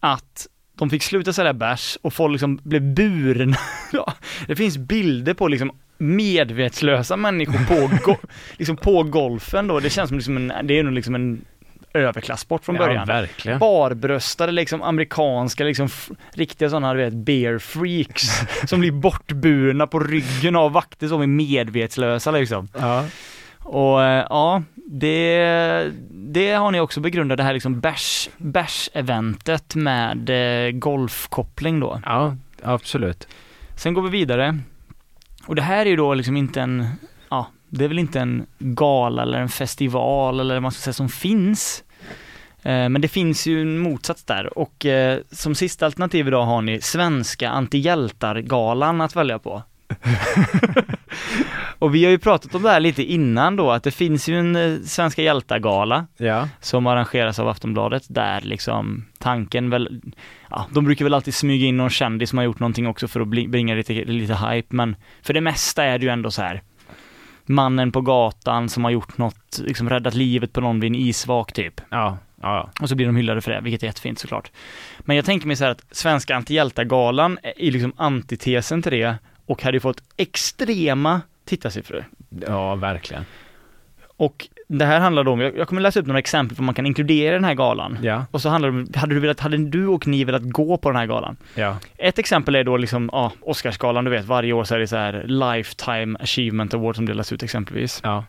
att 0.00 0.46
de 0.74 0.90
fick 0.90 1.02
sluta 1.02 1.32
sälja 1.32 1.52
bärs 1.52 1.98
och 2.02 2.12
folk 2.14 2.32
liksom 2.32 2.60
blev 2.62 2.94
burna. 2.94 3.56
Det 4.46 4.56
finns 4.56 4.78
bilder 4.78 5.34
på 5.34 5.48
liksom 5.48 5.72
medvetslösa 5.98 7.16
människor 7.16 7.64
på, 7.66 7.96
go- 8.04 8.16
liksom 8.58 8.76
på 8.76 9.02
golfen 9.02 9.66
då. 9.68 9.80
Det 9.80 9.90
känns 9.90 10.08
som 10.08 10.16
liksom 10.18 10.36
en, 10.36 10.66
det 10.66 10.78
är 10.78 10.82
nog 10.82 10.92
liksom 10.92 11.14
en 11.14 11.44
överklassport 11.94 12.64
från 12.64 12.74
Ja, 12.76 12.82
början. 12.86 13.06
verkligen. 13.06 13.58
Barbröstade 13.58 14.52
liksom 14.52 14.82
amerikanska 14.82 15.64
liksom 15.64 15.88
riktiga 16.34 16.70
sådana 16.70 16.94
du 16.94 16.98
vet 17.04 17.14
bear 17.14 17.58
freaks 17.58 18.22
som 18.68 18.80
blir 18.80 18.92
bortburna 18.92 19.86
på 19.86 19.98
ryggen 20.00 20.56
av 20.56 20.72
vakter 20.72 21.08
som 21.08 21.22
är 21.22 21.26
medvetslösa 21.26 22.30
liksom. 22.30 22.68
Ja. 22.78 23.04
Och 23.58 24.02
eh, 24.04 24.26
ja, 24.30 24.62
det, 24.74 25.90
det 26.10 26.52
har 26.52 26.70
ni 26.70 26.80
också 26.80 27.00
begrundat 27.00 27.36
det 27.38 27.44
här 27.44 27.52
liksom 27.54 27.80
bärs, 27.80 28.28
bärs-eventet 28.36 29.74
med 29.74 30.30
eh, 30.66 30.70
golfkoppling 30.72 31.80
då. 31.80 32.00
ja, 32.04 32.36
absolut. 32.62 33.28
Sen 33.76 33.94
går 33.94 34.02
vi 34.02 34.08
vidare. 34.10 34.58
Och 35.46 35.54
det 35.54 35.62
här 35.62 35.86
är 35.86 35.90
ju 35.90 35.96
då 35.96 36.14
liksom 36.14 36.36
inte 36.36 36.60
en, 36.60 36.86
ja, 37.30 37.46
det 37.72 37.84
är 37.84 37.88
väl 37.88 37.98
inte 37.98 38.20
en 38.20 38.46
gala 38.58 39.22
eller 39.22 39.38
en 39.38 39.48
festival 39.48 40.40
eller 40.40 40.54
vad 40.54 40.62
man 40.62 40.72
ska 40.72 40.80
säga 40.80 40.92
som 40.94 41.08
finns. 41.08 41.84
Eh, 42.62 42.88
Men 42.88 43.00
det 43.00 43.08
finns 43.08 43.46
ju 43.46 43.62
en 43.62 43.78
motsats 43.78 44.24
där 44.24 44.58
och 44.58 44.86
eh, 44.86 45.18
som 45.30 45.54
sista 45.54 45.86
alternativ 45.86 46.28
idag 46.28 46.44
har 46.44 46.62
ni 46.62 46.80
Svenska 46.80 47.50
Antihjältar-galan 47.50 49.00
att 49.00 49.16
välja 49.16 49.38
på. 49.38 49.62
och 51.78 51.94
vi 51.94 52.04
har 52.04 52.10
ju 52.10 52.18
pratat 52.18 52.54
om 52.54 52.62
det 52.62 52.70
här 52.70 52.80
lite 52.80 53.02
innan 53.02 53.56
då, 53.56 53.70
att 53.70 53.82
det 53.82 53.90
finns 53.90 54.28
ju 54.28 54.38
en 54.38 54.56
eh, 54.56 54.78
Svenska 54.84 55.22
Hjältar-gala 55.22 56.06
Ja. 56.16 56.48
som 56.60 56.86
arrangeras 56.86 57.38
av 57.38 57.48
Aftonbladet 57.48 58.02
där 58.08 58.40
liksom 58.40 59.04
tanken 59.18 59.70
väl, 59.70 60.00
ja, 60.50 60.66
de 60.70 60.84
brukar 60.84 61.04
väl 61.04 61.14
alltid 61.14 61.34
smyga 61.34 61.66
in 61.66 61.76
någon 61.76 61.90
kändis 61.90 62.30
som 62.30 62.38
har 62.38 62.44
gjort 62.44 62.58
någonting 62.60 62.86
också 62.86 63.08
för 63.08 63.20
att 63.20 63.28
bringa 63.28 63.74
lite, 63.74 63.92
lite 63.92 64.34
hype, 64.34 64.76
men 64.76 64.96
för 65.22 65.34
det 65.34 65.40
mesta 65.40 65.84
är 65.84 65.98
det 65.98 66.04
ju 66.04 66.10
ändå 66.10 66.30
så 66.30 66.42
här 66.42 66.62
mannen 67.48 67.92
på 67.92 68.00
gatan 68.00 68.68
som 68.68 68.84
har 68.84 68.90
gjort 68.90 69.18
något, 69.18 69.60
liksom 69.64 69.90
räddat 69.90 70.14
livet 70.14 70.52
på 70.52 70.60
någon 70.60 70.80
vid 70.80 70.88
en 70.88 70.94
isvak 70.94 71.52
typ. 71.52 71.80
Ja. 71.90 72.18
Ja. 72.42 72.70
Och 72.80 72.88
så 72.88 72.94
blir 72.94 73.06
de 73.06 73.16
hyllade 73.16 73.40
för 73.40 73.50
det, 73.50 73.60
vilket 73.60 73.82
är 73.82 73.86
jättefint 73.86 74.18
såklart. 74.18 74.50
Men 74.98 75.16
jag 75.16 75.24
tänker 75.24 75.46
mig 75.46 75.56
så 75.56 75.64
här 75.64 75.70
att 75.70 75.84
Svenska 75.90 76.36
Antihjältar-galan 76.36 77.38
är 77.42 77.70
liksom 77.70 77.92
antitesen 77.96 78.82
till 78.82 78.92
det 78.92 79.18
och 79.46 79.62
hade 79.62 79.76
ju 79.76 79.80
fått 79.80 80.02
extrema 80.16 81.20
tittarsiffror. 81.44 82.04
Ja, 82.46 82.74
verkligen. 82.74 83.24
Och 84.16 84.48
det 84.78 84.84
här 84.84 85.00
handlar 85.00 85.28
om, 85.28 85.40
jag 85.40 85.58
jag 85.58 85.68
kommer 85.68 85.82
läsa 85.82 86.00
upp 86.00 86.06
några 86.06 86.18
exempel 86.18 86.56
på 86.56 86.62
vad 86.62 86.66
man 86.66 86.74
kan 86.74 86.86
inkludera 86.86 87.30
i 87.30 87.34
den 87.34 87.44
här 87.44 87.54
galan. 87.54 87.98
Ja. 88.02 88.24
Och 88.30 88.40
så 88.42 88.48
handlar 88.48 88.70
det 88.70 88.78
om, 88.78 88.88
hade 88.94 89.14
du 89.14 89.20
velat, 89.20 89.40
hade 89.40 89.56
du 89.56 89.86
och 89.86 90.06
ni 90.06 90.24
velat 90.24 90.42
gå 90.42 90.76
på 90.76 90.88
den 90.90 90.96
här 90.96 91.06
galan? 91.06 91.36
Ja. 91.54 91.76
Ett 91.98 92.18
exempel 92.18 92.54
är 92.54 92.64
då 92.64 92.76
liksom, 92.76 93.10
ja, 93.12 93.32
Oscarsgalan, 93.40 94.04
du 94.04 94.10
vet, 94.10 94.24
varje 94.24 94.52
år 94.52 94.64
så 94.64 94.74
är 94.74 94.78
det 94.78 94.86
så 94.86 94.96
här 94.96 95.24
Lifetime 95.26 96.18
Achievement 96.20 96.74
Award 96.74 96.96
som 96.96 97.06
delas 97.06 97.32
ut 97.32 97.42
exempelvis. 97.42 98.00
Ja. 98.04 98.24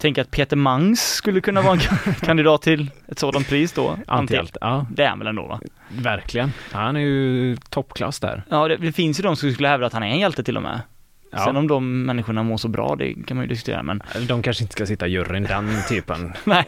Tänk 0.00 0.18
att 0.18 0.30
Peter 0.30 0.56
Mangs 0.56 1.00
skulle 1.14 1.40
kunna 1.40 1.62
vara 1.62 1.72
en 1.72 2.14
kandidat 2.20 2.62
till 2.62 2.90
ett 3.08 3.18
sådant 3.18 3.48
pris 3.48 3.72
då. 3.72 3.98
Antihjälte. 4.06 4.58
Ja, 4.60 4.86
Det 4.90 5.04
är 5.04 5.08
han 5.08 5.18
väl 5.18 5.28
ändå 5.28 5.42
va? 5.46 5.60
verkligen. 5.88 6.52
Han 6.72 6.96
är 6.96 7.00
ju 7.00 7.56
toppklass 7.56 8.20
där. 8.20 8.42
Ja, 8.50 8.68
det, 8.68 8.76
det 8.76 8.92
finns 8.92 9.18
ju 9.18 9.22
de 9.22 9.36
som 9.36 9.52
skulle 9.52 9.68
hävda 9.68 9.86
att 9.86 9.92
han 9.92 10.02
är 10.02 10.06
en 10.06 10.18
hjälte 10.18 10.42
till 10.44 10.56
och 10.56 10.62
med. 10.62 10.80
Ja. 11.32 11.44
Sen 11.44 11.56
om 11.56 11.68
de 11.68 12.02
människorna 12.06 12.42
mår 12.42 12.56
så 12.56 12.68
bra, 12.68 12.96
det 12.98 13.14
kan 13.26 13.36
man 13.36 13.44
ju 13.44 13.48
diskutera, 13.48 13.82
men 13.82 14.02
De 14.28 14.42
kanske 14.42 14.64
inte 14.64 14.72
ska 14.72 14.86
sitta 14.86 15.06
i 15.06 15.10
juryn, 15.10 15.42
den 15.42 15.70
typen. 15.88 16.32
nej, 16.44 16.64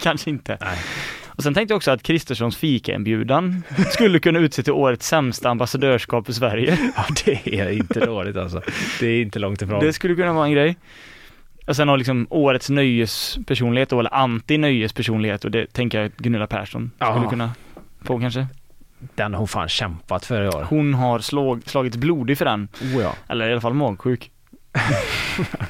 kanske 0.00 0.30
inte. 0.30 0.58
Nej. 0.60 0.78
Och 1.26 1.42
sen 1.42 1.54
tänkte 1.54 1.72
jag 1.72 1.76
också 1.76 1.90
att 1.90 2.02
Kristerssons 2.02 2.56
fikainbjudan 2.56 3.62
skulle 3.90 4.18
kunna 4.18 4.38
utse 4.38 4.62
till 4.62 4.72
årets 4.72 5.08
sämsta 5.08 5.50
ambassadörskap 5.50 6.26
för 6.26 6.32
Sverige. 6.32 6.78
Ja, 6.96 7.04
det 7.24 7.58
är 7.60 7.70
inte 7.70 8.06
dåligt 8.06 8.36
alltså. 8.36 8.62
Det 9.00 9.06
är 9.06 9.22
inte 9.22 9.38
långt 9.38 9.62
ifrån. 9.62 9.80
Det 9.80 9.92
skulle 9.92 10.14
kunna 10.14 10.32
vara 10.32 10.46
en 10.46 10.52
grej. 10.52 10.76
Och 11.66 11.76
sen 11.76 11.88
har 11.88 11.96
liksom 11.96 12.26
årets 12.30 12.70
nöjespersonlighet 12.70 13.88
då, 13.88 14.00
eller 14.00 14.10
anti-nöjespersonlighet 14.10 15.44
och 15.44 15.50
det 15.50 15.66
tänker 15.72 15.98
jag 15.98 16.06
att 16.06 16.16
Gunilla 16.16 16.46
Persson 16.46 16.90
skulle 16.96 17.10
Ja. 17.24 17.30
kunna 17.30 17.50
få 18.04 18.18
kanske. 18.20 18.46
Den 19.14 19.32
har 19.32 19.38
hon 19.38 19.48
fan 19.48 19.68
kämpat 19.68 20.24
för 20.24 20.44
i 20.44 20.48
år. 20.48 20.66
Hon 20.70 20.94
har 20.94 21.18
slag, 21.18 21.62
slagits 21.66 21.96
blodig 21.96 22.38
för 22.38 22.44
den, 22.44 22.68
Oh 22.82 23.02
ja. 23.02 23.14
eller 23.28 23.48
i 23.48 23.52
alla 23.52 23.60
fall 23.60 23.74
magsjuk. 23.74 24.30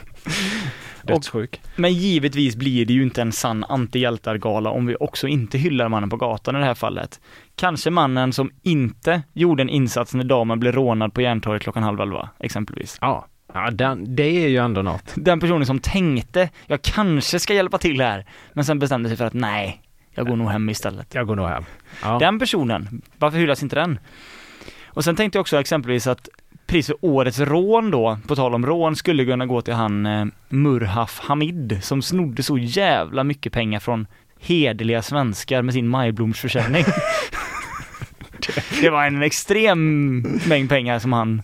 Dödssjuk. 1.02 1.60
Men 1.76 1.92
givetvis 1.92 2.56
blir 2.56 2.86
det 2.86 2.92
ju 2.92 3.02
inte 3.02 3.22
en 3.22 3.32
sann 3.32 3.64
antihjältar-gala 3.64 4.70
om 4.70 4.86
vi 4.86 4.96
också 5.00 5.28
inte 5.28 5.58
hyllar 5.58 5.88
mannen 5.88 6.10
på 6.10 6.16
gatan 6.16 6.56
i 6.56 6.58
det 6.58 6.64
här 6.64 6.74
fallet. 6.74 7.20
Kanske 7.54 7.90
mannen 7.90 8.32
som 8.32 8.50
inte 8.62 9.22
gjorde 9.32 9.62
en 9.62 9.68
insats 9.68 10.14
när 10.14 10.24
damen 10.24 10.60
blev 10.60 10.72
rånad 10.72 11.14
på 11.14 11.22
Järntorget 11.22 11.62
klockan 11.62 11.82
halv 11.82 12.00
elva, 12.00 12.28
exempelvis. 12.38 12.98
Ja. 13.00 13.26
Ja, 13.54 13.70
den, 13.70 14.16
det 14.16 14.44
är 14.44 14.48
ju 14.48 14.56
ändå 14.56 14.82
något. 14.82 15.12
Den 15.14 15.40
personen 15.40 15.66
som 15.66 15.78
tänkte, 15.78 16.48
jag 16.66 16.82
kanske 16.82 17.40
ska 17.40 17.54
hjälpa 17.54 17.78
till 17.78 18.00
här, 18.00 18.26
men 18.52 18.64
sen 18.64 18.78
bestämde 18.78 19.08
sig 19.08 19.18
för 19.18 19.24
att 19.24 19.34
nej, 19.34 19.82
jag 20.16 20.26
går 20.26 20.36
nog 20.36 20.50
hem 20.50 20.68
istället. 20.68 21.14
Jag 21.14 21.26
går 21.26 21.36
nog 21.36 21.48
hem. 21.48 21.64
Ja. 22.02 22.18
Den 22.18 22.38
personen, 22.38 23.02
varför 23.18 23.38
hyllas 23.38 23.62
inte 23.62 23.76
den? 23.76 23.98
Och 24.86 25.04
sen 25.04 25.16
tänkte 25.16 25.36
jag 25.36 25.40
också 25.40 25.60
exempelvis 25.60 26.06
att 26.06 26.28
priset 26.66 26.86
för 26.86 27.08
årets 27.08 27.38
rån 27.38 27.90
då, 27.90 28.18
på 28.26 28.36
tal 28.36 28.54
om 28.54 28.66
rån, 28.66 28.96
skulle 28.96 29.24
kunna 29.24 29.46
gå 29.46 29.62
till 29.62 29.74
han 29.74 30.06
eh, 30.06 30.26
Murhaf 30.48 31.18
Hamid 31.18 31.78
som 31.82 32.02
snodde 32.02 32.42
så 32.42 32.58
jävla 32.58 33.24
mycket 33.24 33.52
pengar 33.52 33.80
från 33.80 34.06
hederliga 34.40 35.02
svenskar 35.02 35.62
med 35.62 35.74
sin 35.74 35.88
majblomsförsäljning. 35.88 36.84
Det 38.80 38.90
var 38.90 39.04
en 39.04 39.22
extrem 39.22 40.18
mängd 40.48 40.68
pengar 40.68 40.98
som 40.98 41.12
han 41.12 41.42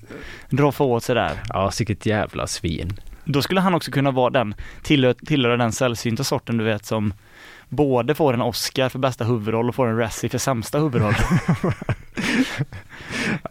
roffade 0.50 0.90
åt 0.90 1.04
sig 1.04 1.14
där. 1.14 1.42
Ja, 1.48 1.70
sicket 1.70 2.06
jävla 2.06 2.46
svin. 2.46 2.92
Då 3.24 3.42
skulle 3.42 3.60
han 3.60 3.74
också 3.74 3.90
kunna 3.90 4.10
vara 4.10 4.30
den, 4.30 4.54
tillhör, 4.82 5.12
tillhöra 5.12 5.56
den 5.56 5.72
sällsynta 5.72 6.24
sorten 6.24 6.58
du 6.58 6.64
vet 6.64 6.84
som 6.84 7.14
både 7.76 8.14
får 8.14 8.34
en 8.34 8.42
Oscar 8.42 8.88
för 8.88 8.98
bästa 8.98 9.24
huvudroll 9.24 9.68
och 9.68 9.74
får 9.74 9.86
en 9.86 9.98
Razzie 9.98 10.30
för 10.30 10.38
sämsta 10.38 10.78
huvudroll. 10.78 11.14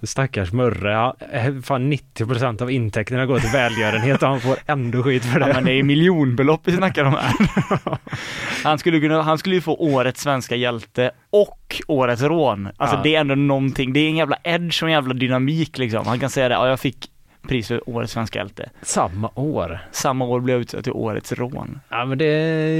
Stackars 0.03 0.51
Murre. 0.51 1.13
Eh, 1.31 1.55
fan 1.63 1.93
90% 1.93 2.61
av 2.61 2.71
intäkterna 2.71 3.25
går 3.25 3.39
till 3.39 3.49
välgörenhet 3.49 4.23
och 4.23 4.29
han 4.29 4.41
får 4.41 4.57
ändå 4.65 5.03
skit 5.03 5.25
för 5.25 5.39
det. 5.39 5.47
Ja, 5.47 5.53
men 5.53 5.65
det 5.65 5.71
är 5.73 5.83
miljonbelopp 5.83 6.61
vi 6.63 6.77
snackar 6.77 7.05
om 7.05 7.13
här. 7.13 7.33
Han 8.63 8.79
skulle, 8.79 8.99
kunna, 8.99 9.21
han 9.21 9.37
skulle 9.37 9.55
ju 9.55 9.61
få 9.61 9.75
årets 9.75 10.21
svenska 10.21 10.55
hjälte 10.55 11.11
och 11.29 11.81
årets 11.87 12.21
rån. 12.21 12.69
Alltså 12.77 12.95
Ja. 12.95 13.01
det 13.03 13.15
är 13.15 13.19
ändå 13.21 13.35
någonting, 13.35 13.93
det 13.93 13.99
är 13.99 14.09
en 14.09 14.15
jävla 14.15 14.37
edge 14.43 14.83
och 14.83 14.89
en 14.89 14.93
jävla 14.93 15.13
dynamik 15.13 15.77
liksom. 15.77 16.07
Han 16.07 16.19
kan 16.19 16.29
säga 16.29 16.49
det, 16.49 16.55
ja 16.55 16.67
jag 16.69 16.79
fick 16.79 17.10
pris 17.47 17.67
för 17.67 17.89
årets 17.89 18.13
svenska 18.13 18.39
hjälte. 18.39 18.69
Samma 18.81 19.29
år. 19.35 19.79
Samma 19.91 20.25
år 20.25 20.39
blev 20.39 20.55
jag 20.55 20.61
utsedd 20.61 20.83
till 20.83 20.93
årets 20.93 21.31
rån. 21.33 21.79
Ja, 21.89 22.05
men 22.05 22.17
det, 22.17 22.25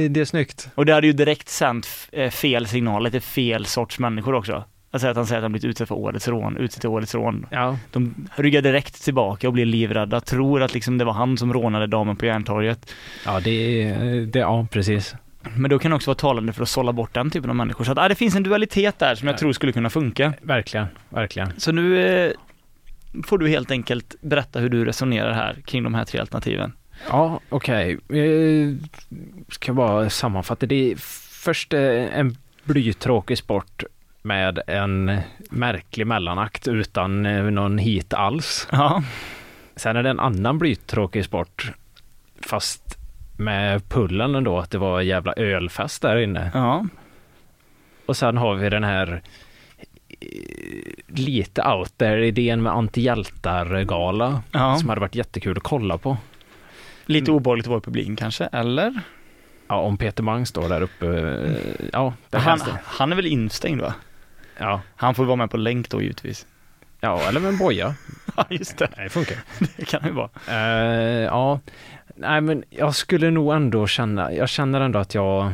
det 0.07 0.20
är 0.22 0.26
snyggt. 0.26 0.70
Och 0.76 0.86
det 0.86 0.93
hade 0.93 1.07
ju 1.07 1.14
direkt 1.14 1.49
sänt 1.49 1.88
eh, 2.12 2.30
fel 2.30 2.68
signaler 2.68 3.09
till 3.09 3.22
fel 3.22 3.66
sorts 3.66 3.99
människor 3.99 4.36
också. 4.36 4.64
Alltså 4.93 5.07
att 5.07 5.16
han 5.16 5.26
säger 5.28 5.39
att 5.39 5.43
han 5.43 5.51
blivit 5.51 5.66
utsedd 5.70 5.88
för 5.88 5.95
årets 5.95 6.28
rån, 6.28 6.57
utsedd 6.57 6.82
till 6.82 6.89
årets 6.89 7.16
rån. 7.16 7.45
Ja, 7.51 7.78
De 7.91 8.16
ryggar 8.36 8.62
direkt 8.62 9.03
tillbaka 9.03 9.47
och 9.47 9.53
blir 9.53 9.66
livrädda, 9.66 10.22
tror 10.22 10.62
att 10.64 10.74
liksom 10.74 10.97
det 10.97 11.05
var 11.05 11.14
han 11.14 11.38
som 11.38 11.53
rånade 11.53 11.88
damen 11.88 12.16
på 12.16 12.26
Järntorget. 12.26 12.93
ja 13.26 13.39
det 13.39 14.26
det, 14.26 14.39
ja 14.39 14.68
precis. 14.72 15.16
Men 15.55 15.70
då 15.72 15.80
kan 15.80 15.91
det 15.91 15.95
också 15.95 16.09
vara 16.09 16.16
talande 16.18 16.53
för 16.53 16.64
att 16.64 16.70
sålla 16.70 16.93
bort 16.93 17.14
den 17.14 17.30
typen 17.30 17.49
av 17.49 17.55
människor. 17.55 17.84
Så 17.86 17.91
att, 17.91 17.97
ah, 17.97 18.07
det 18.07 18.16
finns 18.16 18.36
en 18.36 18.43
dualitet 18.43 18.99
där 18.99 19.16
som 19.16 19.28
jag 19.28 19.34
Ja. 19.34 19.38
tror 19.38 19.53
skulle 19.53 19.72
kunna 19.72 19.89
funka. 19.89 20.34
Verkligen, 20.41 20.86
verkligen. 21.09 21.51
Så 21.57 21.72
nu 21.72 22.05
eh, 22.26 22.32
får 23.26 23.38
du 23.38 23.47
helt 23.47 23.72
enkelt 23.72 24.16
berätta 24.22 24.59
hur 24.59 24.70
du 24.70 24.86
resonerar 24.86 25.32
här 25.32 25.57
kring 25.66 25.84
de 25.84 25.93
här 25.93 26.05
tre 26.05 26.20
alternativen. 26.20 26.74
Ja, 27.09 27.39
okej. 27.49 27.97
Okay. 27.97 28.78
Ska 29.49 29.74
bara 29.74 30.09
sammanfatta. 30.09 30.66
Det 30.66 30.91
är 30.91 30.95
först 31.43 31.74
eh, 31.74 32.18
en 32.20 32.38
blytråkig 32.64 33.38
sport 33.38 33.84
med 34.22 34.59
en 34.68 35.20
märklig 35.49 36.07
mellanakt 36.07 36.68
utan 36.68 37.26
eh, 37.26 37.43
någon 37.43 37.78
hit 37.78 38.14
alls. 38.14 38.68
Ja. 38.72 39.03
Sen 39.76 39.95
är 39.95 40.03
det 40.03 40.09
en 40.09 40.20
annan 40.20 40.57
blytråkig 40.57 41.26
sport 41.26 41.72
fast 42.47 42.97
med 43.38 43.89
pullen 43.89 44.36
ändå 44.36 44.59
att 44.59 44.72
det 44.72 44.78
var 44.78 45.01
jävla 45.01 45.34
ölfest 45.34 46.01
där 46.01 46.18
inne. 46.18 46.51
Ja. 46.53 46.86
Och 48.05 48.18
sen 48.18 48.38
har 48.38 48.55
vi 48.55 48.70
den 48.70 48.84
här 48.84 49.12
eh, 49.14 49.20
lite 51.07 51.62
out 51.64 51.97
there 51.97 52.28
idén 52.28 52.62
med 52.64 52.74
antihjältar-gala 52.74 54.43
ja. 54.51 54.78
som 54.78 54.89
hade 54.89 55.01
varit 55.01 55.16
jättekul 55.16 55.57
att 55.57 55.64
kolla 55.64 55.97
på. 55.97 56.18
Lite 57.05 57.32
obehagligt 57.32 57.66
att 57.66 57.70
vara 57.70 57.78
i 57.80 57.82
publiken 57.82 58.16
kanske, 58.16 58.45
eller? 58.45 59.01
Ja, 59.68 59.76
om 59.76 59.97
Peter 59.97 60.24
Mang 60.24 60.45
står 60.45 60.70
där 60.70 60.82
uppe. 60.82 61.07
eh, 61.07 61.86
Ja, 61.93 62.14
det 62.30 62.38
Han, 62.38 62.59
det. 62.59 62.80
han 62.84 63.12
är 63.12 63.16
väl 63.16 63.26
instängd 63.26 63.82
va? 63.82 63.93
Ja, 64.57 64.82
Han 64.95 65.16
får 65.16 65.26
vara 65.26 65.36
med 65.36 65.51
på 65.51 65.57
länk 65.57 65.89
då 65.89 66.01
givetvis. 66.01 66.45
ja 66.99 67.22
eller 67.30 67.39
med 67.39 67.49
en 67.49 67.57
boja. 67.57 67.95
Ja, 68.36 68.45
just 68.49 68.78
det. 68.78 68.89
Det 68.97 69.09
funkar. 69.09 69.38
Det 69.78 69.86
kan 69.86 70.05
ju 70.05 70.12
vara. 70.12 70.30
Eh, 70.47 71.24
ja, 71.24 71.59
nej 72.16 72.41
men 72.41 72.64
jag 72.70 72.95
skulle 72.95 73.32
nog 73.32 73.53
ändå 73.53 73.88
känna, 73.88 74.34
jag 74.34 74.49
känner 74.49 74.82
ändå 74.82 74.99
att 74.99 75.14
jag 75.16 75.51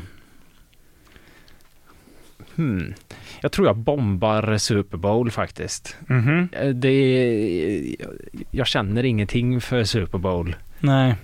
Hmm. 2.55 2.93
Jag 3.41 3.51
tror 3.51 3.67
jag 3.67 3.77
bombar 3.77 4.57
Super 4.57 4.97
Bowl 4.97 5.31
faktiskt. 5.31 5.97
Mhm. 6.07 6.49
Eh, 6.51 6.69
Det, 6.69 7.95
jag 8.51 8.67
känner 8.67 9.03
ingenting 9.03 9.61
för 9.61 9.83
Super 9.83 10.17
Bowl. 10.17 10.55
Nej. 10.79 11.15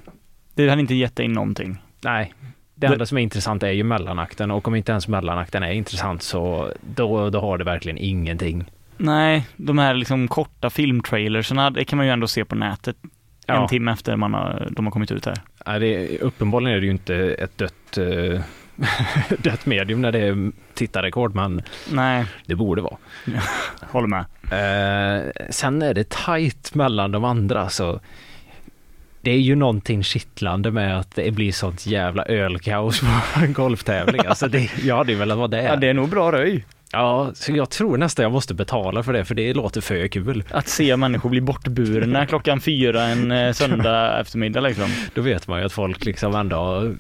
Det 0.56 0.70
hade 0.70 0.82
inte 0.82 0.96
gett 0.96 1.16
dig 1.16 1.28
någonting. 1.28 1.78
Nej, 2.04 2.34
det 2.76 2.88
enda 2.88 3.06
som 3.06 3.18
är 3.18 3.22
intressant 3.22 3.64
är 3.64 3.72
ju 3.72 3.84
mellanakten 3.84 4.52
och 4.52 4.68
om 4.68 4.76
inte 4.76 4.92
ens 4.92 5.08
mellanakten 5.08 5.64
är 5.64 5.72
intressant 5.72 6.24
så 6.24 6.72
då, 6.96 7.30
då 7.30 7.40
har 7.42 7.58
det 7.58 7.64
verkligen 7.64 7.98
ingenting. 7.98 8.66
Nej, 8.98 9.48
de 9.58 9.78
här 9.78 9.94
liksom 9.94 10.28
korta 10.28 10.70
filmtrailersarna, 10.70 11.70
det 11.70 11.86
kan 11.86 11.98
man 11.98 12.06
ju 12.06 12.12
ändå 12.12 12.28
se 12.28 12.46
på 12.46 12.56
nätet 12.56 12.96
en 13.48 13.56
Ja. 13.56 13.68
timme 13.68 13.92
efter 13.92 14.16
man 14.16 14.34
har, 14.34 14.68
de 14.72 14.86
har 14.86 14.92
kommit 14.92 15.12
ut 15.12 15.26
här. 15.26 15.36
Nej, 15.66 15.80
det, 15.80 16.18
uppenbarligen 16.20 16.76
är 16.78 16.80
det 16.80 16.86
ju 16.86 16.92
inte 16.92 17.16
ett 17.16 17.58
dött, 17.58 17.98
eh, 17.98 18.42
dött 19.38 19.66
medium 19.66 20.02
när 20.02 20.12
det 20.12 20.20
är 20.20 20.52
tittarrekord, 20.74 21.36
men 21.36 21.62
Nej, 21.92 22.26
det 22.46 22.56
borde 22.56 22.82
vara. 22.82 22.98
håller 23.82 24.08
med. 24.08 24.26
Eh, 24.44 25.32
sen 25.50 25.82
är 25.82 25.94
det 25.94 26.10
tajt 26.10 26.76
mellan 26.76 27.12
de 27.12 27.24
andra, 27.24 27.70
så 27.70 28.00
det 29.22 29.32
är 29.32 29.40
ju 29.40 29.56
någonting 29.56 30.04
kittlande 30.04 30.72
med 30.72 31.00
att 31.00 31.16
det 31.16 31.32
blir 31.32 31.52
sånt 31.52 31.86
jävla 31.86 32.26
ölkaos 32.26 33.00
på 33.00 33.40
en 33.40 33.54
golftävling. 33.54 34.22
Alltså 34.28 34.48
det, 34.48 34.72
jag 34.84 34.98
hade 34.98 35.12
ju 35.12 35.18
velat 35.18 35.38
vara 35.38 35.48
där. 35.48 35.64
Ja, 35.64 35.76
det 35.76 35.88
är 35.88 35.94
nog 35.94 36.10
bra 36.10 36.32
röj. 36.32 36.66
Ja, 36.92 37.32
så 37.34 37.52
jag 37.52 37.70
tror 37.70 37.98
nästan 37.98 38.24
jag 38.24 38.32
måste 38.32 38.54
betala 38.54 39.04
för 39.04 39.14
det, 39.14 39.26
för 39.26 39.36
det 39.36 39.54
låter 39.54 39.82
för 39.82 40.08
kul. 40.08 40.44
Att 40.50 40.68
se 40.68 40.98
människor 40.98 41.30
bli 41.30 41.42
bortburna 41.42 42.26
klockan 42.30 42.62
fyra 42.62 43.04
en 43.04 43.32
eh, 43.32 43.52
söndag 43.52 44.20
eftermiddag 44.22 44.62
liksom. 44.62 44.90
Då 45.14 45.22
vet 45.22 45.48
man 45.48 45.60
ju 45.60 45.66
att 45.66 45.74
folk 45.74 46.06
liksom 46.06 46.36
ändå 46.36 46.94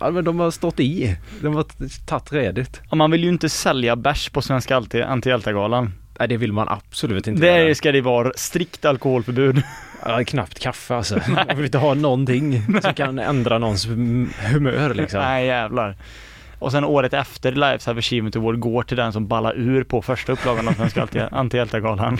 Ja, 0.00 0.10
men 0.10 0.24
de 0.24 0.40
har 0.40 0.50
stått 0.50 0.80
i. 0.80 1.16
De 1.42 1.54
har 1.54 1.64
tagit 2.06 2.32
redigt. 2.32 2.80
Och 2.90 2.96
man 2.96 3.10
vill 3.10 3.22
ju 3.24 3.28
inte 3.28 3.48
sälja 3.48 3.96
bärs 3.96 4.28
på 4.30 4.42
Svenska 4.42 4.80
Anti- 4.80 5.04
Antihjältagalan. 5.06 5.92
Nej, 6.18 6.28
det 6.28 6.36
vill 6.36 6.52
man 6.52 6.68
absolut 6.68 7.26
inte 7.26 7.42
Där 7.42 7.58
göra. 7.58 7.74
ska 7.74 7.92
det 7.92 8.00
vara 8.00 8.32
strikt 8.36 8.84
alkoholförbud. 8.84 9.62
Ja, 10.06 10.24
knappt 10.24 10.58
kaffe 10.58 10.94
alltså. 10.94 11.20
Man 11.28 11.56
vill 11.56 11.64
inte 11.64 11.78
ha 11.78 11.94
någonting 11.94 12.62
som 12.82 12.94
kan 12.94 13.18
ändra 13.18 13.58
någons 13.58 13.86
hum- 13.88 14.28
humör 14.52 14.94
liksom. 14.94 15.20
Nej 15.20 15.46
jävlar. 15.46 15.96
Och 16.58 16.72
sen 16.72 16.84
året 16.84 17.14
efter 17.14 17.52
Lifestyle 17.52 17.98
Achievement 17.98 18.36
Award 18.36 18.58
går 18.58 18.82
till 18.82 18.96
den 18.96 19.12
som 19.12 19.26
ballar 19.28 19.56
ur 19.56 19.84
på 19.84 20.02
första 20.02 20.32
upplagan 20.32 20.68
av 20.68 20.72
Svenska 20.72 21.04
Anti- 21.06 21.28
Antihjältagalan. 21.32 22.18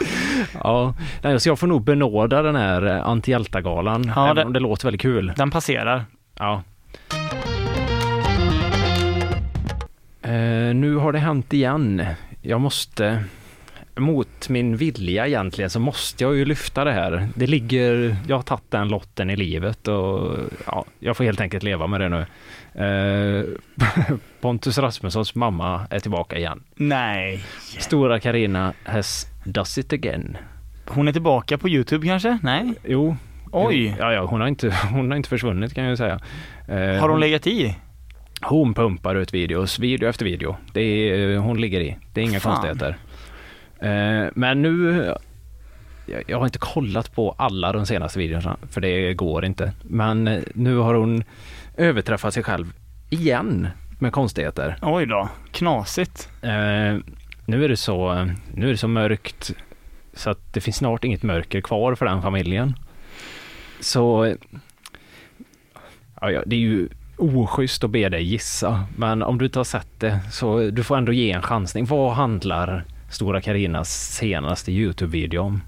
Ja, 0.65 0.95
nej, 1.23 1.41
så 1.41 1.49
jag 1.49 1.59
får 1.59 1.67
nog 1.67 1.85
benåda 1.85 2.43
den 2.43 2.57
här 2.57 2.87
eh, 2.87 3.07
antihjältagalan, 3.07 4.13
Ja, 4.17 4.25
även 4.25 4.37
det- 4.37 4.45
om 4.45 4.53
det 4.53 4.61
låter 4.61 4.85
väldigt 4.87 5.01
kul. 5.03 5.33
Den 5.37 5.51
passerar. 5.51 6.05
Ja. 6.39 6.63
Eh, 10.37 10.75
nu 10.75 10.95
har 10.97 11.13
det 11.13 11.19
hänt 11.19 11.53
igen. 11.53 12.03
Jag 12.43 12.61
måste, 12.61 13.25
mot 13.97 14.49
min 14.49 14.77
vilja 14.77 15.27
egentligen, 15.27 15.71
så 15.71 15.81
måste 15.81 16.25
jag 16.25 16.37
ju 16.37 16.45
lyfta 16.45 16.85
det 16.85 16.93
här. 16.93 17.29
Det 17.35 17.47
ligger, 17.47 18.17
jag 18.29 18.37
har 18.37 18.43
tagit 18.43 18.71
den 18.71 18.89
lotten 18.89 19.31
i 19.31 19.37
livet 19.37 19.89
och 19.89 20.37
ja, 20.67 20.85
jag 20.99 21.17
får 21.17 21.25
helt 21.25 21.41
enkelt 21.41 21.63
leva 21.63 21.87
med 21.87 22.01
det 22.01 22.09
nu. 22.09 22.27
Eh, 22.85 23.45
Pontus 24.41 24.79
Rasmussons 24.79 25.35
mamma 25.35 25.87
är 25.91 25.99
tillbaka 26.01 26.39
igen. 26.39 26.63
Nej. 26.75 27.45
Stora 27.79 28.21
Karina 28.21 28.73
has 28.85 29.27
does 29.45 29.79
it 29.79 29.93
again. 29.93 30.37
Hon 30.89 31.09
är 31.09 31.13
tillbaka 31.13 31.59
på 31.59 31.69
Youtube 31.69 32.07
kanske? 32.07 32.39
Nej? 32.43 32.73
Jo. 32.85 33.17
Oj. 33.53 33.97
Ja, 33.99 34.13
ja, 34.13 34.25
hon 34.25 34.41
har 34.41 34.49
inte, 34.49 34.75
hon 34.93 35.11
har 35.11 35.17
inte 35.17 35.29
försvunnit 35.29 35.75
kan 35.75 35.85
jag 35.85 35.91
ju 35.91 35.97
säga. 35.97 36.21
Eh, 36.69 37.01
Har 37.01 37.09
hon 37.09 37.21
legat 37.21 37.47
i? 37.47 37.77
Hon 38.43 38.75
pumpar 38.75 39.15
ut 39.15 39.35
videos, 39.35 39.79
video 39.79 40.09
efter 40.09 40.25
video. 40.25 40.57
Det 40.73 40.81
är, 40.81 41.35
eh, 41.35 41.43
hon 41.43 41.61
ligger 41.61 41.81
i. 41.81 41.97
Det 42.13 42.21
är 42.21 42.25
inga 42.25 42.41
Fan. 42.41 42.53
konstigheter. 42.53 42.97
Eh, 43.79 44.31
men 44.35 44.63
nu, 44.63 45.05
jag, 46.07 46.23
jag 46.27 46.39
har 46.39 46.47
inte 46.47 46.59
kollat 46.59 47.15
på 47.15 47.35
alla 47.39 47.73
de 47.73 47.87
senaste 47.87 48.19
videorna, 48.19 48.57
för 48.71 48.81
det 48.81 49.15
går 49.15 49.45
inte. 49.45 49.73
Men 49.83 50.29
eh, 50.29 50.43
nu 50.55 50.77
har 50.77 50.95
hon 50.95 51.25
överträffat 51.77 52.35
sig 52.35 52.43
själv 52.43 52.73
igen 53.11 53.69
med 53.99 54.13
konstigheter. 54.13 54.77
Oj 54.83 55.07
då. 55.07 55.29
Knasigt. 55.51 56.29
Eh, 56.43 56.97
nu 57.47 57.65
är 57.65 57.69
det 57.69 57.77
så, 57.77 58.29
nu 58.55 58.67
är 58.67 58.71
det 58.71 58.77
så 58.77 58.89
mörkt 58.89 59.55
så 60.15 60.31
att 60.31 60.53
det 60.53 60.61
finns 60.61 60.77
snart 60.77 61.05
inget 61.05 61.23
mörker 61.23 61.61
kvar 61.61 61.95
för 61.95 62.07
den 62.07 62.23
familjen. 62.23 62.75
Så 63.81 64.35
ja, 66.21 66.31
ja, 66.31 66.43
det 66.47 66.57
är 66.57 66.61
ju 66.61 66.89
oschysst 67.17 67.85
att 67.85 67.91
be 67.91 68.09
dig 68.09 68.23
gissa, 68.23 68.85
men 68.97 69.23
om 69.23 69.39
du 69.39 69.45
inte 69.45 69.59
har 69.59 69.65
sett 69.65 70.01
det 70.01 70.21
så 70.33 70.71
du 70.71 70.85
får 70.85 70.97
ändå 70.97 71.13
ge 71.13 71.33
en 71.33 71.43
chansning. 71.43 71.85
Vad 71.85 72.13
handlar 72.13 72.85
Stora 73.11 73.41
Karinas 73.41 74.15
senaste 74.15 74.73
Youtube-video 74.73 75.41
om? 75.41 75.61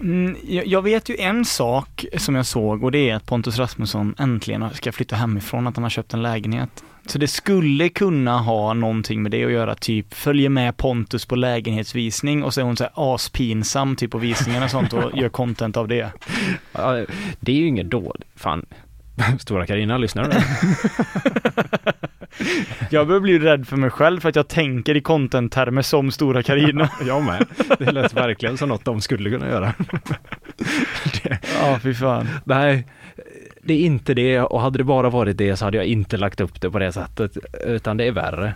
Mm, 0.00 0.36
jag, 0.42 0.82
vet 0.82 1.08
ju 1.08 1.16
en 1.16 1.44
sak 1.44 2.04
som 2.18 2.34
jag 2.34 2.46
såg 2.46 2.84
och 2.84 2.92
det 2.92 3.10
är 3.10 3.14
att 3.14 3.26
Pontus 3.26 3.58
Rasmusson 3.58 4.14
äntligen 4.18 4.70
ska 4.70 4.92
flytta 4.92 5.16
hemifrån, 5.16 5.66
att 5.66 5.76
han 5.76 5.82
har 5.82 5.90
köpt 5.90 6.14
en 6.14 6.22
lägenhet. 6.22 6.84
Så 7.06 7.18
det 7.18 7.28
skulle 7.28 7.88
kunna 7.88 8.38
ha 8.38 8.74
någonting 8.74 9.22
med 9.22 9.32
det 9.32 9.44
att 9.44 9.52
göra, 9.52 9.74
typ 9.74 10.14
följer 10.14 10.48
med 10.48 10.76
Pontus 10.76 11.26
på 11.26 11.36
lägenhetsvisning 11.36 12.44
och 12.44 12.54
så 12.54 12.60
är 12.60 12.64
hon 12.64 12.76
så 12.76 12.84
här 12.84 13.14
aspinsam 13.14 13.96
typ 13.96 14.10
på 14.10 14.18
visningen 14.18 14.62
och 14.62 14.70
sånt 14.70 14.92
och 14.92 15.10
gör 15.18 15.28
content 15.28 15.76
av 15.76 15.88
det. 15.88 16.12
Ja, 16.72 17.06
det 17.40 17.52
är 17.52 17.56
ju 17.56 17.66
inget 17.66 17.90
dåligt. 17.90 18.28
Fan, 18.36 18.66
Stora 19.38 19.66
Karina, 19.66 19.98
lyssnar 19.98 20.24
du? 20.24 20.30
Jag 22.90 23.06
börjar 23.06 23.20
bli 23.20 23.38
rädd 23.38 23.66
för 23.66 23.76
mig 23.76 23.90
själv 23.90 24.20
för 24.20 24.28
att 24.28 24.36
jag 24.36 24.48
tänker 24.48 24.96
i 24.96 25.00
content-termer 25.00 25.82
som 25.82 26.10
Stora 26.10 26.42
Karina. 26.42 26.90
jag 27.06 27.22
med. 27.22 27.46
Det 27.78 27.92
lät 27.92 28.14
verkligen 28.14 28.58
som 28.58 28.68
något 28.68 28.84
de 28.84 29.00
skulle 29.00 29.30
kunna 29.30 29.48
göra. 29.48 29.74
Ja, 31.60 31.78
fy 31.82 31.94
fan. 31.94 32.28
Nej, 32.44 32.86
det 33.62 33.74
är 33.74 33.78
inte 33.78 34.14
det 34.14 34.40
och 34.40 34.60
hade 34.60 34.78
det 34.78 34.84
bara 34.84 35.10
varit 35.10 35.38
det 35.38 35.56
så 35.56 35.64
hade 35.64 35.76
jag 35.76 35.86
inte 35.86 36.16
lagt 36.16 36.40
upp 36.40 36.60
det 36.60 36.70
på 36.70 36.78
det 36.78 36.92
sättet, 36.92 37.36
utan 37.66 37.96
det 37.96 38.04
är 38.04 38.12
värre. 38.12 38.54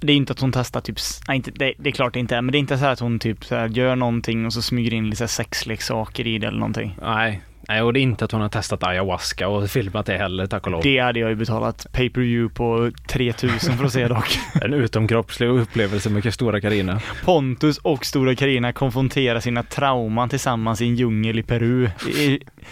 Det 0.00 0.12
är 0.12 0.16
inte 0.16 0.32
att 0.32 0.40
hon 0.40 0.52
testar 0.52 0.80
typ, 0.80 0.96
nej 1.28 1.36
inte, 1.36 1.50
det, 1.50 1.74
det 1.78 1.88
är 1.88 1.92
klart 1.92 2.12
det 2.12 2.20
inte 2.20 2.36
är, 2.36 2.42
men 2.42 2.52
det 2.52 2.58
är 2.58 2.60
inte 2.60 2.78
så 2.78 2.84
här 2.84 2.92
att 2.92 3.00
hon 3.00 3.18
typ 3.18 3.44
så 3.44 3.54
här 3.54 3.68
gör 3.68 3.96
någonting 3.96 4.46
och 4.46 4.52
så 4.52 4.62
smyger 4.62 4.94
in 4.94 5.10
lite 5.10 5.28
sexleksaker 5.28 6.26
i 6.26 6.38
det 6.38 6.46
eller 6.46 6.58
någonting. 6.58 6.96
Nej, 7.02 7.42
nej, 7.68 7.82
och 7.82 7.92
det 7.92 8.00
är 8.00 8.02
inte 8.02 8.24
att 8.24 8.32
hon 8.32 8.40
har 8.40 8.48
testat 8.48 8.82
ayahuasca 8.84 9.48
och 9.48 9.70
filmat 9.70 10.06
det 10.06 10.16
heller, 10.16 10.46
tack 10.46 10.66
och 10.66 10.72
lov. 10.72 10.82
Det 10.82 10.98
hade 10.98 11.20
jag 11.20 11.30
ju 11.30 11.36
betalat 11.36 11.86
pay 11.92 12.10
per 12.10 12.20
view 12.20 12.54
på 12.54 12.90
3000 13.06 13.76
för 13.78 13.84
att 13.84 13.92
se 13.92 14.08
dock. 14.08 14.38
En 14.62 14.74
utomkroppslig 14.74 15.48
upplevelse 15.48 16.10
med 16.10 16.34
Stora 16.34 16.60
Karina. 16.60 17.00
Pontus 17.24 17.78
och 17.78 18.04
Stora 18.04 18.34
Karina 18.34 18.72
konfronterar 18.72 19.40
sina 19.40 19.62
trauman 19.62 20.28
tillsammans 20.28 20.80
i 20.80 20.84
en 20.84 20.96
djungel 20.96 21.38
i 21.38 21.42
Peru. 21.42 21.90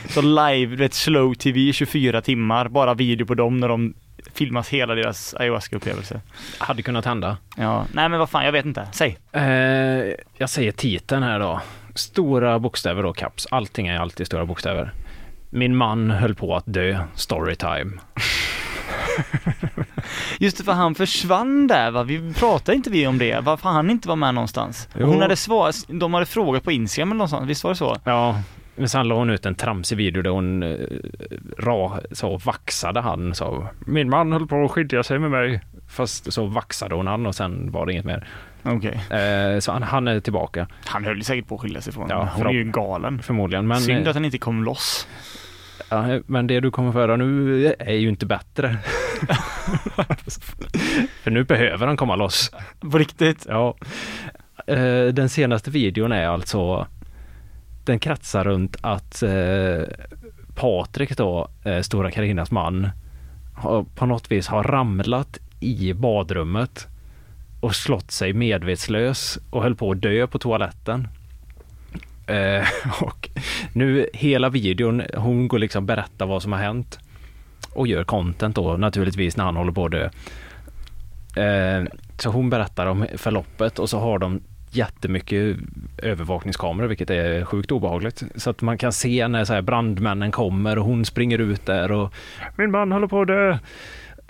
Så 0.09 0.21
live, 0.23 0.77
vet 0.77 0.95
slow 0.95 1.35
tv 1.35 1.61
i 1.61 1.73
24 1.73 2.21
timmar, 2.21 2.69
bara 2.69 2.95
video 2.95 3.27
på 3.27 3.35
dem 3.35 3.61
när 3.61 3.69
de 3.69 3.95
filmas 4.35 4.69
hela 4.69 4.95
deras 4.95 5.35
ayahuasca-upplevelse. 5.35 6.21
Hade 6.59 6.83
kunnat 6.83 7.05
hända. 7.05 7.37
Ja, 7.57 7.87
nej 7.93 8.09
men 8.09 8.19
vad 8.19 8.31
fan, 8.31 8.45
jag 8.45 8.53
vet 8.53 8.65
inte. 8.65 8.87
Säg. 8.93 9.19
Eh, 9.33 9.43
jag 10.37 10.51
säger 10.51 10.73
titeln 10.73 11.23
här 11.23 11.39
då. 11.39 11.61
Stora 11.95 12.59
bokstäver 12.59 13.03
då, 13.03 13.13
caps. 13.13 13.47
Allting 13.51 13.87
är 13.87 13.99
alltid 13.99 14.27
stora 14.27 14.47
bokstäver. 14.47 14.93
Min 15.51 15.77
man 15.77 16.11
höll 16.11 16.35
på 16.35 16.57
att 16.57 16.65
dö. 16.67 16.99
Storytime. 17.15 17.93
Just 20.39 20.59
det, 20.59 20.65
för 20.65 20.73
han 20.73 20.95
försvann 20.95 21.67
där 21.67 21.91
va? 21.91 22.03
Vi 22.03 22.35
pratade 22.35 22.77
inte 22.77 22.91
vi 22.91 23.07
om 23.07 23.19
det? 23.19 23.41
Varför 23.41 23.69
han 23.69 23.91
inte 23.91 24.09
var 24.09 24.17
med 24.17 24.35
någonstans? 24.35 24.89
Jo. 24.99 25.07
Hon 25.07 25.23
hade 25.23 25.37
svarat, 25.37 25.75
de 25.87 26.15
hade 26.15 26.27
frågat 26.27 26.65
på 26.65 26.73
Instagram 26.73 27.09
eller 27.09 27.19
någonstans, 27.19 27.49
visst 27.49 27.65
var 27.65 27.71
det 27.71 27.77
så? 27.77 27.97
Ja, 28.05 28.41
men 28.77 28.89
sen 28.89 29.09
la 29.09 29.15
hon 29.15 29.31
ut 29.31 29.47
en 29.47 29.55
tramsig 29.55 29.97
video 29.97 30.23
där 30.23 30.31
hon 30.31 30.63
eh, 30.63 30.77
ra, 31.59 32.01
så 32.13 32.37
vaxade 32.37 33.01
han 33.01 33.35
så. 33.35 33.67
Min 33.87 34.11
man 34.11 34.33
höll 34.33 34.47
på 34.47 34.65
att 34.65 34.71
skilja 34.71 35.03
sig 35.03 35.19
med 35.19 35.31
mig. 35.31 35.61
Fast 35.89 36.33
så 36.33 36.47
vaxade 36.47 36.95
hon 36.95 37.07
han 37.07 37.27
och 37.27 37.35
sen 37.35 37.73
var 37.73 37.87
det 37.87 37.93
inget 37.93 38.05
mer. 38.05 38.29
Okej. 38.63 39.01
Eh, 39.11 39.59
så 39.59 39.73
han, 39.73 39.83
han 39.83 40.09
är 40.09 40.21
tillbaka 40.21 40.67
Han 40.85 41.05
höll 41.05 41.25
säkert 41.25 41.49
på 41.49 41.55
att 41.55 41.61
skilja 41.61 41.81
sig 41.81 41.93
från 41.93 42.07
Ja. 42.11 42.29
Hon 42.35 42.47
är 42.47 42.51
ju 42.53 42.65
galen. 42.65 43.23
förmodligen. 43.23 43.67
Men, 43.67 43.81
Synd 43.81 44.09
att 44.09 44.15
han 44.15 44.25
inte 44.25 44.39
kom 44.39 44.65
loss. 44.65 45.09
ja, 45.89 46.21
men 46.27 46.47
det 46.47 46.61
du 46.61 46.71
kommer 46.71 46.93
få 46.93 46.99
höra 46.99 47.17
nu 47.17 47.67
är 47.79 47.95
ju 47.95 48.09
inte 48.09 48.27
bättre. 48.27 48.79
För 51.23 51.31
nu 51.31 51.45
behöver 51.45 51.87
han 51.87 51.97
komma 51.97 52.17
loss. 52.17 52.51
På 52.81 52.99
riktigt? 52.99 53.47
Ja. 53.49 53.77
Eh, 54.67 55.05
den 55.05 55.29
senaste 55.29 55.71
videon 55.71 56.13
är 56.13 56.27
alltså 56.27 56.87
den 57.85 57.99
kretsar 57.99 58.45
runt 58.45 58.77
att 58.81 59.23
eh, 59.23 59.83
Patrik 60.55 61.17
då, 61.17 61.49
eh, 61.65 61.81
Stora 61.81 62.11
Karinas 62.11 62.51
man, 62.51 62.89
har, 63.55 63.83
på 63.83 64.07
något 64.07 64.31
vis 64.31 64.49
har 64.49 64.63
ramlat 64.63 65.39
i 65.61 65.93
badrummet 65.93 66.89
och 67.63 67.75
slått 67.75 68.11
sig 68.11 68.33
medvetslös 68.33 69.39
och 69.51 69.63
höll 69.63 69.75
på 69.75 69.91
att 69.91 70.03
dö 70.03 70.27
på 70.27 70.39
toaletten. 70.39 71.09
Eh, 72.27 72.67
och 73.03 73.29
nu 73.73 74.07
hela 74.13 74.49
videon, 74.49 75.03
hon 75.15 75.49
går 75.49 75.59
liksom 75.59 75.87
berätta 75.87 76.27
vad 76.27 76.43
som 76.43 76.53
har 76.53 76.59
hänt 76.59 76.99
och 77.75 77.87
gör 77.87 78.05
content 78.05 78.57
då 78.57 78.77
naturligtvis 78.77 79.37
när 79.37 79.45
han 79.45 79.57
håller 79.57 79.73
på 79.73 79.85
att 79.85 79.93
dö. 79.93 80.05
Eh, 81.43 81.85
så 82.19 82.31
hon 82.31 82.51
berättar 82.51 82.87
om 82.87 83.07
förloppet 83.17 83.79
och 83.79 83.91
så 83.91 83.99
har 83.99 84.19
de 84.19 84.41
jättemycket 84.71 85.57
övervakningskameror 85.99 86.89
vilket 86.89 87.11
är 87.11 87.45
sjukt 87.45 87.73
obehagligt. 87.73 88.23
Så 88.35 88.51
att 88.51 88.63
man 88.63 88.79
kan 88.79 88.93
se 88.93 89.29
när 89.29 89.45
så 89.45 89.53
här 89.53 89.63
brandmännen 89.63 90.31
kommer 90.31 90.79
och 90.79 90.85
hon 90.85 91.05
springer 91.05 91.39
ut 91.39 91.67
där 91.67 91.93
och 91.93 92.15
min 92.57 92.71
man 92.71 92.93
håller 92.93 93.07
på 93.07 93.21
att 93.21 93.27
dö. 93.27 93.59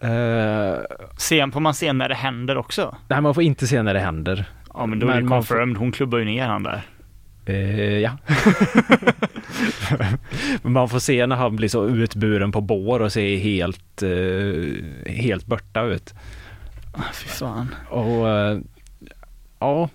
Eh, 0.02 0.78
Sen 1.16 1.52
får 1.52 1.60
man 1.60 1.74
se 1.74 1.92
när 1.92 2.08
det 2.08 2.14
händer 2.14 2.56
också. 2.56 2.96
nej, 3.08 3.20
man 3.20 3.34
får 3.34 3.42
inte 3.42 3.66
se 3.66 3.82
när 3.82 3.94
det 3.94 4.00
händer. 4.00 4.44
Ja 4.74 4.86
men 4.86 4.98
då 4.98 5.06
är 5.08 5.10
det 5.10 5.16
Men 5.20 5.28
man 5.28 5.42
får- 5.44 5.54
confirmed, 5.54 5.76
hon 5.76 5.92
klubbar 5.92 6.18
ju 6.18 6.24
ner 6.24 6.46
han 6.46 6.62
där. 6.62 6.82
Eh, 7.46 7.98
ja. 7.98 8.10
Man 10.62 10.88
får 10.88 10.98
se 10.98 11.26
när 11.26 11.36
han 11.36 11.56
blir 11.56 11.68
så 11.68 11.86
utburen 11.88 12.52
på 12.52 12.60
bår 12.60 13.00
och 13.00 13.12
ser 13.12 13.36
helt, 13.36 14.02
eh, 14.02 15.12
helt 15.12 15.46
borta 15.46 15.82
ut. 15.82 16.14
Ah, 16.92 17.00
Fy 17.14 17.28
fan. 17.28 17.74
Och 17.90 18.28
eh, 18.28 18.58
ja, 19.58 19.88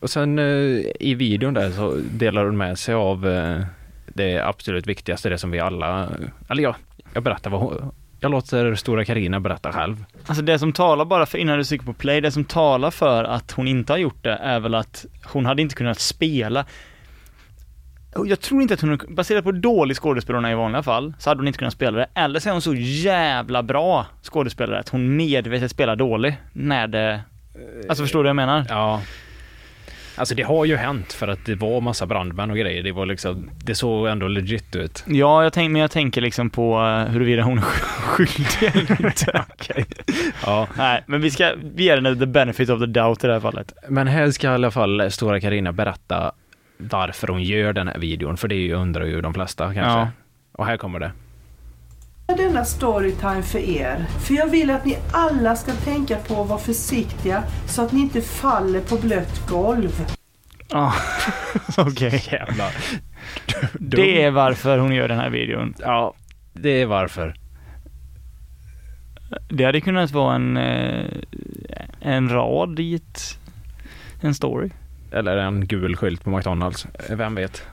och 0.00 0.10
sen 0.10 0.38
i 1.00 1.14
videon 1.18 1.54
där 1.54 1.70
så 1.70 1.96
delar 2.12 2.44
hon 2.44 2.56
med 2.56 2.78
sig 2.78 2.94
av 2.94 3.20
det 4.06 4.38
absolut 4.40 4.86
viktigaste, 4.86 5.28
det 5.28 5.38
som 5.38 5.50
vi 5.50 5.60
alla, 5.60 6.08
eller 6.48 6.62
ja, 6.62 6.76
jag 7.14 7.22
berättar 7.22 7.50
vad 7.50 7.60
hon, 7.60 7.92
jag 8.22 8.30
låter 8.30 8.74
Stora 8.74 9.04
Karina 9.04 9.40
berätta 9.40 9.72
själv. 9.72 10.04
Alltså 10.26 10.42
det 10.42 10.58
som 10.58 10.72
talar 10.72 11.04
bara 11.04 11.26
för, 11.26 11.38
innan 11.38 11.58
du 11.58 11.64
trycker 11.64 11.86
på 11.86 11.92
play, 11.92 12.20
det 12.20 12.30
som 12.30 12.44
talar 12.44 12.90
för 12.90 13.24
att 13.24 13.52
hon 13.52 13.68
inte 13.68 13.92
har 13.92 13.98
gjort 13.98 14.24
det 14.24 14.32
är 14.32 14.60
väl 14.60 14.74
att 14.74 15.04
hon 15.24 15.46
hade 15.46 15.62
inte 15.62 15.74
kunnat 15.74 16.00
spela 16.00 16.64
jag 18.26 18.40
tror 18.40 18.62
inte 18.62 18.74
att 18.74 18.80
hon, 18.80 19.00
baserat 19.08 19.44
på 19.44 19.50
hur 19.50 19.60
dålig 19.60 19.96
är 19.96 20.50
i 20.50 20.54
vanliga 20.54 20.82
fall, 20.82 21.14
så 21.18 21.30
hade 21.30 21.38
hon 21.38 21.46
inte 21.46 21.58
kunnat 21.58 21.74
spela 21.74 21.98
det. 21.98 22.06
Eller 22.14 22.40
så 22.40 22.48
är 22.48 22.52
hon 22.52 22.62
så 22.62 22.74
jävla 22.74 23.62
bra 23.62 24.06
skådespelare 24.22 24.78
att 24.78 24.88
hon 24.88 25.16
medvetet 25.16 25.70
spelar 25.70 25.96
dålig 25.96 26.36
när 26.52 26.86
det 26.86 27.20
Alltså 27.88 28.04
förstår 28.04 28.18
du 28.18 28.22
vad 28.22 28.28
jag 28.28 28.36
menar? 28.36 28.66
Ja. 28.68 29.02
Alltså 30.22 30.34
det 30.34 30.42
har 30.42 30.64
ju 30.64 30.76
hänt 30.76 31.12
för 31.12 31.28
att 31.28 31.46
det 31.46 31.54
var 31.54 31.80
massa 31.80 32.06
brandmän 32.06 32.50
och 32.50 32.56
grejer. 32.56 32.82
Det 32.82 32.92
var 32.92 33.06
liksom, 33.06 33.50
det 33.64 33.74
såg 33.74 34.06
ändå 34.06 34.28
legit 34.28 34.76
ut. 34.76 35.04
Ja, 35.06 35.42
jag 35.42 35.52
tänk, 35.52 35.70
men 35.70 35.80
jag 35.80 35.90
tänker 35.90 36.20
liksom 36.20 36.50
på 36.50 36.80
uh, 36.80 37.12
huruvida 37.12 37.42
hon 37.42 37.58
är 37.58 37.62
skyldig 37.62 38.76
eller 38.76 39.06
inte. 39.06 39.44
Okej. 39.52 39.84
Ja. 40.46 40.68
Nej, 40.76 41.02
men 41.06 41.20
vi 41.20 41.30
ska, 41.30 41.52
vi 41.74 41.84
ger 41.84 41.96
henne 41.96 42.16
the 42.16 42.26
benefit 42.26 42.68
of 42.70 42.80
the 42.80 42.86
doubt 42.86 43.24
i 43.24 43.26
det 43.26 43.32
här 43.32 43.40
fallet. 43.40 43.72
Men 43.88 44.06
här 44.06 44.30
ska 44.30 44.46
i 44.46 44.50
alla 44.50 44.70
fall 44.70 45.10
Stora 45.10 45.40
Karina 45.40 45.72
berätta 45.72 46.32
varför 46.78 47.28
hon 47.28 47.42
gör 47.42 47.72
den 47.72 47.88
här 47.88 47.98
videon. 47.98 48.36
För 48.36 48.48
det 48.48 48.74
undrar 48.74 49.04
ju 49.04 49.20
de 49.20 49.34
flesta 49.34 49.64
kanske. 49.64 49.82
Ja. 49.82 50.08
Och 50.52 50.66
här 50.66 50.76
kommer 50.76 51.00
det. 51.00 51.12
Denna 52.36 52.64
storytime 52.64 53.42
för 53.42 53.58
er. 53.58 54.06
För 54.20 54.34
jag 54.34 54.46
vill 54.46 54.70
att 54.70 54.84
ni 54.84 54.98
alla 55.12 55.56
ska 55.56 55.72
tänka 55.72 56.16
på 56.16 56.42
att 56.42 56.48
vara 56.48 56.58
försiktiga 56.58 57.42
så 57.66 57.82
att 57.82 57.92
ni 57.92 58.00
inte 58.00 58.20
faller 58.20 58.80
på 58.80 58.96
blött 58.96 59.48
golv. 59.48 60.06
Ja, 60.68 60.94
okej. 61.78 62.22
Jävlar. 62.30 62.72
Det 63.78 64.22
är 64.22 64.30
varför 64.30 64.78
hon 64.78 64.94
gör 64.94 65.08
den 65.08 65.18
här 65.18 65.30
videon. 65.30 65.74
Ja, 65.78 66.14
det 66.52 66.82
är 66.82 66.86
varför. 66.86 67.34
Det 69.48 69.64
hade 69.64 69.80
kunnat 69.80 70.10
vara 70.10 70.34
en, 70.34 70.56
eh, 70.56 71.04
en 72.00 72.28
rad 72.28 72.80
i 72.80 72.94
ett, 72.94 73.38
en 74.20 74.34
story. 74.34 74.70
Eller 75.12 75.36
en 75.36 75.66
gul 75.66 75.96
skylt 75.96 76.24
på 76.24 76.30
McDonalds. 76.30 76.86
Vem 77.10 77.34
vet? 77.34 77.66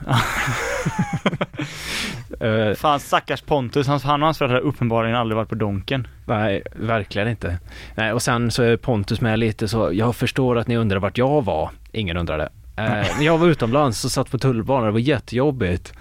Eh, 2.40 2.74
Fan 2.74 3.00
stackars 3.00 3.42
Pontus, 3.42 3.86
han, 3.86 4.00
han 4.04 4.22
och 4.22 4.26
hans 4.26 4.38
föräldrar 4.38 4.60
har 4.60 4.66
uppenbarligen 4.66 5.16
aldrig 5.16 5.36
varit 5.36 5.48
på 5.48 5.54
Donken. 5.54 6.06
nej, 6.24 6.62
verkligen 6.74 7.28
inte. 7.28 7.58
Nej, 7.94 8.12
och 8.12 8.22
sen 8.22 8.50
så 8.50 8.62
är 8.62 8.76
Pontus 8.76 9.20
med 9.20 9.38
lite 9.38 9.68
så, 9.68 9.90
jag 9.92 10.16
förstår 10.16 10.58
att 10.58 10.68
ni 10.68 10.76
undrar 10.76 10.98
vart 10.98 11.18
jag 11.18 11.44
var. 11.44 11.70
Ingen 11.92 12.16
undrade. 12.16 12.48
Eh, 12.76 12.84
när 13.18 13.22
jag 13.22 13.38
var 13.38 13.46
utomlands 13.46 14.04
och 14.04 14.10
satt 14.10 14.30
på 14.30 14.38
tunnelbanan, 14.38 14.86
det 14.86 14.92
var 14.92 14.98
jättejobbigt. 14.98 15.92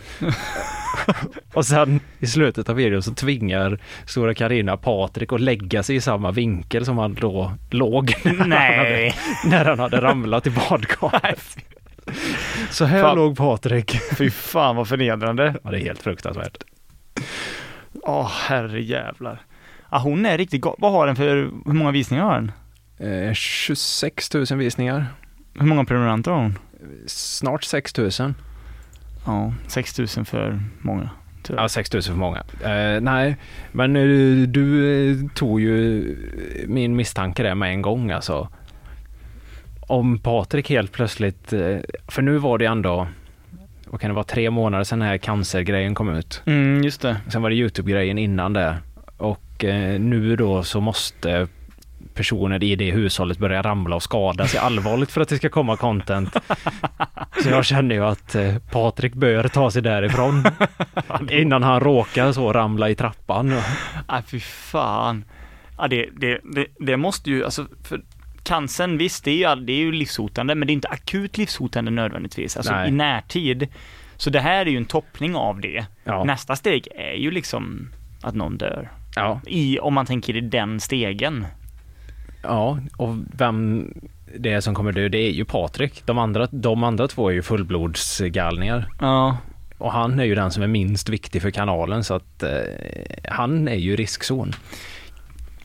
och 1.53 1.65
sen 1.65 1.99
i 2.19 2.27
slutet 2.27 2.69
av 2.69 2.75
videon 2.75 3.03
så 3.03 3.13
tvingar 3.13 3.79
Stora 4.05 4.33
Karina 4.33 4.77
Patrik 4.77 5.33
att 5.33 5.41
lägga 5.41 5.83
sig 5.83 5.95
i 5.95 6.01
samma 6.01 6.31
vinkel 6.31 6.85
som 6.85 6.97
han 6.97 7.13
då 7.13 7.53
låg. 7.69 8.13
Nej. 8.45 9.13
när 9.45 9.65
han 9.65 9.79
hade 9.79 10.01
ramlat 10.01 10.47
i 10.47 10.49
badkaret. 10.49 11.57
Så 12.69 12.85
här 12.85 13.01
Fan. 13.01 13.15
låg 13.15 13.37
Patrik. 13.37 13.91
Fy 14.17 14.29
fan 14.29 14.75
vad 14.75 14.87
förnedrande. 14.87 15.55
Ja, 15.63 15.71
det 15.71 15.77
är 15.77 15.81
helt 15.83 16.01
fruktansvärt. 16.01 16.57
Åh 18.03 18.31
herre 18.47 18.81
jävlar. 18.81 19.41
Ja, 19.91 19.97
hon 19.99 20.25
är 20.25 20.37
riktigt 20.37 20.61
go- 20.61 20.75
Vad 20.77 20.91
har 20.91 21.07
den 21.07 21.15
för, 21.15 21.35
hur 21.65 21.73
många 21.73 21.91
visningar 21.91 22.23
har 22.23 22.33
den? 22.33 22.51
Eh, 23.27 23.33
26 23.33 24.33
000 24.33 24.45
visningar. 24.57 25.05
Hur 25.53 25.65
många 25.67 25.85
prenumeranter 25.85 26.31
har 26.31 26.41
hon? 26.41 26.57
Snart 27.07 27.63
6 27.63 27.97
000. 27.97 28.09
Ja, 29.25 29.53
6000 29.67 30.25
för 30.25 30.59
många. 30.81 31.09
tyvärr. 31.43 31.61
Ja, 31.61 31.69
6 31.69 31.93
000 31.93 32.01
för 32.03 32.13
många. 32.13 32.37
Eh, 32.63 33.01
nej, 33.01 33.37
men 33.71 33.95
eh, 33.95 34.47
du 34.47 34.93
eh, 35.11 35.17
tog 35.35 35.61
ju 35.61 36.15
min 36.67 36.95
misstanke 36.95 37.43
där 37.43 37.55
med 37.55 37.69
en 37.71 37.81
gång 37.81 38.11
alltså. 38.11 38.49
Om 39.89 40.17
Patrik 40.17 40.69
helt 40.69 40.91
plötsligt, 40.91 41.53
eh, 41.53 41.77
för 42.07 42.21
nu 42.21 42.37
var 42.37 42.57
det 42.57 42.65
ändå, 42.65 43.07
vad 43.87 44.01
kan 44.01 44.09
det 44.09 44.13
vara, 44.13 44.23
tre 44.23 44.49
månader 44.49 44.83
sedan 44.83 44.99
den 44.99 45.07
här 45.07 45.17
cancergrejen 45.17 45.95
kom 45.95 46.09
ut. 46.09 46.41
Mm, 46.45 46.83
just 46.83 47.01
det. 47.01 47.17
Sen 47.27 47.41
var 47.41 47.49
det 47.49 47.55
Youtube-grejen 47.55 48.17
innan 48.17 48.53
det. 48.53 48.77
Och 49.17 49.63
eh, 49.63 49.99
nu 49.99 50.35
då 50.35 50.63
så 50.63 50.81
måste 50.81 51.47
personer 52.13 52.63
i 52.63 52.75
det 52.75 52.91
hushållet 52.91 53.37
börja 53.37 53.61
ramla 53.61 53.95
och 53.95 54.03
skada 54.03 54.47
sig 54.47 54.59
allvarligt 54.59 55.11
för 55.11 55.21
att 55.21 55.29
det 55.29 55.37
ska 55.37 55.49
komma 55.49 55.77
content. 55.77 56.35
Så 57.43 57.49
jag 57.49 57.65
känner 57.65 57.95
ju 57.95 58.05
att 58.05 58.35
eh, 58.35 58.55
Patrik 58.71 59.13
bör 59.13 59.47
ta 59.47 59.71
sig 59.71 59.81
därifrån 59.81 60.43
innan 61.29 61.63
han 61.63 61.79
råkar 61.79 62.31
så 62.31 62.53
ramla 62.53 62.89
i 62.89 62.95
trappan. 62.95 63.49
Nej 64.09 64.23
fy 64.27 64.39
fan. 64.39 65.25
Ja 65.77 65.87
det, 65.87 66.09
det, 66.17 66.39
det, 66.43 66.65
det 66.79 66.97
måste 66.97 67.29
ju, 67.29 67.45
alltså 67.45 67.65
för 67.83 68.01
cancern 68.49 68.97
visst 68.97 69.23
det 69.23 69.31
är, 69.31 69.55
ju, 69.55 69.61
det 69.65 69.73
är 69.73 69.77
ju 69.77 69.91
livshotande 69.91 70.55
men 70.55 70.67
det 70.67 70.71
är 70.71 70.75
inte 70.75 70.87
akut 70.87 71.37
livshotande 71.37 71.91
nödvändigtvis. 71.91 72.57
Alltså 72.57 72.73
Nej. 72.73 72.89
i 72.89 72.91
närtid. 72.91 73.67
Så 74.17 74.29
det 74.29 74.39
här 74.39 74.65
är 74.65 74.69
ju 74.69 74.77
en 74.77 74.85
toppning 74.85 75.35
av 75.35 75.61
det. 75.61 75.85
Ja, 76.03 76.23
Nästa 76.23 76.55
steg 76.55 76.87
är 76.95 77.13
ju 77.13 77.31
liksom 77.31 77.89
att 78.21 78.35
någon 78.35 78.57
dör. 78.57 78.91
ja, 79.15 79.41
I, 79.47 79.79
om 79.79 79.93
man 79.93 80.05
tänker 80.05 80.35
i 80.35 80.41
den 80.41 80.79
stegen. 80.79 81.45
ja, 82.43 82.79
och 82.97 83.15
vem 83.37 83.87
det 84.39 84.51
är 84.51 84.61
som 84.61 84.75
kommer 84.75 84.91
dö, 84.91 85.09
det 85.09 85.17
är 85.17 85.31
ju 85.31 85.45
Patrik. 85.45 86.03
De 86.05 86.17
andra, 86.17 86.47
de 86.51 86.83
andra 86.83 87.07
två 87.07 87.29
är 87.29 87.33
ju 87.33 87.41
fullblodsgalningar. 87.41 88.85
Ja. 89.01 89.37
Och 89.77 89.91
han 89.91 90.19
är 90.19 90.23
ju 90.23 90.35
den 90.35 90.51
som 90.51 90.63
är 90.63 90.67
minst 90.67 91.09
viktig 91.09 91.41
för 91.41 91.51
kanalen 91.51 92.03
så 92.03 92.13
att 92.13 92.43
eh, 92.43 92.49
han 93.29 93.67
är 93.67 93.75
ju 93.75 93.95
riskzon. 93.95 94.51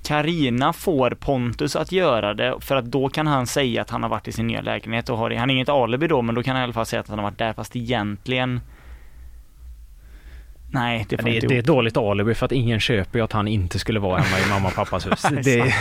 Karina 0.05 0.73
får 0.73 1.11
Pontus 1.11 1.77
att 1.77 1.93
göra 1.93 2.35
det 2.35 2.55
för 2.61 2.77
att 2.77 2.85
då 2.85 3.09
kan 3.09 3.27
han 3.27 3.47
säga 3.47 3.83
att 3.83 3.91
han 3.91 4.03
har 4.03 4.11
varit 4.11 4.29
i 4.29 4.33
sin 4.33 4.47
nya 4.47 4.61
lägenhet 4.61 5.09
och 5.09 5.19
har 5.19 5.31
det. 5.31 5.37
Han 5.37 5.49
har 5.49 5.55
inget 5.55 5.69
alibi 5.69 6.07
då 6.07 6.23
men 6.23 6.35
då 6.35 6.43
kan 6.43 6.57
han 6.57 6.63
i 6.63 6.65
alla 6.65 6.73
fall 6.73 6.87
säga 6.87 7.01
att 7.01 7.09
han 7.09 7.19
har 7.19 7.25
varit 7.25 7.39
där 7.39 7.53
fast 7.53 7.77
egentligen 7.77 8.61
Nej, 10.75 11.07
det 11.09 11.17
får 11.17 11.25
Det, 11.31 11.41
det 11.41 11.55
är 11.55 11.59
ett 11.59 11.67
dåligt 11.67 11.97
alibi 11.97 12.35
för 12.35 12.47
att 12.47 12.53
ingen 12.53 12.81
köper 12.81 13.19
ju 13.19 13.25
att 13.25 13.33
han 13.33 13.49
inte 13.49 13.79
skulle 13.79 14.01
vara 14.01 14.21
hemma 14.21 14.47
i 14.47 14.51
mamma 14.51 14.69
och 14.69 14.75
pappas 14.75 15.07
hus. 15.07 15.23
det, 15.45 15.75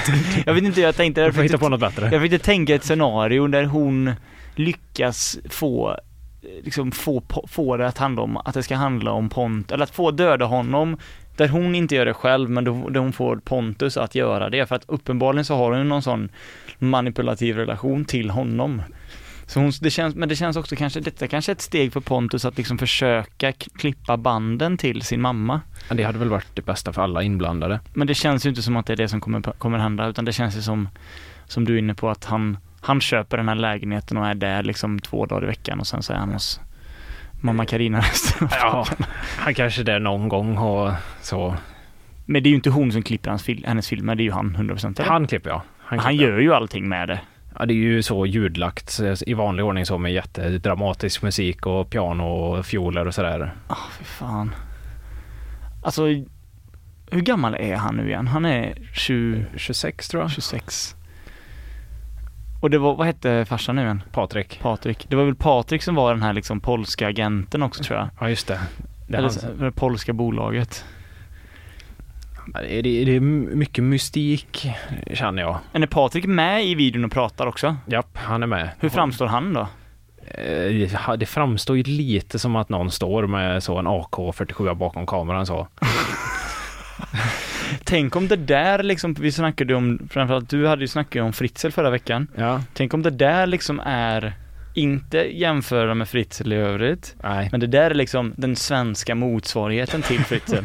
Jag 0.46 0.54
vet 0.54 0.64
inte, 0.64 0.82
jag 0.82 0.96
tänkte... 0.96 1.22
Jag 1.22 1.36
får 1.36 1.42
hitta 1.42 1.58
på 1.58 1.70
något 1.70 1.80
bättre. 1.80 2.04
jag 2.12 2.22
försökte 2.22 2.46
tänka 2.46 2.76
ett 2.76 2.84
scenario 2.84 3.48
där 3.48 3.64
hon 3.64 4.12
lyckas 4.56 5.38
få 5.50 5.98
liksom 6.64 6.92
få, 6.92 7.24
få 7.48 7.78
det 7.78 7.88
att 7.88 7.98
handla 7.98 8.22
om, 8.22 8.38
att 8.38 8.54
det 8.54 8.64
ska 8.64 8.76
handla 8.76 9.12
om 9.12 9.30
Pont, 9.30 9.72
eller 9.72 9.84
att 9.84 9.96
få 9.96 10.12
döda 10.12 10.46
honom 10.46 10.98
där 11.38 11.48
hon 11.48 11.76
inte 11.76 11.96
gör 11.96 12.06
det 12.06 12.14
själv 12.14 12.50
men 12.50 12.64
då, 12.64 12.90
där 12.90 13.00
hon 13.00 13.14
får 13.14 13.38
Pontus 13.38 13.98
att 13.98 14.16
göra 14.16 14.50
det 14.50 14.66
för 14.66 14.76
att 14.76 14.84
uppenbarligen 14.88 15.46
så 15.46 15.56
har 15.56 15.72
hon 15.72 15.90
någon 15.90 16.02
sån 16.02 16.30
manipulativ 16.80 17.56
relation 17.56 18.06
till 18.06 18.30
honom. 18.30 18.82
Så 19.46 19.60
hon, 19.60 19.72
det 19.82 19.90
känns, 19.90 20.16
men 20.16 20.30
det 20.30 20.36
känns 20.36 20.58
också 20.58 20.76
kanske, 20.76 21.00
detta 21.00 21.28
kanske 21.28 21.52
är 21.52 21.56
ett 21.56 21.62
steg 21.62 21.94
för 21.94 22.00
Pontus 22.00 22.46
att 22.46 22.58
liksom 22.58 22.78
försöka 22.78 23.52
klippa 23.52 24.18
banden 24.18 24.78
till 24.78 25.02
sin 25.02 25.22
mamma. 25.22 25.62
Men 25.88 25.98
Det 25.98 26.04
hade 26.04 26.20
väl 26.20 26.30
varit 26.30 26.56
det 26.56 26.62
bästa 26.62 26.94
för 26.94 27.02
alla 27.02 27.24
inblandade. 27.24 27.80
Men 27.94 28.08
det 28.08 28.14
känns 28.14 28.46
ju 28.46 28.50
inte 28.50 28.62
som 28.62 28.78
att 28.78 28.86
det 28.86 28.94
är 28.94 28.98
det 28.98 29.08
som 29.08 29.22
kommer, 29.22 29.42
kommer 29.42 29.78
hända 29.78 30.08
utan 30.08 30.26
det 30.26 30.34
känns 30.34 30.58
ju 30.58 30.62
som, 30.62 30.90
som 31.46 31.66
du 31.66 31.74
är 31.74 31.80
inne 31.80 31.94
på 31.94 32.10
att 32.10 32.26
han, 32.26 32.58
han 32.82 33.02
köper 33.02 33.38
den 33.38 33.48
här 33.48 33.56
lägenheten 33.56 34.18
och 34.18 34.28
är 34.28 34.36
där 34.36 34.64
liksom 34.64 35.00
två 35.00 35.26
dagar 35.26 35.44
i 35.44 35.48
veckan 35.48 35.80
och 35.80 35.88
sen 35.88 36.04
så 36.04 36.14
är 36.14 36.18
han 36.18 36.34
hos 36.34 36.60
mamma 37.44 37.66
Carina 37.66 38.00
resten 38.00 38.48
Ja, 38.52 38.86
han 39.38 39.54
kanske 39.54 39.82
är 39.82 39.86
där 39.86 40.00
någon 40.00 40.30
gång 40.30 40.58
och 40.58 40.92
så. 41.22 41.56
Men 42.26 42.44
det 42.44 42.48
är 42.48 42.52
ju 42.52 42.56
inte 42.56 42.70
hon 42.70 42.92
som 42.92 43.04
klipper 43.04 43.30
hans 43.30 43.44
fil- 43.44 43.66
hennes 43.68 43.88
filmer, 43.88 44.16
det 44.16 44.24
är 44.24 44.26
ju 44.26 44.32
han 44.32 44.56
100% 44.58 45.00
eller? 45.02 45.10
Han 45.12 45.28
klipper 45.28 45.50
jag. 45.50 45.62
han 45.80 46.00
klipper. 46.00 46.26
gör 46.28 46.40
ju 46.40 46.54
allting 46.54 46.90
med 46.90 47.08
det. 47.08 47.20
Ja, 47.60 47.66
det 47.66 47.74
är 47.74 47.76
ju 47.76 48.04
så 48.04 48.26
ljudlagt 48.26 49.00
i 49.28 49.34
vanlig 49.34 49.66
ordning 49.66 49.86
så 49.86 49.98
med 49.98 50.14
jättedramatisk 50.14 51.22
musik 51.22 51.66
och 51.66 51.90
piano 51.90 52.24
och 52.24 52.66
fioler 52.66 53.08
och 53.08 53.14
sådär. 53.14 53.54
Ja, 53.70 53.78
fy 53.98 54.04
fan. 54.04 54.56
Alltså, 55.84 56.06
hur 57.12 57.22
gammal 57.22 57.56
är 57.56 57.76
han 57.76 57.96
nu 57.96 58.08
igen? 58.08 58.28
Han 58.28 58.46
är 58.46 58.74
20, 58.94 59.46
26 59.58 60.08
tror 60.08 60.24
jag. 60.24 60.32
26. 60.32 60.96
Och 62.64 62.70
det 62.70 62.78
var, 62.78 62.96
vad 62.96 63.08
hette 63.08 63.46
farsan 63.46 63.76
nu 63.76 63.82
igen? 63.82 64.02
Patrik. 64.12 64.60
Patrik. 64.62 65.06
Det 65.10 65.16
var 65.16 65.24
väl 65.24 65.36
Patrik 65.36 65.84
som 65.84 65.96
var 65.96 66.14
den 66.14 66.24
här 66.24 66.34
liksom 66.34 66.60
polska 66.60 67.08
agenten 67.08 67.64
också 67.64 67.84
tror 67.84 68.00
jag. 68.00 68.10
Ja, 68.20 68.30
just 68.30 68.48
det. 68.48 68.60
Det 69.08 69.18
Eller 69.18 69.22
hans, 69.28 69.46
det 69.60 69.72
polska 69.72 70.14
bolaget. 70.14 70.86
det, 72.54 72.80
är- 72.80 73.06
det 73.06 73.16
är 73.16 73.20
mycket 73.56 73.84
mystik 73.84 74.72
känner 75.14 75.42
jag. 75.42 75.58
Men 75.72 75.84
är 75.84 75.88
Patrik 75.88 76.26
med 76.26 76.66
i 76.66 76.76
videon 76.76 77.06
och 77.06 77.12
pratar 77.12 77.48
också? 77.48 77.76
Japp, 77.86 78.18
han 78.18 78.44
är 78.44 78.48
med. 78.48 78.70
Hur 78.80 78.90
framstår 78.90 79.26
han 79.28 79.54
då? 79.54 79.68
Eh, 80.28 80.90
Det 81.18 81.26
framstår 81.30 81.78
ju 81.78 81.84
lite 81.84 82.40
som 82.40 82.56
att 82.56 82.70
någon 82.70 82.92
står 82.92 83.28
med 83.28 83.64
så 83.64 83.78
en 83.80 83.88
AK47 83.88 84.74
bakom 84.76 85.06
kameran 85.06 85.46
så. 85.46 85.68
Tänk 87.94 88.16
om 88.16 88.28
det 88.28 88.36
där 88.36 88.84
liksom, 88.84 89.14
vi 89.14 89.32
snackade 89.32 89.76
om, 89.76 90.08
framförallt 90.10 90.50
du 90.50 90.68
hade 90.68 90.82
ju 90.82 90.88
snackat 90.88 91.22
om 91.24 91.34
Fritzl 91.34 91.70
förra 91.70 91.90
veckan. 91.90 92.28
Ja, 92.36 92.64
Tänk 92.74 92.94
om 92.94 93.02
det 93.02 93.10
där 93.10 93.48
liksom 93.48 93.82
är, 93.86 94.34
inte 94.74 95.18
jämföra 95.18 95.94
med 95.96 96.10
Fritzl 96.10 96.54
i 96.54 96.56
övrigt, 96.56 97.16
nej. 97.24 97.50
men 97.52 97.60
det 97.60 97.68
där 97.68 97.92
är 97.92 97.94
liksom 97.96 98.34
den 98.38 98.56
svenska 98.56 99.16
motsvarigheten 99.16 100.02
till 100.02 100.20
Fritzl. 100.20 100.56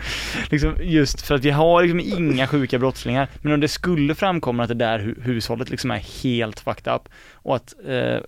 liksom 0.50 0.74
just 0.82 1.22
för 1.26 1.34
att 1.34 1.44
vi 1.44 1.50
har 1.50 1.82
liksom 1.82 2.00
inga 2.00 2.46
sjuka 2.46 2.78
brottslingar, 2.78 3.28
men 3.42 3.52
om 3.52 3.60
det 3.60 3.68
skulle 3.68 4.14
framkomma 4.14 4.62
att 4.62 4.68
det 4.68 4.74
där 4.74 4.98
hu- 4.98 5.22
hushållet 5.22 5.70
liksom 5.70 5.90
är 5.90 6.22
helt 6.22 6.60
fucked 6.60 6.94
up 6.94 7.08
och 7.32 7.56
att 7.56 7.74
eh, 7.88 8.18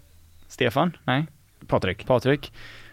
Stefan, 0.48 0.96
nej, 1.04 1.26
Patrik. 1.66 2.06
Patrik, 2.06 2.52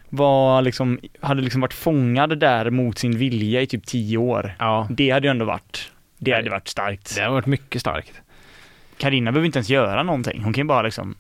var 0.10 0.62
liksom, 0.62 0.99
hade 1.22 1.41
liksom 1.41 1.62
varit 1.62 1.74
fångad 1.74 2.39
där 2.39 2.70
mot 2.70 2.97
sin 2.97 3.18
vilja 3.18 3.62
i 3.62 3.68
typ 3.68 3.86
tio 3.86 4.18
år. 4.18 4.55
Ja, 4.60 4.88
Det 4.89 5.10
hade 5.10 5.28
ju 5.28 5.32
ändå 5.32 5.45
varit, 5.45 5.91
det 6.18 6.32
hade 6.32 6.49
varit 6.49 6.68
starkt. 6.68 7.16
det 7.16 7.22
har 7.22 7.32
varit 7.32 7.45
mycket 7.45 7.82
starkt. 7.82 8.22
Karina 8.97 9.32
behöver 9.32 9.45
inte 9.45 9.60
ens 9.60 9.70
göra 9.70 10.03
någonting, 10.03 10.43
hon 10.43 10.53
kan 10.53 10.62
ju 10.62 10.68
bara 10.68 10.82
liksom 10.82 11.16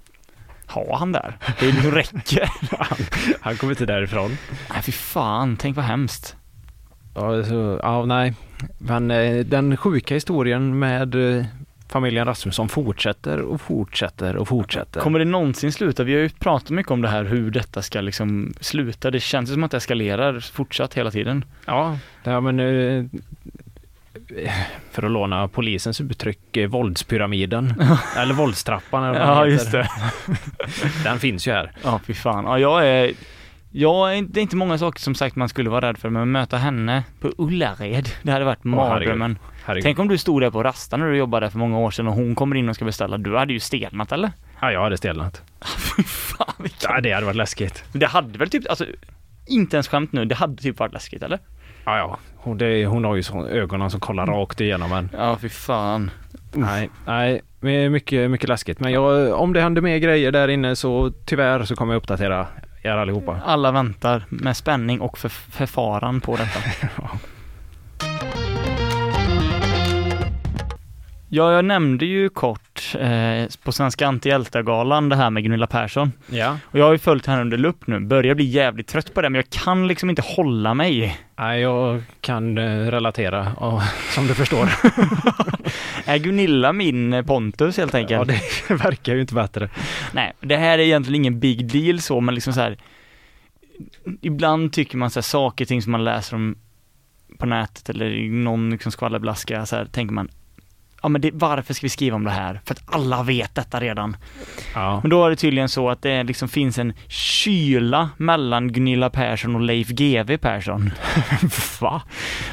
ha 0.67 0.97
han 0.97 1.11
där. 1.11 1.37
Det 1.59 1.65
liksom 1.65 1.91
räcker. 1.91 2.49
Han 3.41 3.57
kommer 3.57 3.73
inte 3.73 3.85
därifrån. 3.85 4.37
Nej 4.73 4.81
fy 4.81 4.91
fan, 4.91 5.57
tänk 5.57 5.75
vad 5.75 5.85
hemskt. 5.85 6.35
Ja, 7.15 7.43
så, 7.43 7.79
ja 7.83 8.05
nej. 8.05 8.33
Men 8.77 9.11
eh, 9.11 9.45
den 9.45 9.77
sjuka 9.77 10.13
historien 10.13 10.79
med 10.79 11.37
eh, 11.39 11.45
familjen 11.89 12.25
Rasmusson 12.25 12.69
fortsätter 12.69 13.41
och 13.41 13.61
fortsätter 13.61 14.35
och 14.35 14.47
fortsätter. 14.47 14.99
Kommer 15.01 15.19
det 15.19 15.25
någonsin 15.25 15.71
sluta? 15.71 16.03
Vi 16.03 16.13
har 16.13 16.19
ju 16.21 16.29
pratat 16.29 16.69
mycket 16.69 16.91
om 16.91 17.01
det 17.01 17.07
här 17.07 17.23
hur 17.23 17.51
detta 17.51 17.81
ska 17.81 18.01
liksom 18.01 18.53
sluta. 18.61 19.11
Det 19.11 19.19
känns 19.19 19.49
som 19.53 19.63
att 19.63 19.71
det 19.71 19.77
eskalerar 19.77 20.39
fortsatt 20.39 20.93
hela 20.93 21.11
tiden. 21.11 21.45
Ja, 21.65 21.97
ja 22.23 22.41
men 22.41 22.59
eh, 22.59 23.05
för 24.91 25.03
att 25.03 25.11
låna 25.11 25.47
polisens 25.47 26.01
uttryck, 26.01 26.57
eh, 26.57 26.67
våldspyramiden. 26.67 27.73
eller 28.17 28.33
våldstrappan 28.33 29.03
eller 29.03 29.19
vad 29.25 29.37
Ja 29.37 29.41
den 29.41 29.51
just 29.53 29.67
heter. 29.67 29.77
det. 29.77 31.03
Den 31.03 31.19
finns 31.19 31.47
ju 31.47 31.51
här. 31.51 31.71
Ja 31.83 31.99
fy 32.05 32.13
fan. 32.13 32.45
Ja 32.45 32.59
jag 32.59 32.87
är 32.87 33.11
jag 33.71 34.11
är 34.11 34.15
inte, 34.15 34.33
det 34.33 34.39
är 34.39 34.41
inte 34.41 34.55
många 34.55 34.77
saker 34.77 34.99
som 34.99 35.15
sagt 35.15 35.35
man 35.35 35.49
skulle 35.49 35.69
vara 35.69 35.89
rädd 35.89 35.97
för, 35.97 36.09
men 36.09 36.31
möta 36.31 36.57
henne 36.57 37.03
på 37.19 37.31
Ullared, 37.37 38.09
det 38.23 38.31
hade 38.31 38.45
varit 38.45 38.63
mardrömmen. 38.63 39.37
Herregud. 39.67 39.83
Tänk 39.83 39.99
om 39.99 40.07
du 40.07 40.17
stod 40.17 40.41
där 40.41 40.49
på 40.49 40.63
Rasta 40.63 40.97
när 40.97 41.05
du 41.05 41.17
jobbade 41.17 41.45
där 41.45 41.51
för 41.51 41.59
många 41.59 41.79
år 41.79 41.91
sedan 41.91 42.07
och 42.07 42.13
hon 42.13 42.35
kommer 42.35 42.55
in 42.55 42.69
och 42.69 42.75
ska 42.75 42.85
beställa. 42.85 43.17
Du 43.17 43.37
hade 43.37 43.53
ju 43.53 43.59
stelnat 43.59 44.11
eller? 44.11 44.31
Ja, 44.61 44.71
jag 44.71 44.81
hade 44.81 44.97
stelnat. 44.97 45.41
Fy 45.95 46.03
fan 46.03 46.53
vilken... 46.57 46.91
Ja, 46.93 47.01
det 47.01 47.11
hade 47.11 47.25
varit 47.25 47.35
läskigt. 47.35 47.83
Det 47.91 48.05
hade 48.05 48.39
väl 48.39 48.49
typ, 48.49 48.69
alltså 48.69 48.85
inte 49.45 49.75
ens 49.75 49.87
skämt 49.87 50.11
nu, 50.11 50.25
det 50.25 50.35
hade 50.35 50.61
typ 50.61 50.79
varit 50.79 50.93
läskigt 50.93 51.23
eller? 51.23 51.39
Ja, 51.85 51.97
ja. 51.97 52.17
Hon, 52.35 52.57
det, 52.57 52.85
hon 52.85 53.03
har 53.03 53.15
ju 53.15 53.23
så, 53.23 53.47
ögonen 53.47 53.91
som 53.91 53.99
kollar 53.99 54.25
rakt 54.25 54.61
igenom 54.61 54.91
en. 54.91 55.09
Ja 55.13 55.37
fy 55.41 55.49
fan. 55.49 56.11
Nej, 56.53 56.89
nej, 57.05 57.41
är 57.61 57.89
mycket, 57.89 58.31
mycket 58.31 58.49
läskigt. 58.49 58.79
Men 58.79 58.91
jag, 58.91 59.33
om 59.41 59.53
det 59.53 59.61
händer 59.61 59.81
mer 59.81 59.97
grejer 59.97 60.31
där 60.31 60.47
inne 60.47 60.75
så 60.75 61.11
tyvärr 61.25 61.63
så 61.63 61.75
kommer 61.75 61.93
jag 61.93 61.99
uppdatera 61.99 62.47
er 62.83 62.91
allihopa. 62.91 63.39
Alla 63.45 63.71
väntar 63.71 64.23
med 64.29 64.57
spänning 64.57 65.01
och 65.01 65.17
för, 65.17 65.29
förfaran 65.29 66.21
på 66.21 66.35
detta. 66.35 66.59
Ja, 66.97 67.09
jag 71.29 71.65
nämnde 71.65 72.05
ju 72.05 72.29
kort 72.29 72.95
eh, 72.99 73.45
på 73.63 73.71
Svenska 73.71 74.07
Antihjältar-galan 74.07 75.09
det 75.09 75.15
här 75.15 75.29
med 75.29 75.43
Gunilla 75.43 75.67
Persson. 75.67 76.11
Ja. 76.29 76.57
Och 76.63 76.79
jag 76.79 76.85
har 76.85 76.91
ju 76.91 76.97
följt 76.97 77.25
henne 77.25 77.41
under 77.41 77.57
lupp 77.57 77.87
nu, 77.87 77.99
börjar 77.99 78.35
bli 78.35 78.45
jävligt 78.45 78.87
trött 78.87 79.13
på 79.13 79.21
det, 79.21 79.29
men 79.29 79.35
jag 79.35 79.49
kan 79.49 79.87
liksom 79.87 80.09
inte 80.09 80.21
hålla 80.21 80.73
mig. 80.73 81.19
Nej, 81.37 81.61
jag 81.61 82.03
kan 82.21 82.57
eh, 82.57 82.91
relatera, 82.91 83.53
och, 83.53 83.81
som 84.13 84.27
du 84.27 84.33
förstår. 84.33 84.69
Är 86.05 86.17
Gunilla 86.17 86.73
min 86.73 87.13
eh, 87.13 87.25
Pontus 87.25 87.77
helt 87.77 87.95
enkelt? 87.95 88.31
Ja, 88.31 88.39
det 88.67 88.73
verkar 88.83 89.15
ju 89.15 89.21
inte 89.21 89.33
bättre. 89.33 89.69
Nej, 90.11 90.33
det 90.39 90.57
här 90.57 90.79
är 90.79 90.83
egentligen 90.83 91.21
ingen 91.21 91.39
big 91.39 91.71
deal 91.71 92.01
så, 92.01 92.21
men 92.21 92.35
liksom 92.35 92.53
så 92.53 92.61
här. 92.61 92.77
Ibland 94.21 94.73
tycker 94.73 94.97
man 94.97 95.09
så 95.09 95.19
här, 95.19 95.23
saker 95.23 95.65
och 95.65 95.69
ting 95.69 95.81
som 95.81 95.91
man 95.91 96.03
läser 96.03 96.35
om 96.35 96.55
på 97.37 97.45
nätet 97.45 97.89
eller 97.89 98.05
i 98.05 98.29
någon 98.29 98.69
liksom 98.69 98.91
skvallerblaska 98.91 99.65
så 99.65 99.75
här, 99.75 99.85
tänker 99.85 100.13
man 100.13 100.29
Ja 101.01 101.09
men 101.09 101.21
det, 101.21 101.31
varför 101.33 101.73
ska 101.73 101.85
vi 101.85 101.89
skriva 101.89 102.15
om 102.15 102.23
det 102.23 102.31
här? 102.31 102.61
För 102.65 102.73
att 102.73 102.83
alla 102.85 103.23
vet 103.23 103.55
detta 103.55 103.79
redan. 103.79 104.17
Ja. 104.73 104.99
Men 105.03 105.09
då 105.09 105.25
är 105.25 105.29
det 105.29 105.35
tydligen 105.35 105.69
så 105.69 105.89
att 105.89 106.01
det 106.01 106.23
liksom 106.23 106.49
finns 106.49 106.77
en 106.77 106.93
kyla 107.07 108.09
mellan 108.17 108.71
Gunilla 108.71 109.09
Persson 109.09 109.55
och 109.55 109.61
Leif 109.61 109.87
GW 109.87 110.37
Persson. 110.37 110.91
Va? 111.81 112.01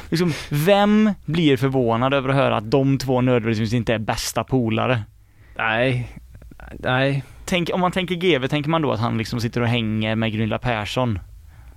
Liksom, 0.09 0.33
vem 0.49 1.13
blir 1.25 1.57
förvånad 1.57 2.13
över 2.13 2.29
att 2.29 2.35
höra 2.35 2.57
att 2.57 2.71
de 2.71 2.97
två 2.97 3.21
nödvändigtvis 3.21 3.73
inte 3.73 3.93
är 3.93 3.99
bästa 3.99 4.43
polare? 4.43 5.01
Nej, 5.57 6.09
nej, 6.79 7.23
Tänk, 7.45 7.69
om 7.73 7.81
man 7.81 7.91
tänker 7.91 8.15
GW, 8.15 8.47
tänker 8.47 8.69
man 8.69 8.81
då 8.81 8.91
att 8.91 8.99
han 8.99 9.17
liksom 9.17 9.39
sitter 9.39 9.61
och 9.61 9.67
hänger 9.67 10.15
med 10.15 10.31
Gunilla 10.31 10.57
Persson? 10.57 11.19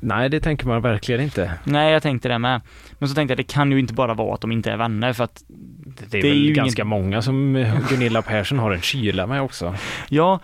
Nej, 0.01 0.28
det 0.28 0.40
tänker 0.40 0.66
man 0.66 0.82
verkligen 0.82 1.20
inte. 1.20 1.53
Nej, 1.64 1.92
jag 1.92 2.03
tänkte 2.03 2.28
det 2.28 2.38
med. 2.38 2.61
Men 2.99 3.09
så 3.09 3.14
tänkte 3.14 3.32
jag, 3.32 3.38
det 3.38 3.42
kan 3.53 3.72
ju 3.72 3.78
inte 3.78 3.94
bara 3.94 4.14
vara 4.14 4.34
att 4.34 4.40
de 4.40 4.53
inte 4.53 4.70
är 4.70 4.76
vänner 4.76 5.12
för 5.12 5.24
att, 5.24 5.42
Det 5.49 6.05
är, 6.07 6.22
Det 6.22 6.28
är 6.28 6.30
väl 6.32 6.44
ju 6.46 6.53
ganska 6.53 6.84
många 6.84 7.22
som 7.22 7.57
eh, 7.57 7.88
Gunilla 7.88 8.22
Persson 8.22 8.59
har 8.59 8.70
en 8.70 8.80
kyla 8.80 9.26
med 9.26 9.42
också. 9.42 9.74
ja, 10.09 10.40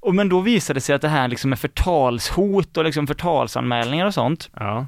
och 0.00 0.14
men 0.14 0.28
då 0.28 0.40
visade 0.40 0.76
det 0.76 0.80
sig 0.80 0.94
att 0.94 1.02
det 1.02 1.08
här 1.08 1.28
liksom 1.28 1.50
med 1.50 1.58
förtalshot 1.58 2.76
och 2.76 2.84
liksom 2.84 3.06
förtalsanmälningar 3.06 4.06
och 4.06 4.14
sånt, 4.14 4.50
Ja. 4.56 4.86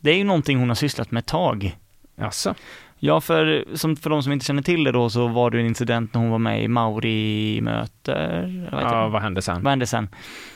det 0.00 0.10
är 0.10 0.16
ju 0.16 0.24
någonting 0.24 0.58
hon 0.58 0.68
har 0.68 0.74
sysslat 0.76 1.10
med 1.10 1.20
ett 1.20 1.26
tag. 1.26 1.76
Jaså? 2.18 2.54
Ja, 2.98 3.20
för, 3.20 3.64
som, 3.74 3.96
för 3.96 4.10
de 4.10 4.22
som 4.22 4.32
inte 4.32 4.44
känner 4.44 4.62
till 4.62 4.84
det 4.84 4.92
då 4.92 5.10
så 5.10 5.28
var 5.28 5.50
det 5.50 5.60
en 5.60 5.66
incident 5.66 6.14
när 6.14 6.20
hon 6.20 6.30
var 6.30 6.38
med 6.38 6.62
i 6.62 6.68
Mauri-möter, 6.68 8.68
vad 8.72 8.82
heter 8.82 8.96
Ja, 8.96 9.08
vad 9.08 9.22
hände 9.22 9.42
sen? 9.42 9.62
Vad 9.62 9.70
hände 9.70 9.86
sen? 9.86 10.08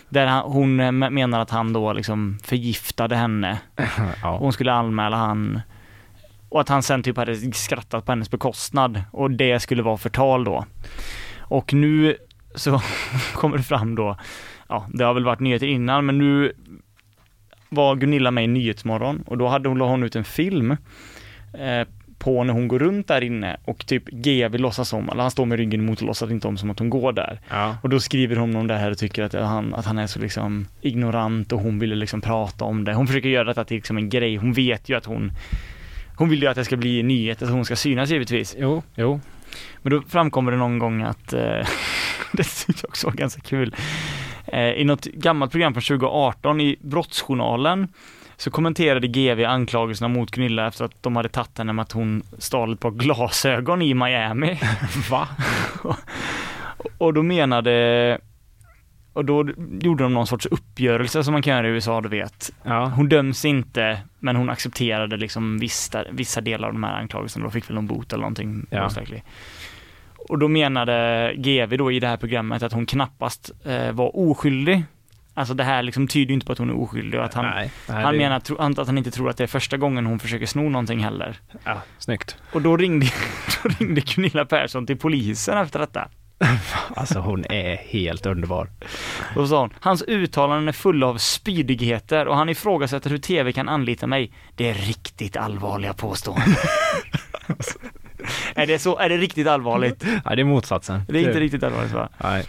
Där 0.09 0.27
han, 0.27 0.53
hon 0.53 0.77
menar 0.99 1.41
att 1.41 1.51
han 1.51 1.73
då 1.73 1.93
liksom 1.93 2.39
förgiftade 2.43 3.17
henne 3.17 3.59
Ja. 4.23 4.37
hon 4.37 4.53
skulle 4.53 4.73
anmäla 4.73 5.17
han 5.17 5.61
och 6.49 6.61
att 6.61 6.69
han 6.69 6.83
sen 6.83 7.03
typ 7.03 7.17
hade 7.17 7.37
skrattat 7.53 8.07
på 8.07 8.13
hennes 8.13 8.31
bekostnad 8.31 9.03
och 9.13 9.31
det 9.31 9.61
skulle 9.61 9.83
vara 9.83 9.97
förtal 9.97 10.45
då. 10.45 10.65
Och 11.39 11.75
nu 11.75 12.17
så 12.55 12.81
kommer 13.35 13.57
det 13.57 13.63
fram 13.63 13.95
då, 13.95 14.17
ja 14.69 14.87
det 14.89 15.05
har 15.05 15.15
väl 15.15 15.25
varit 15.25 15.41
nyheter 15.41 15.67
innan 15.67 16.07
men 16.07 16.19
nu 16.19 16.53
var 17.69 17.97
Gunilla 17.97 18.31
med 18.31 18.45
i 18.45 18.47
Nyhetsmorgon 18.47 19.23
och 19.27 19.39
då 19.39 19.49
hade 19.49 19.69
hon, 19.69 19.79
la 19.79 19.87
hon 19.87 20.03
ut 20.03 20.17
en 20.17 20.25
film 20.25 20.71
eh, 21.55 21.89
på 22.21 22.45
när 22.45 22.53
hon 22.53 22.69
går 22.69 22.79
runt 22.79 23.09
där 23.09 23.25
inne 23.25 23.57
och 23.65 23.87
typ 23.87 24.05
GV 24.11 24.59
låtsas 24.59 24.93
om, 24.93 25.09
eller 25.09 25.23
han 25.23 25.31
står 25.31 25.47
med 25.47 25.59
ryggen 25.59 25.81
emot 25.81 26.01
och 26.01 26.07
låtsas 26.07 26.31
inte 26.31 26.49
om 26.49 26.57
som 26.57 26.71
att 26.71 26.79
hon 26.79 26.91
går 26.91 27.13
där. 27.13 27.41
Ja. 27.49 27.77
Och 27.83 27.89
då 27.89 28.01
skriver 28.01 28.37
hon 28.37 28.57
om 28.57 28.67
det 28.67 28.77
här 28.77 28.91
och 28.91 28.99
tycker 28.99 29.23
att 29.23 29.33
han, 29.33 29.75
att 29.75 29.87
han 29.87 29.99
är 29.99 30.07
så 30.07 30.19
liksom 30.19 30.67
ignorant 30.81 31.53
och 31.53 31.61
hon 31.61 31.79
ville 31.79 31.95
liksom 31.95 32.21
prata 32.21 32.65
om 32.65 32.85
det. 32.85 32.95
Hon 32.95 33.07
försöker 33.07 33.29
göra 33.29 33.45
detta 33.45 33.65
till 33.65 33.77
liksom 33.77 33.97
en 33.97 34.09
grej. 34.09 34.37
Hon 34.37 34.53
vet 34.53 34.89
ju 34.89 34.97
att 34.97 35.05
hon 35.05 35.33
hon 36.21 36.29
vill 36.29 36.43
ju 36.43 36.49
att 36.49 36.57
det 36.57 36.65
ska 36.65 36.77
bli 36.77 37.03
nyheter 37.03 37.47
så 37.47 37.53
hon 37.53 37.65
ska 37.65 37.77
synas 37.77 38.11
givetvis. 38.11 38.57
Jo, 38.59 38.83
jo. 38.95 39.21
Men 39.83 39.93
då 39.93 40.03
framkommer 40.09 40.53
det 40.53 40.59
någon 40.59 40.79
gång 40.79 41.03
att, 41.03 41.33
eh, 41.33 41.41
det 42.33 42.45
tyckte 42.45 42.83
jag 42.83 42.89
också 42.89 43.07
var 43.07 43.15
ganska 43.15 43.41
kul, 43.41 43.77
eh, 44.47 44.71
i 44.71 44.85
något 44.85 45.05
gammalt 45.05 45.53
program 45.53 45.75
från 45.75 45.83
2018 45.83 46.61
i 46.61 46.77
Brottsjournalen 46.81 47.89
så 48.41 48.51
kommenterade 48.51 49.07
GV 49.07 49.45
anklagelserna 49.45 50.09
mot 50.09 50.31
Gunilla 50.31 50.67
efter 50.67 50.85
att 50.85 51.03
de 51.03 51.17
hade 51.17 51.29
tagit 51.29 51.59
henne 51.59 51.73
med 51.73 51.83
att 51.83 51.93
hon 51.93 52.23
stal 52.39 52.73
ett 52.73 52.81
par 52.81 52.91
glasögon 52.91 53.83
i 53.83 53.95
Miami. 53.95 54.61
Va? 55.11 55.29
Och 56.99 57.15
då 57.15 57.23
menade 57.23 58.19
och 59.13 59.25
då 59.25 59.49
gjorde 59.81 60.03
de 60.03 60.15
någon 60.15 60.27
sorts 60.27 60.47
uppgörelse 60.47 61.25
som 61.25 61.33
man 61.33 61.43
kan 61.43 61.57
göra 61.57 61.69
i 61.69 61.71
USA, 61.71 62.01
du 62.01 62.09
vet. 62.09 62.53
Ja. 62.63 62.87
Hon 62.87 63.09
döms 63.09 63.45
inte, 63.45 64.01
men 64.19 64.37
hon 64.37 64.51
accepterade 64.51 65.17
liksom 65.17 65.59
vissa, 65.59 66.05
vissa 66.11 66.41
delar 66.41 66.69
av 66.69 66.75
de 66.75 66.85
här 66.85 66.95
anklagelserna. 66.95 67.45
Då 67.45 67.51
fick 67.51 67.71
väl 67.71 67.75
någon 67.75 67.87
bot 67.87 68.13
eller 68.13 68.23
någonting. 68.23 68.67
Ja. 68.71 68.91
Och 70.29 70.39
då 70.39 70.49
menade 70.49 71.33
GV 71.37 71.77
då 71.77 71.93
i 71.93 72.01
det 72.01 72.09
här 72.09 72.17
programmet 72.17 72.63
att 72.63 72.73
hon 72.73 72.87
knappast 72.87 73.51
eh, 73.65 73.93
var 73.93 74.17
oskyldig. 74.17 74.85
Alltså 75.35 75.55
det 75.55 75.65
här 75.65 75.83
liksom 75.83 76.09
tyder 76.09 76.29
ju 76.29 76.35
inte 76.35 76.47
på 76.47 76.53
att 76.53 76.59
hon 76.59 76.71
är 76.71 76.81
oskyldig 76.81 77.21
och 77.21 77.27
att 77.27 77.35
han, 77.35 77.45
nej, 77.45 77.71
nej, 77.89 78.03
han 78.03 78.13
det- 78.13 78.19
menar 78.19 78.41
tro- 78.41 78.57
att 78.59 78.87
han 78.87 78.99
inte 78.99 79.11
tror 79.11 79.31
att 79.31 79.37
det 79.37 79.43
är 79.43 79.47
första 79.49 79.77
gången 79.77 80.07
hon 80.07 80.19
försöker 80.19 80.47
sno 80.47 80.69
någonting 80.69 80.99
heller. 81.05 81.41
Ja, 81.65 81.83
snyggt. 81.99 82.37
Och 82.53 82.63
då 82.63 82.77
ringde, 82.77 83.07
då 83.63 83.69
ringde 83.69 84.01
Gunilla 84.01 84.45
Persson 84.45 84.87
till 84.87 84.97
polisen 84.99 85.59
efter 85.59 85.79
detta. 85.79 86.09
Alltså 86.97 87.19
hon 87.19 87.45
är 87.45 87.77
helt 87.77 88.27
underbar. 88.27 88.69
Då 89.35 89.47
sa 89.47 89.61
hon, 89.61 89.71
hans 89.81 90.03
uttalanden 90.03 90.69
är 90.69 90.73
fulla 90.73 91.07
av 91.07 91.17
spydigheter 91.19 92.29
och 92.29 92.37
han 92.37 92.49
ifrågasätter 92.49 93.11
hur 93.11 93.19
TV 93.19 93.53
kan 93.53 93.69
anlita 93.69 94.07
mig. 94.07 94.33
Det 94.55 94.69
är 94.71 94.75
riktigt 94.75 95.37
allvarliga 95.37 95.93
påståenden. 95.95 96.55
är 98.55 98.67
det 98.67 98.79
så, 98.79 98.99
är 98.99 99.09
det 99.09 99.17
riktigt 99.17 99.47
allvarligt? 99.47 100.03
Nej, 100.25 100.37
det 100.37 100.43
är 100.43 100.45
motsatsen. 100.45 101.03
Det 101.09 101.19
är 101.19 101.29
inte 101.29 101.41
riktigt 101.41 101.63
allvarligt 101.63 101.93
va? 101.93 102.09
Nej. 102.23 102.45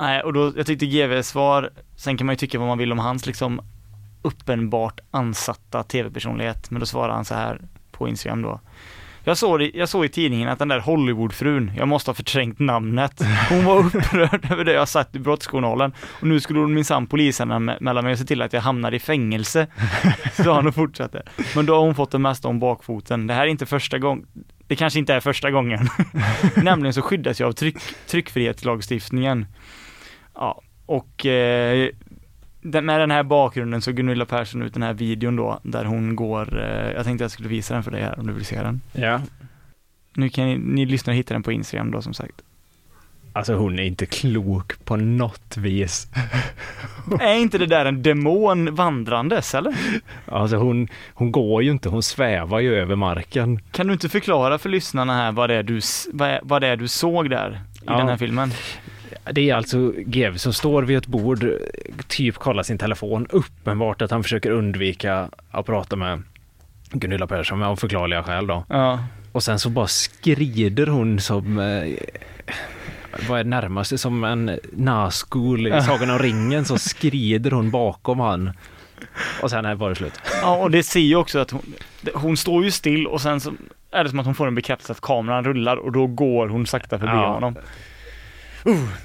Nej, 0.00 0.22
och 0.22 0.32
då, 0.32 0.52
jag 0.56 0.66
tyckte 0.66 0.86
GVs 0.86 1.28
svar, 1.28 1.70
sen 1.96 2.16
kan 2.16 2.26
man 2.26 2.32
ju 2.32 2.36
tycka 2.36 2.58
vad 2.58 2.68
man 2.68 2.78
vill 2.78 2.92
om 2.92 2.98
hans 2.98 3.26
liksom 3.26 3.60
uppenbart 4.22 5.00
ansatta 5.10 5.82
tv-personlighet, 5.82 6.70
men 6.70 6.80
då 6.80 6.86
svarar 6.86 7.12
han 7.14 7.24
så 7.24 7.34
här 7.34 7.60
på 7.92 8.08
Instagram 8.08 8.42
då. 8.42 8.60
Jag 9.26 9.36
såg, 9.38 9.62
i- 9.62 9.78
jag 9.78 9.88
såg 9.88 10.04
i 10.04 10.08
tidningen 10.08 10.48
att 10.48 10.58
den 10.58 10.68
där 10.68 10.78
Hollywoodfrun, 10.78 11.72
jag 11.76 11.88
måste 11.88 12.10
ha 12.10 12.14
förträngt 12.14 12.58
namnet. 12.58 13.20
Hon 13.48 13.64
var 13.64 13.78
upprörd 13.86 14.52
över 14.52 14.64
det 14.64 14.72
jag 14.72 14.88
sagt 14.88 15.14
i 15.16 15.18
Brottsjournalen 15.18 15.92
och 16.20 16.26
nu 16.26 16.40
skulle 16.40 16.58
hon 16.60 16.74
minsann 16.74 17.06
polisanmäla 17.06 18.02
mig 18.02 18.12
och 18.12 18.18
se 18.18 18.24
till 18.24 18.42
att 18.42 18.52
jag 18.52 18.60
hamnar 18.60 18.94
i 18.94 18.98
fängelse. 18.98 19.66
Så 20.32 20.52
han 20.52 20.66
och 20.66 20.74
fortsatte. 20.74 21.22
Men 21.56 21.66
då 21.66 21.74
har 21.74 21.80
hon 21.80 21.94
fått 21.94 22.10
det 22.10 22.18
mesta 22.18 22.48
om 22.48 22.58
bakfoten. 22.58 23.26
Det 23.26 23.34
här 23.34 23.42
är 23.42 23.46
inte 23.46 23.66
första 23.66 23.98
gången, 23.98 24.26
det 24.66 24.76
kanske 24.76 24.98
inte 24.98 25.14
är 25.14 25.20
första 25.20 25.50
gången. 25.50 25.88
Nämligen 26.56 26.94
så 26.94 27.02
skyddas 27.02 27.40
jag 27.40 27.48
av 27.48 27.52
tryck, 27.52 27.76
tryckfrihetslagstiftningen. 28.06 29.46
Ja, 30.34 30.60
och 30.86 31.26
eh, 31.26 31.88
med 32.60 33.00
den 33.00 33.10
här 33.10 33.22
bakgrunden 33.22 33.82
så 33.82 33.92
Gunilla 33.92 34.24
Persson 34.24 34.62
ut 34.62 34.74
den 34.74 34.82
här 34.82 34.94
videon 34.94 35.36
då, 35.36 35.60
där 35.62 35.84
hon 35.84 36.16
går, 36.16 36.60
eh, 36.62 36.92
jag 36.92 37.04
tänkte 37.04 37.24
jag 37.24 37.30
skulle 37.30 37.48
visa 37.48 37.74
den 37.74 37.82
för 37.82 37.90
dig 37.90 38.02
här 38.02 38.18
om 38.18 38.26
du 38.26 38.32
vill 38.32 38.44
se 38.44 38.62
den. 38.62 38.80
Ja. 38.92 39.20
Nu 40.14 40.28
kan 40.28 40.44
ni, 40.46 40.58
ni 40.58 40.86
lyssnare 40.86 41.16
hitta 41.16 41.34
den 41.34 41.42
på 41.42 41.52
Instagram 41.52 41.90
då 41.90 42.02
som 42.02 42.14
sagt. 42.14 42.42
Alltså 43.32 43.54
hon 43.54 43.78
är 43.78 43.82
inte 43.82 44.06
klok 44.06 44.84
på 44.84 44.96
något 44.96 45.56
vis. 45.56 46.08
Är 47.20 47.34
inte 47.34 47.58
det 47.58 47.66
där 47.66 47.84
en 47.86 48.02
demon 48.02 48.74
vandrandes 48.74 49.54
eller? 49.54 49.74
Alltså 50.26 50.56
hon, 50.56 50.88
hon 51.14 51.32
går 51.32 51.62
ju 51.62 51.70
inte, 51.70 51.88
hon 51.88 52.02
svävar 52.02 52.60
ju 52.60 52.74
över 52.74 52.96
marken. 52.96 53.58
Kan 53.70 53.86
du 53.86 53.92
inte 53.92 54.08
förklara 54.08 54.58
för 54.58 54.68
lyssnarna 54.68 55.14
här 55.14 55.32
vad 55.32 55.50
det 55.50 55.54
är 55.54 55.62
du, 55.62 55.80
vad 56.12 56.28
är, 56.28 56.40
vad 56.42 56.62
det 56.62 56.66
är 56.68 56.76
du 56.76 56.88
såg 56.88 57.30
där 57.30 57.60
i 57.74 57.78
Ja. 57.86 57.96
den 57.98 58.08
här 58.08 58.16
filmen? 58.16 58.50
Det 59.32 59.50
är 59.50 59.54
alltså 59.54 59.92
GV 59.96 60.36
som 60.36 60.52
står 60.52 60.82
vid 60.82 60.98
ett 60.98 61.06
bord, 61.06 61.46
typ 62.08 62.34
kollar 62.34 62.62
sin 62.62 62.78
telefon. 62.78 63.26
Uppenbart 63.30 64.02
att 64.02 64.10
han 64.10 64.22
försöker 64.22 64.50
undvika 64.50 65.28
att 65.50 65.66
prata 65.66 65.96
med 65.96 66.22
Gunilla 66.90 67.26
Persson 67.26 67.62
av 67.62 67.76
förklarliga 67.76 68.22
skäl 68.22 68.46
då. 68.46 68.64
Ja. 68.68 68.98
Och 69.32 69.42
sen 69.42 69.58
så 69.58 69.70
bara 69.70 69.86
skrider 69.86 70.86
hon 70.86 71.20
som 71.20 71.58
eh, 71.58 71.92
vad 73.28 73.40
är 73.40 73.44
närmast 73.44 74.00
som 74.00 74.24
en 74.24 74.58
Nazgul 74.72 75.66
i 75.66 75.82
Sagan 75.86 76.10
om 76.10 76.18
ringen 76.18 76.64
så 76.64 76.78
skrider 76.78 77.50
hon 77.50 77.70
bakom 77.70 78.20
han. 78.20 78.50
Och 79.42 79.50
sen 79.50 79.64
är 79.64 79.88
det 79.88 79.94
slut. 79.94 80.20
Ja, 80.42 80.56
och 80.56 80.70
det 80.70 80.82
ser 80.82 81.00
ju 81.00 81.16
också 81.16 81.38
att 81.38 81.50
hon, 81.50 81.62
hon 82.14 82.36
står 82.36 82.64
ju 82.64 82.70
still 82.70 83.06
och 83.06 83.20
sen 83.20 83.40
så 83.40 83.52
är 83.90 84.04
det 84.04 84.10
som 84.10 84.18
att 84.18 84.26
hon 84.26 84.34
får 84.34 84.46
en 84.46 84.54
bekräftelse 84.54 84.92
att 84.92 85.00
kameran 85.00 85.44
rullar 85.44 85.76
och 85.76 85.92
då 85.92 86.06
går 86.06 86.48
hon 86.48 86.66
sakta 86.66 86.98
förbi 86.98 87.12
Ja. 87.12 87.32
honom. 87.34 87.56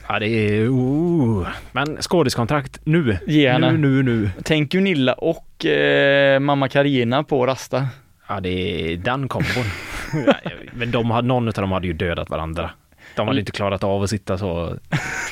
Ja 0.07 0.20
det 0.20 0.28
är... 0.28 0.62
Uh. 0.62 1.47
Men 1.72 1.97
skådiskontrakt 2.01 2.80
nu. 2.84 3.18
Ge 3.28 3.49
henne. 3.49 3.72
Nu, 3.72 3.78
nu, 3.78 4.03
nu. 4.03 4.30
Tänk 4.43 4.72
Gunilla 4.72 5.14
och 5.14 5.66
eh, 5.66 6.39
mamma 6.39 6.68
Karina 6.70 7.24
på 7.24 7.45
Rasta. 7.47 7.88
Ja 8.28 8.39
det 8.39 8.49
är 8.49 8.97
den 8.97 9.28
kombon. 9.28 9.66
Men 10.74 10.91
de 10.91 11.12
hade, 11.12 11.28
någon 11.28 11.47
av 11.47 11.53
dem 11.53 11.72
hade 11.72 11.88
ju 11.88 11.93
dödat 11.93 12.30
varandra. 12.30 12.72
De 13.16 13.28
hade 13.28 13.39
inte 13.39 13.51
klarat 13.51 13.84
av 13.84 14.03
att 14.03 14.10
sitta 14.10 14.38
så. 14.38 14.66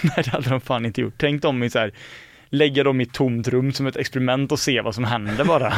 Nej, 0.02 0.24
det 0.24 0.30
hade 0.30 0.50
de 0.50 0.62
fan 0.62 0.86
inte 0.86 1.02
gjort. 1.02 1.14
Tänk 1.18 1.42
dem 1.42 1.64
i 1.64 1.70
så 1.70 1.80
här, 1.80 1.92
lägga 2.50 2.84
dem 2.84 3.02
i 3.02 3.04
ett 3.04 3.14
tomt 3.14 3.48
rum 3.48 3.72
som 3.72 3.88
ett 3.88 3.96
experiment 3.96 4.52
och 4.52 4.60
se 4.60 4.82
vad 4.82 4.96
som 4.96 5.04
händer 5.04 5.46
bara. 5.46 5.74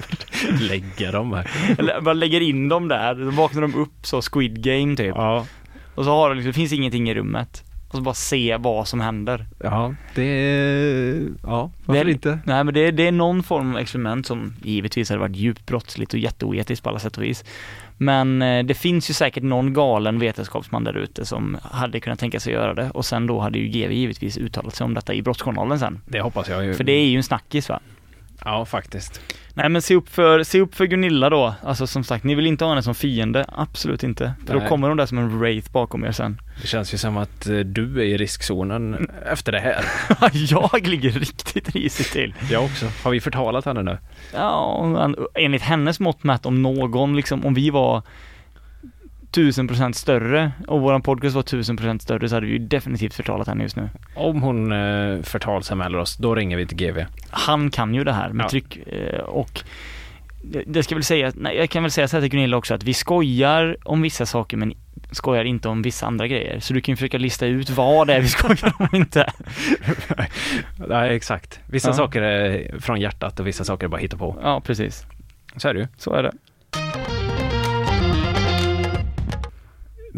Lägga 0.60 1.12
dem 1.12 1.32
här. 1.32 1.50
Eller 1.78 2.00
bara 2.00 2.14
lägger 2.14 2.40
in 2.40 2.68
dem 2.68 2.88
där, 2.88 3.14
då 3.14 3.30
vaknar 3.30 3.62
de 3.62 3.74
upp 3.74 4.06
så 4.06 4.22
Squid 4.22 4.62
Game 4.62 4.96
typ. 4.96 5.14
Ja, 5.16 5.46
Och 5.94 6.04
så 6.04 6.10
har 6.10 6.28
de 6.28 6.34
liksom, 6.34 6.48
det 6.48 6.54
finns 6.54 6.72
ingenting 6.72 7.10
i 7.10 7.14
rummet. 7.14 7.64
Och 7.88 7.96
så 7.96 8.00
bara 8.00 8.14
se 8.14 8.56
vad 8.56 8.88
som 8.88 9.00
händer. 9.00 9.46
ja 9.62 9.94
det 10.14 10.22
är... 10.22 11.28
Ja, 11.42 11.70
varför 11.84 12.04
Det 12.04 12.10
inte? 12.10 12.38
Nej 12.44 12.64
men 12.64 12.74
det 12.74 12.80
är, 12.80 12.92
det 12.92 13.06
är 13.06 13.12
någon 13.12 13.42
form 13.42 13.72
av 13.72 13.78
experiment 13.78 14.26
som 14.26 14.54
givetvis 14.62 15.08
hade 15.10 15.20
varit 15.20 15.36
djupt 15.36 15.66
brottsligt 15.66 16.12
och 16.12 16.18
jätteoetiskt 16.18 16.82
på 16.84 16.90
alla 16.90 16.98
sätt 16.98 17.16
och 17.16 17.22
vis. 17.22 17.44
Men 17.96 18.42
eh, 18.42 18.64
det 18.64 18.74
finns 18.74 19.10
ju 19.10 19.14
säkert 19.14 19.42
någon 19.42 19.72
galen 19.72 20.18
vetenskapsman 20.18 20.84
där 20.84 20.96
ute 20.96 21.24
som 21.26 21.58
hade 21.62 22.00
kunnat 22.00 22.18
tänka 22.18 22.40
sig 22.40 22.52
göra 22.52 22.74
det 22.74 22.90
och 22.90 23.04
sen 23.04 23.26
då 23.26 23.40
hade 23.40 23.58
ju 23.58 23.68
GV 23.68 23.92
givetvis 23.92 24.36
uttalat 24.38 24.74
sig 24.74 24.84
om 24.84 24.94
detta 24.94 25.14
i 25.14 25.22
Brottsjournalen 25.22 25.78
sen. 25.78 26.00
Det 26.06 26.20
hoppas 26.20 26.48
jag 26.48 26.64
ju. 26.64 26.74
För 26.74 26.84
det 26.84 26.92
är 26.92 27.06
ju 27.06 27.16
en 27.16 27.22
snackis 27.22 27.68
va? 27.68 27.80
Ja, 28.44 28.64
faktiskt. 28.64 29.20
Nej 29.58 29.68
men 29.68 29.82
se 29.82 29.94
upp 29.94 30.08
för, 30.08 30.42
se 30.42 30.60
upp 30.60 30.74
för 30.74 30.84
Gunilla 30.84 31.30
då. 31.30 31.54
Alltså 31.62 31.86
som 31.86 32.04
sagt, 32.04 32.24
ni 32.24 32.34
vill 32.34 32.46
inte 32.46 32.64
ha 32.64 32.70
henne 32.72 32.82
som 32.82 32.94
fiende. 32.94 33.44
Absolut 33.52 34.02
inte. 34.02 34.32
För 34.46 34.52
då 34.52 34.58
Nej. 34.58 34.68
kommer 34.68 34.88
hon 34.88 34.96
där 34.96 35.06
som 35.06 35.18
en 35.18 35.38
wraith 35.38 35.72
bakom 35.72 36.04
er 36.04 36.12
sen. 36.12 36.40
Det 36.62 36.66
känns 36.68 36.94
ju 36.94 36.98
som 36.98 37.16
att 37.16 37.46
eh, 37.46 37.58
du 37.58 38.00
är 38.00 38.04
i 38.04 38.16
riskzonen 38.16 39.10
efter 39.32 39.52
det 39.52 39.60
här. 39.60 39.84
jag 40.32 40.86
ligger 40.88 41.10
riktigt 41.10 41.74
risigt 41.74 42.12
till. 42.12 42.34
Jag 42.50 42.64
också. 42.64 42.86
Har 43.04 43.10
vi 43.10 43.20
förtalat 43.20 43.64
henne 43.64 43.82
nu? 43.82 43.98
Ja, 44.34 44.84
en- 45.04 45.16
enligt 45.34 45.62
hennes 45.62 46.00
mått 46.00 46.24
mätt 46.24 46.46
om 46.46 46.62
någon 46.62 47.16
liksom, 47.16 47.46
om 47.46 47.54
vi 47.54 47.70
var 47.70 48.02
tusen 49.30 49.68
procent 49.68 49.96
större 49.96 50.52
och 50.66 50.80
våran 50.80 51.02
podcast 51.02 51.34
var 51.36 51.42
tusen 51.42 51.76
procent 51.76 52.02
större 52.02 52.28
så 52.28 52.34
hade 52.34 52.46
vi 52.46 52.52
ju 52.52 52.58
definitivt 52.58 53.14
förtalat 53.14 53.48
henne 53.48 53.62
just 53.62 53.76
nu. 53.76 53.88
Om 54.14 54.42
hon 54.42 54.72
eh, 54.72 55.22
förtalsanmäler 55.22 55.98
oss, 55.98 56.16
då 56.16 56.34
ringer 56.34 56.56
vi 56.56 56.66
till 56.66 56.76
GV. 56.76 56.98
Han 57.30 57.70
kan 57.70 57.94
ju 57.94 58.04
det 58.04 58.12
här 58.12 58.28
med 58.28 58.44
Ja. 58.44 58.48
tryck 58.48 58.76
eh, 58.76 59.20
och 59.20 59.60
det 60.66 60.82
ska 60.82 60.94
väl 60.94 61.04
säga, 61.04 61.32
nej, 61.36 61.56
jag 61.56 61.70
kan 61.70 61.82
väl 61.82 61.90
säga 61.92 62.08
så 62.08 62.16
här 62.16 62.20
till 62.22 62.30
Gunilla 62.30 62.56
också 62.56 62.74
att 62.74 62.82
vi 62.82 62.94
skojar 62.94 63.76
om 63.84 64.02
vissa 64.02 64.26
saker 64.26 64.56
men 64.56 64.72
skojar 65.10 65.44
inte 65.44 65.68
om 65.68 65.82
vissa 65.82 66.06
andra 66.06 66.26
grejer. 66.26 66.60
Så 66.60 66.72
du 66.74 66.80
kan 66.80 66.92
ju 66.92 66.96
försöka 66.96 67.18
lista 67.18 67.46
ut 67.46 67.70
vad 67.70 68.06
det 68.06 68.14
är 68.14 68.20
vi 68.20 68.28
skojar 68.38 68.72
om 68.78 68.88
inte. 68.92 69.32
Nej, 70.88 71.16
exakt. 71.16 71.60
Vissa 71.66 71.88
Ja. 71.88 71.92
saker 71.94 72.22
är 72.22 72.78
från 72.80 73.00
hjärtat 73.00 73.40
och 73.40 73.46
vissa 73.46 73.64
saker 73.64 73.84
är 73.86 73.88
bara 73.88 74.00
hitta 74.00 74.16
på. 74.16 74.38
Ja, 74.42 74.60
precis. 74.60 75.06
Så 75.56 75.68
är 75.68 75.74
det 75.74 75.80
ju. 75.80 75.86
Så 75.96 76.12
är 76.14 76.22
det. 76.22 76.32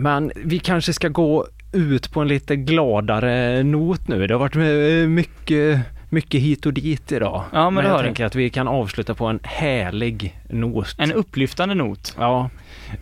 Men 0.01 0.33
vi 0.37 0.59
kanske 0.59 0.93
ska 0.93 1.09
gå 1.09 1.47
ut 1.73 2.13
på 2.13 2.21
en 2.21 2.29
lite 2.29 2.57
gladare 2.57 3.63
not 3.63 4.09
nu. 4.09 4.27
Det 4.27 4.35
har 4.35 4.39
varit 4.39 4.57
eh, 4.57 5.09
mycket, 5.09 5.81
mycket 6.09 6.41
hit 6.41 6.67
och 6.67 6.73
dit 6.73 7.13
idag. 7.13 7.45
Ja, 7.53 7.71
men 7.71 7.85
det 7.85 7.91
jag 7.91 7.99
det. 7.99 8.05
tänker 8.05 8.25
att 8.25 8.35
vi 8.35 8.51
kan 8.51 8.69
avsluta 8.69 9.15
på 9.15 9.27
en 9.27 9.41
härlig 9.43 10.41
not. 10.49 10.95
En 10.99 11.13
upplyftande 11.13 11.75
not. 11.75 12.17
Ja, 12.19 12.51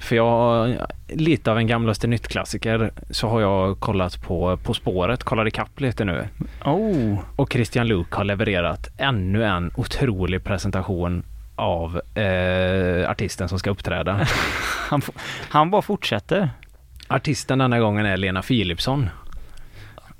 för 0.00 0.16
jag, 0.16 0.74
lite 1.08 1.50
av 1.50 1.58
en 1.58 1.66
gamlaste 1.66 2.06
nytt-klassiker, 2.06 2.90
så 3.10 3.28
har 3.28 3.40
jag 3.40 3.80
kollat 3.80 4.22
på 4.22 4.56
På 4.56 4.74
spåret, 4.74 5.24
kollar 5.24 5.46
ikapp 5.48 5.80
lite 5.80 6.04
nu. 6.04 6.28
Oh, 6.64 7.18
Och 7.36 7.52
Christian 7.52 7.86
Luuk 7.88 8.12
har 8.12 8.24
levererat 8.24 8.88
ännu 8.98 9.44
en 9.44 9.70
otrolig 9.76 10.44
presentation 10.44 11.22
av 11.56 12.00
eh, 12.14 13.10
artisten 13.10 13.48
som 13.48 13.58
ska 13.58 13.70
uppträda. 13.70 14.20
han, 14.88 15.02
han 15.48 15.70
bara 15.70 15.82
fortsätter. 15.82 16.50
Artisten 17.08 17.58
denna 17.58 17.78
gången 17.78 18.06
är 18.06 18.16
Lena 18.16 18.42
Philipsson. 18.42 19.10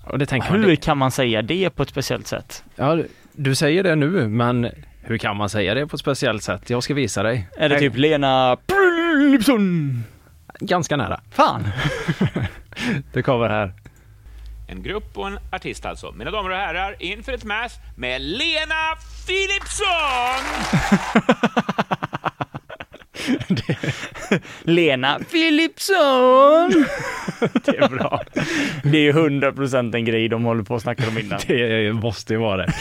Och 0.05 0.19
det 0.19 0.27
tänker 0.27 0.51
man, 0.51 0.65
Hur 0.65 0.77
kan 0.77 0.99
man 0.99 1.11
säga 1.11 1.43
det 1.43 1.71
på 1.71 1.83
ett 1.83 1.89
speciellt 1.89 2.27
sätt? 2.27 2.65
ja, 2.77 2.99
du 3.33 3.55
säger 3.55 3.83
det 3.83 3.95
nu, 3.97 4.29
men 4.29 4.71
hur 5.03 5.19
kan 5.19 5.37
man 5.37 5.49
säga 5.49 5.75
det 5.75 5.87
på 5.87 5.95
ett 5.97 6.01
speciellt 6.01 6.43
sätt? 6.43 6.71
Jag 6.71 6.83
ska 6.83 6.95
visa 6.95 7.23
dig. 7.23 7.49
Är 7.57 7.69
det 7.69 7.79
typ 7.79 7.97
Lena 7.97 8.57
Philipsson? 8.67 10.05
Ganska 10.61 10.97
nära. 10.97 11.21
Fan! 11.31 11.69
Det 13.13 13.23
kommer 13.23 13.49
här. 13.49 13.73
En 14.69 14.83
grupp 14.83 15.19
och 15.19 15.27
en 15.27 15.39
artist 15.53 15.87
alltså. 15.87 16.13
Mina 16.13 16.31
damer 16.31 16.51
och 16.51 16.57
herrar, 16.57 16.97
inför 16.99 17.33
ett 17.33 17.45
match 17.45 17.73
med 17.97 18.21
Lena 18.23 18.95
Philipsson! 19.27 20.45
Lena 24.63 25.19
Philipsson! 25.31 26.71
det 27.65 27.77
är 27.77 27.89
bra. 27.89 28.23
Det 28.83 28.99
är 28.99 29.03
ju 29.03 29.13
100% 29.13 29.95
en 29.97 30.05
grej 30.05 30.29
de 30.29 30.45
håller 30.45 30.63
på 30.63 30.75
att 30.75 30.83
snacka 30.83 31.09
om 31.09 31.19
innan. 31.19 31.41
Det 31.47 31.93
måste 31.93 32.33
ju 32.33 32.39
vara 32.39 32.57
det. 32.57 32.73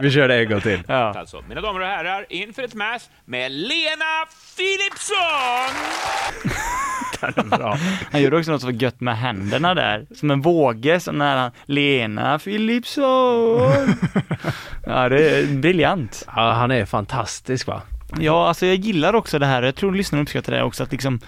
Vi 0.00 0.10
kör 0.10 0.28
det 0.28 0.34
en 0.34 0.48
gång 0.48 0.60
till. 0.60 0.82
Ja. 0.88 1.14
Alltså, 1.18 1.44
mina 1.48 1.60
damer 1.60 1.80
och 1.80 1.86
herrar, 1.86 2.26
inför 2.28 2.62
ett 2.62 2.74
match 2.74 3.02
med 3.24 3.52
Lena 3.52 4.26
Philipsson! 4.56 5.74
Bra. 7.44 7.78
Han 8.12 8.22
gjorde 8.22 8.38
också 8.38 8.50
något 8.50 8.62
så 8.62 8.70
gött 8.70 9.00
med 9.00 9.18
händerna 9.18 9.74
där, 9.74 10.06
som 10.14 10.30
en 10.30 10.40
våge, 10.40 11.00
så 11.00 11.12
när 11.12 11.36
han 11.36 11.50
Lena 11.64 12.38
Philipsson. 12.38 13.94
Ja, 14.86 15.08
det 15.08 15.30
är 15.30 15.46
briljant. 15.46 16.24
Ja, 16.36 16.52
han 16.52 16.70
är 16.70 16.84
fantastisk 16.84 17.66
va? 17.66 17.82
Ja, 18.20 18.48
alltså 18.48 18.66
jag 18.66 18.76
gillar 18.76 19.14
också 19.14 19.38
det 19.38 19.46
här, 19.46 19.62
jag 19.62 19.74
tror 19.74 19.94
lyssnarna 19.94 20.22
uppskattar 20.22 20.52
det 20.52 20.62
också, 20.62 20.82
att 20.82 20.92
liksom 20.92 21.20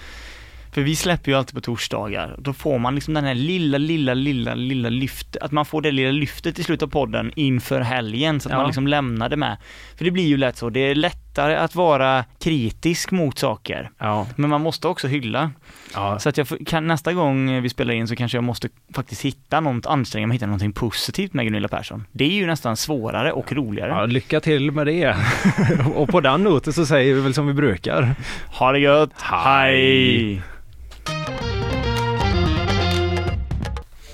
för 0.72 0.82
vi 0.82 0.96
släpper 0.96 1.30
ju 1.30 1.36
alltid 1.38 1.54
på 1.54 1.60
torsdagar, 1.60 2.36
då 2.38 2.52
får 2.52 2.78
man 2.78 2.94
liksom 2.94 3.14
den 3.14 3.24
här 3.24 3.34
lilla, 3.34 3.78
lilla, 3.78 4.14
lilla, 4.14 4.54
lilla 4.54 4.88
lyftet, 4.88 5.42
att 5.42 5.52
man 5.52 5.64
får 5.66 5.82
det 5.82 5.90
lilla 5.90 6.10
lyftet 6.10 6.58
i 6.58 6.62
slutet 6.64 6.82
av 6.82 6.86
podden 6.90 7.32
inför 7.36 7.80
helgen, 7.80 8.40
så 8.40 8.48
att 8.48 8.52
Ja. 8.52 8.56
man 8.58 8.66
liksom 8.66 8.86
lämnar 8.86 9.28
det 9.28 9.36
med. 9.36 9.56
För 9.96 10.04
det 10.04 10.10
blir 10.10 10.26
ju 10.26 10.36
lätt 10.36 10.56
så, 10.56 10.70
det 10.70 10.80
är 10.80 10.94
lättare 11.36 11.54
att 11.56 11.74
vara 11.74 12.24
kritisk 12.38 13.10
mot 13.10 13.38
saker, 13.38 13.90
Ja. 13.98 14.26
men 14.36 14.50
man 14.50 14.60
måste 14.60 14.88
också 14.88 15.06
hylla. 15.08 15.50
ja. 15.94 16.18
Så 16.18 16.28
att 16.28 16.36
jag 16.38 16.46
kan, 16.66 16.86
nästa 16.86 17.12
gång 17.12 17.62
vi 17.62 17.68
spelar 17.68 17.94
in 17.94 18.08
så 18.08 18.16
kanske 18.16 18.36
jag 18.36 18.44
måste 18.44 18.68
faktiskt 18.94 19.22
hitta 19.22 19.60
något, 19.60 19.86
anstränga 19.86 20.26
mig 20.26 20.34
hitta 20.34 20.46
någonting 20.46 20.72
positivt 20.72 21.32
med 21.34 21.44
Gunilla 21.46 21.68
Persson. 21.68 22.04
Det 22.12 22.24
är 22.24 22.28
ju 22.30 22.46
nästan 22.46 22.76
svårare 22.76 23.32
och 23.32 23.52
roligare. 23.52 23.90
Ja, 23.90 24.06
lycka 24.06 24.40
till 24.40 24.70
med 24.72 24.86
det. 24.86 25.16
Och 25.94 26.08
på 26.08 26.20
den 26.20 26.42
noten 26.44 26.72
så 26.72 26.86
säger 26.86 27.14
vi 27.14 27.20
väl 27.20 27.34
som 27.34 27.46
vi 27.46 27.52
brukar. 27.52 28.14
Ha 28.58 28.72
det 28.72 28.78
gött! 28.78 29.10
Hej. 29.22 30.42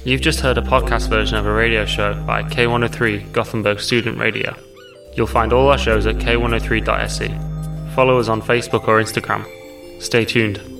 You've 0.05 0.25
just 0.27 0.41
heard 0.41 0.59
a 0.59 0.63
podcast 0.69 1.13
version 1.13 1.39
of 1.41 1.47
a 1.47 1.51
radio 1.51 1.87
show 1.87 2.15
by 2.27 2.43
K103 2.43 3.21
Gothenburg 3.33 3.81
Student 3.81 4.19
Radio. 4.21 4.53
You'll 5.15 5.27
find 5.27 5.53
all 5.53 5.69
our 5.69 5.79
shows 5.79 6.07
at 6.07 6.17
k103.se. 6.17 7.95
Follow 7.95 8.19
us 8.19 8.29
on 8.29 8.41
Facebook 8.41 8.89
or 8.89 9.01
Instagram. 9.01 9.47
Stay 10.01 10.25
tuned. 10.25 10.72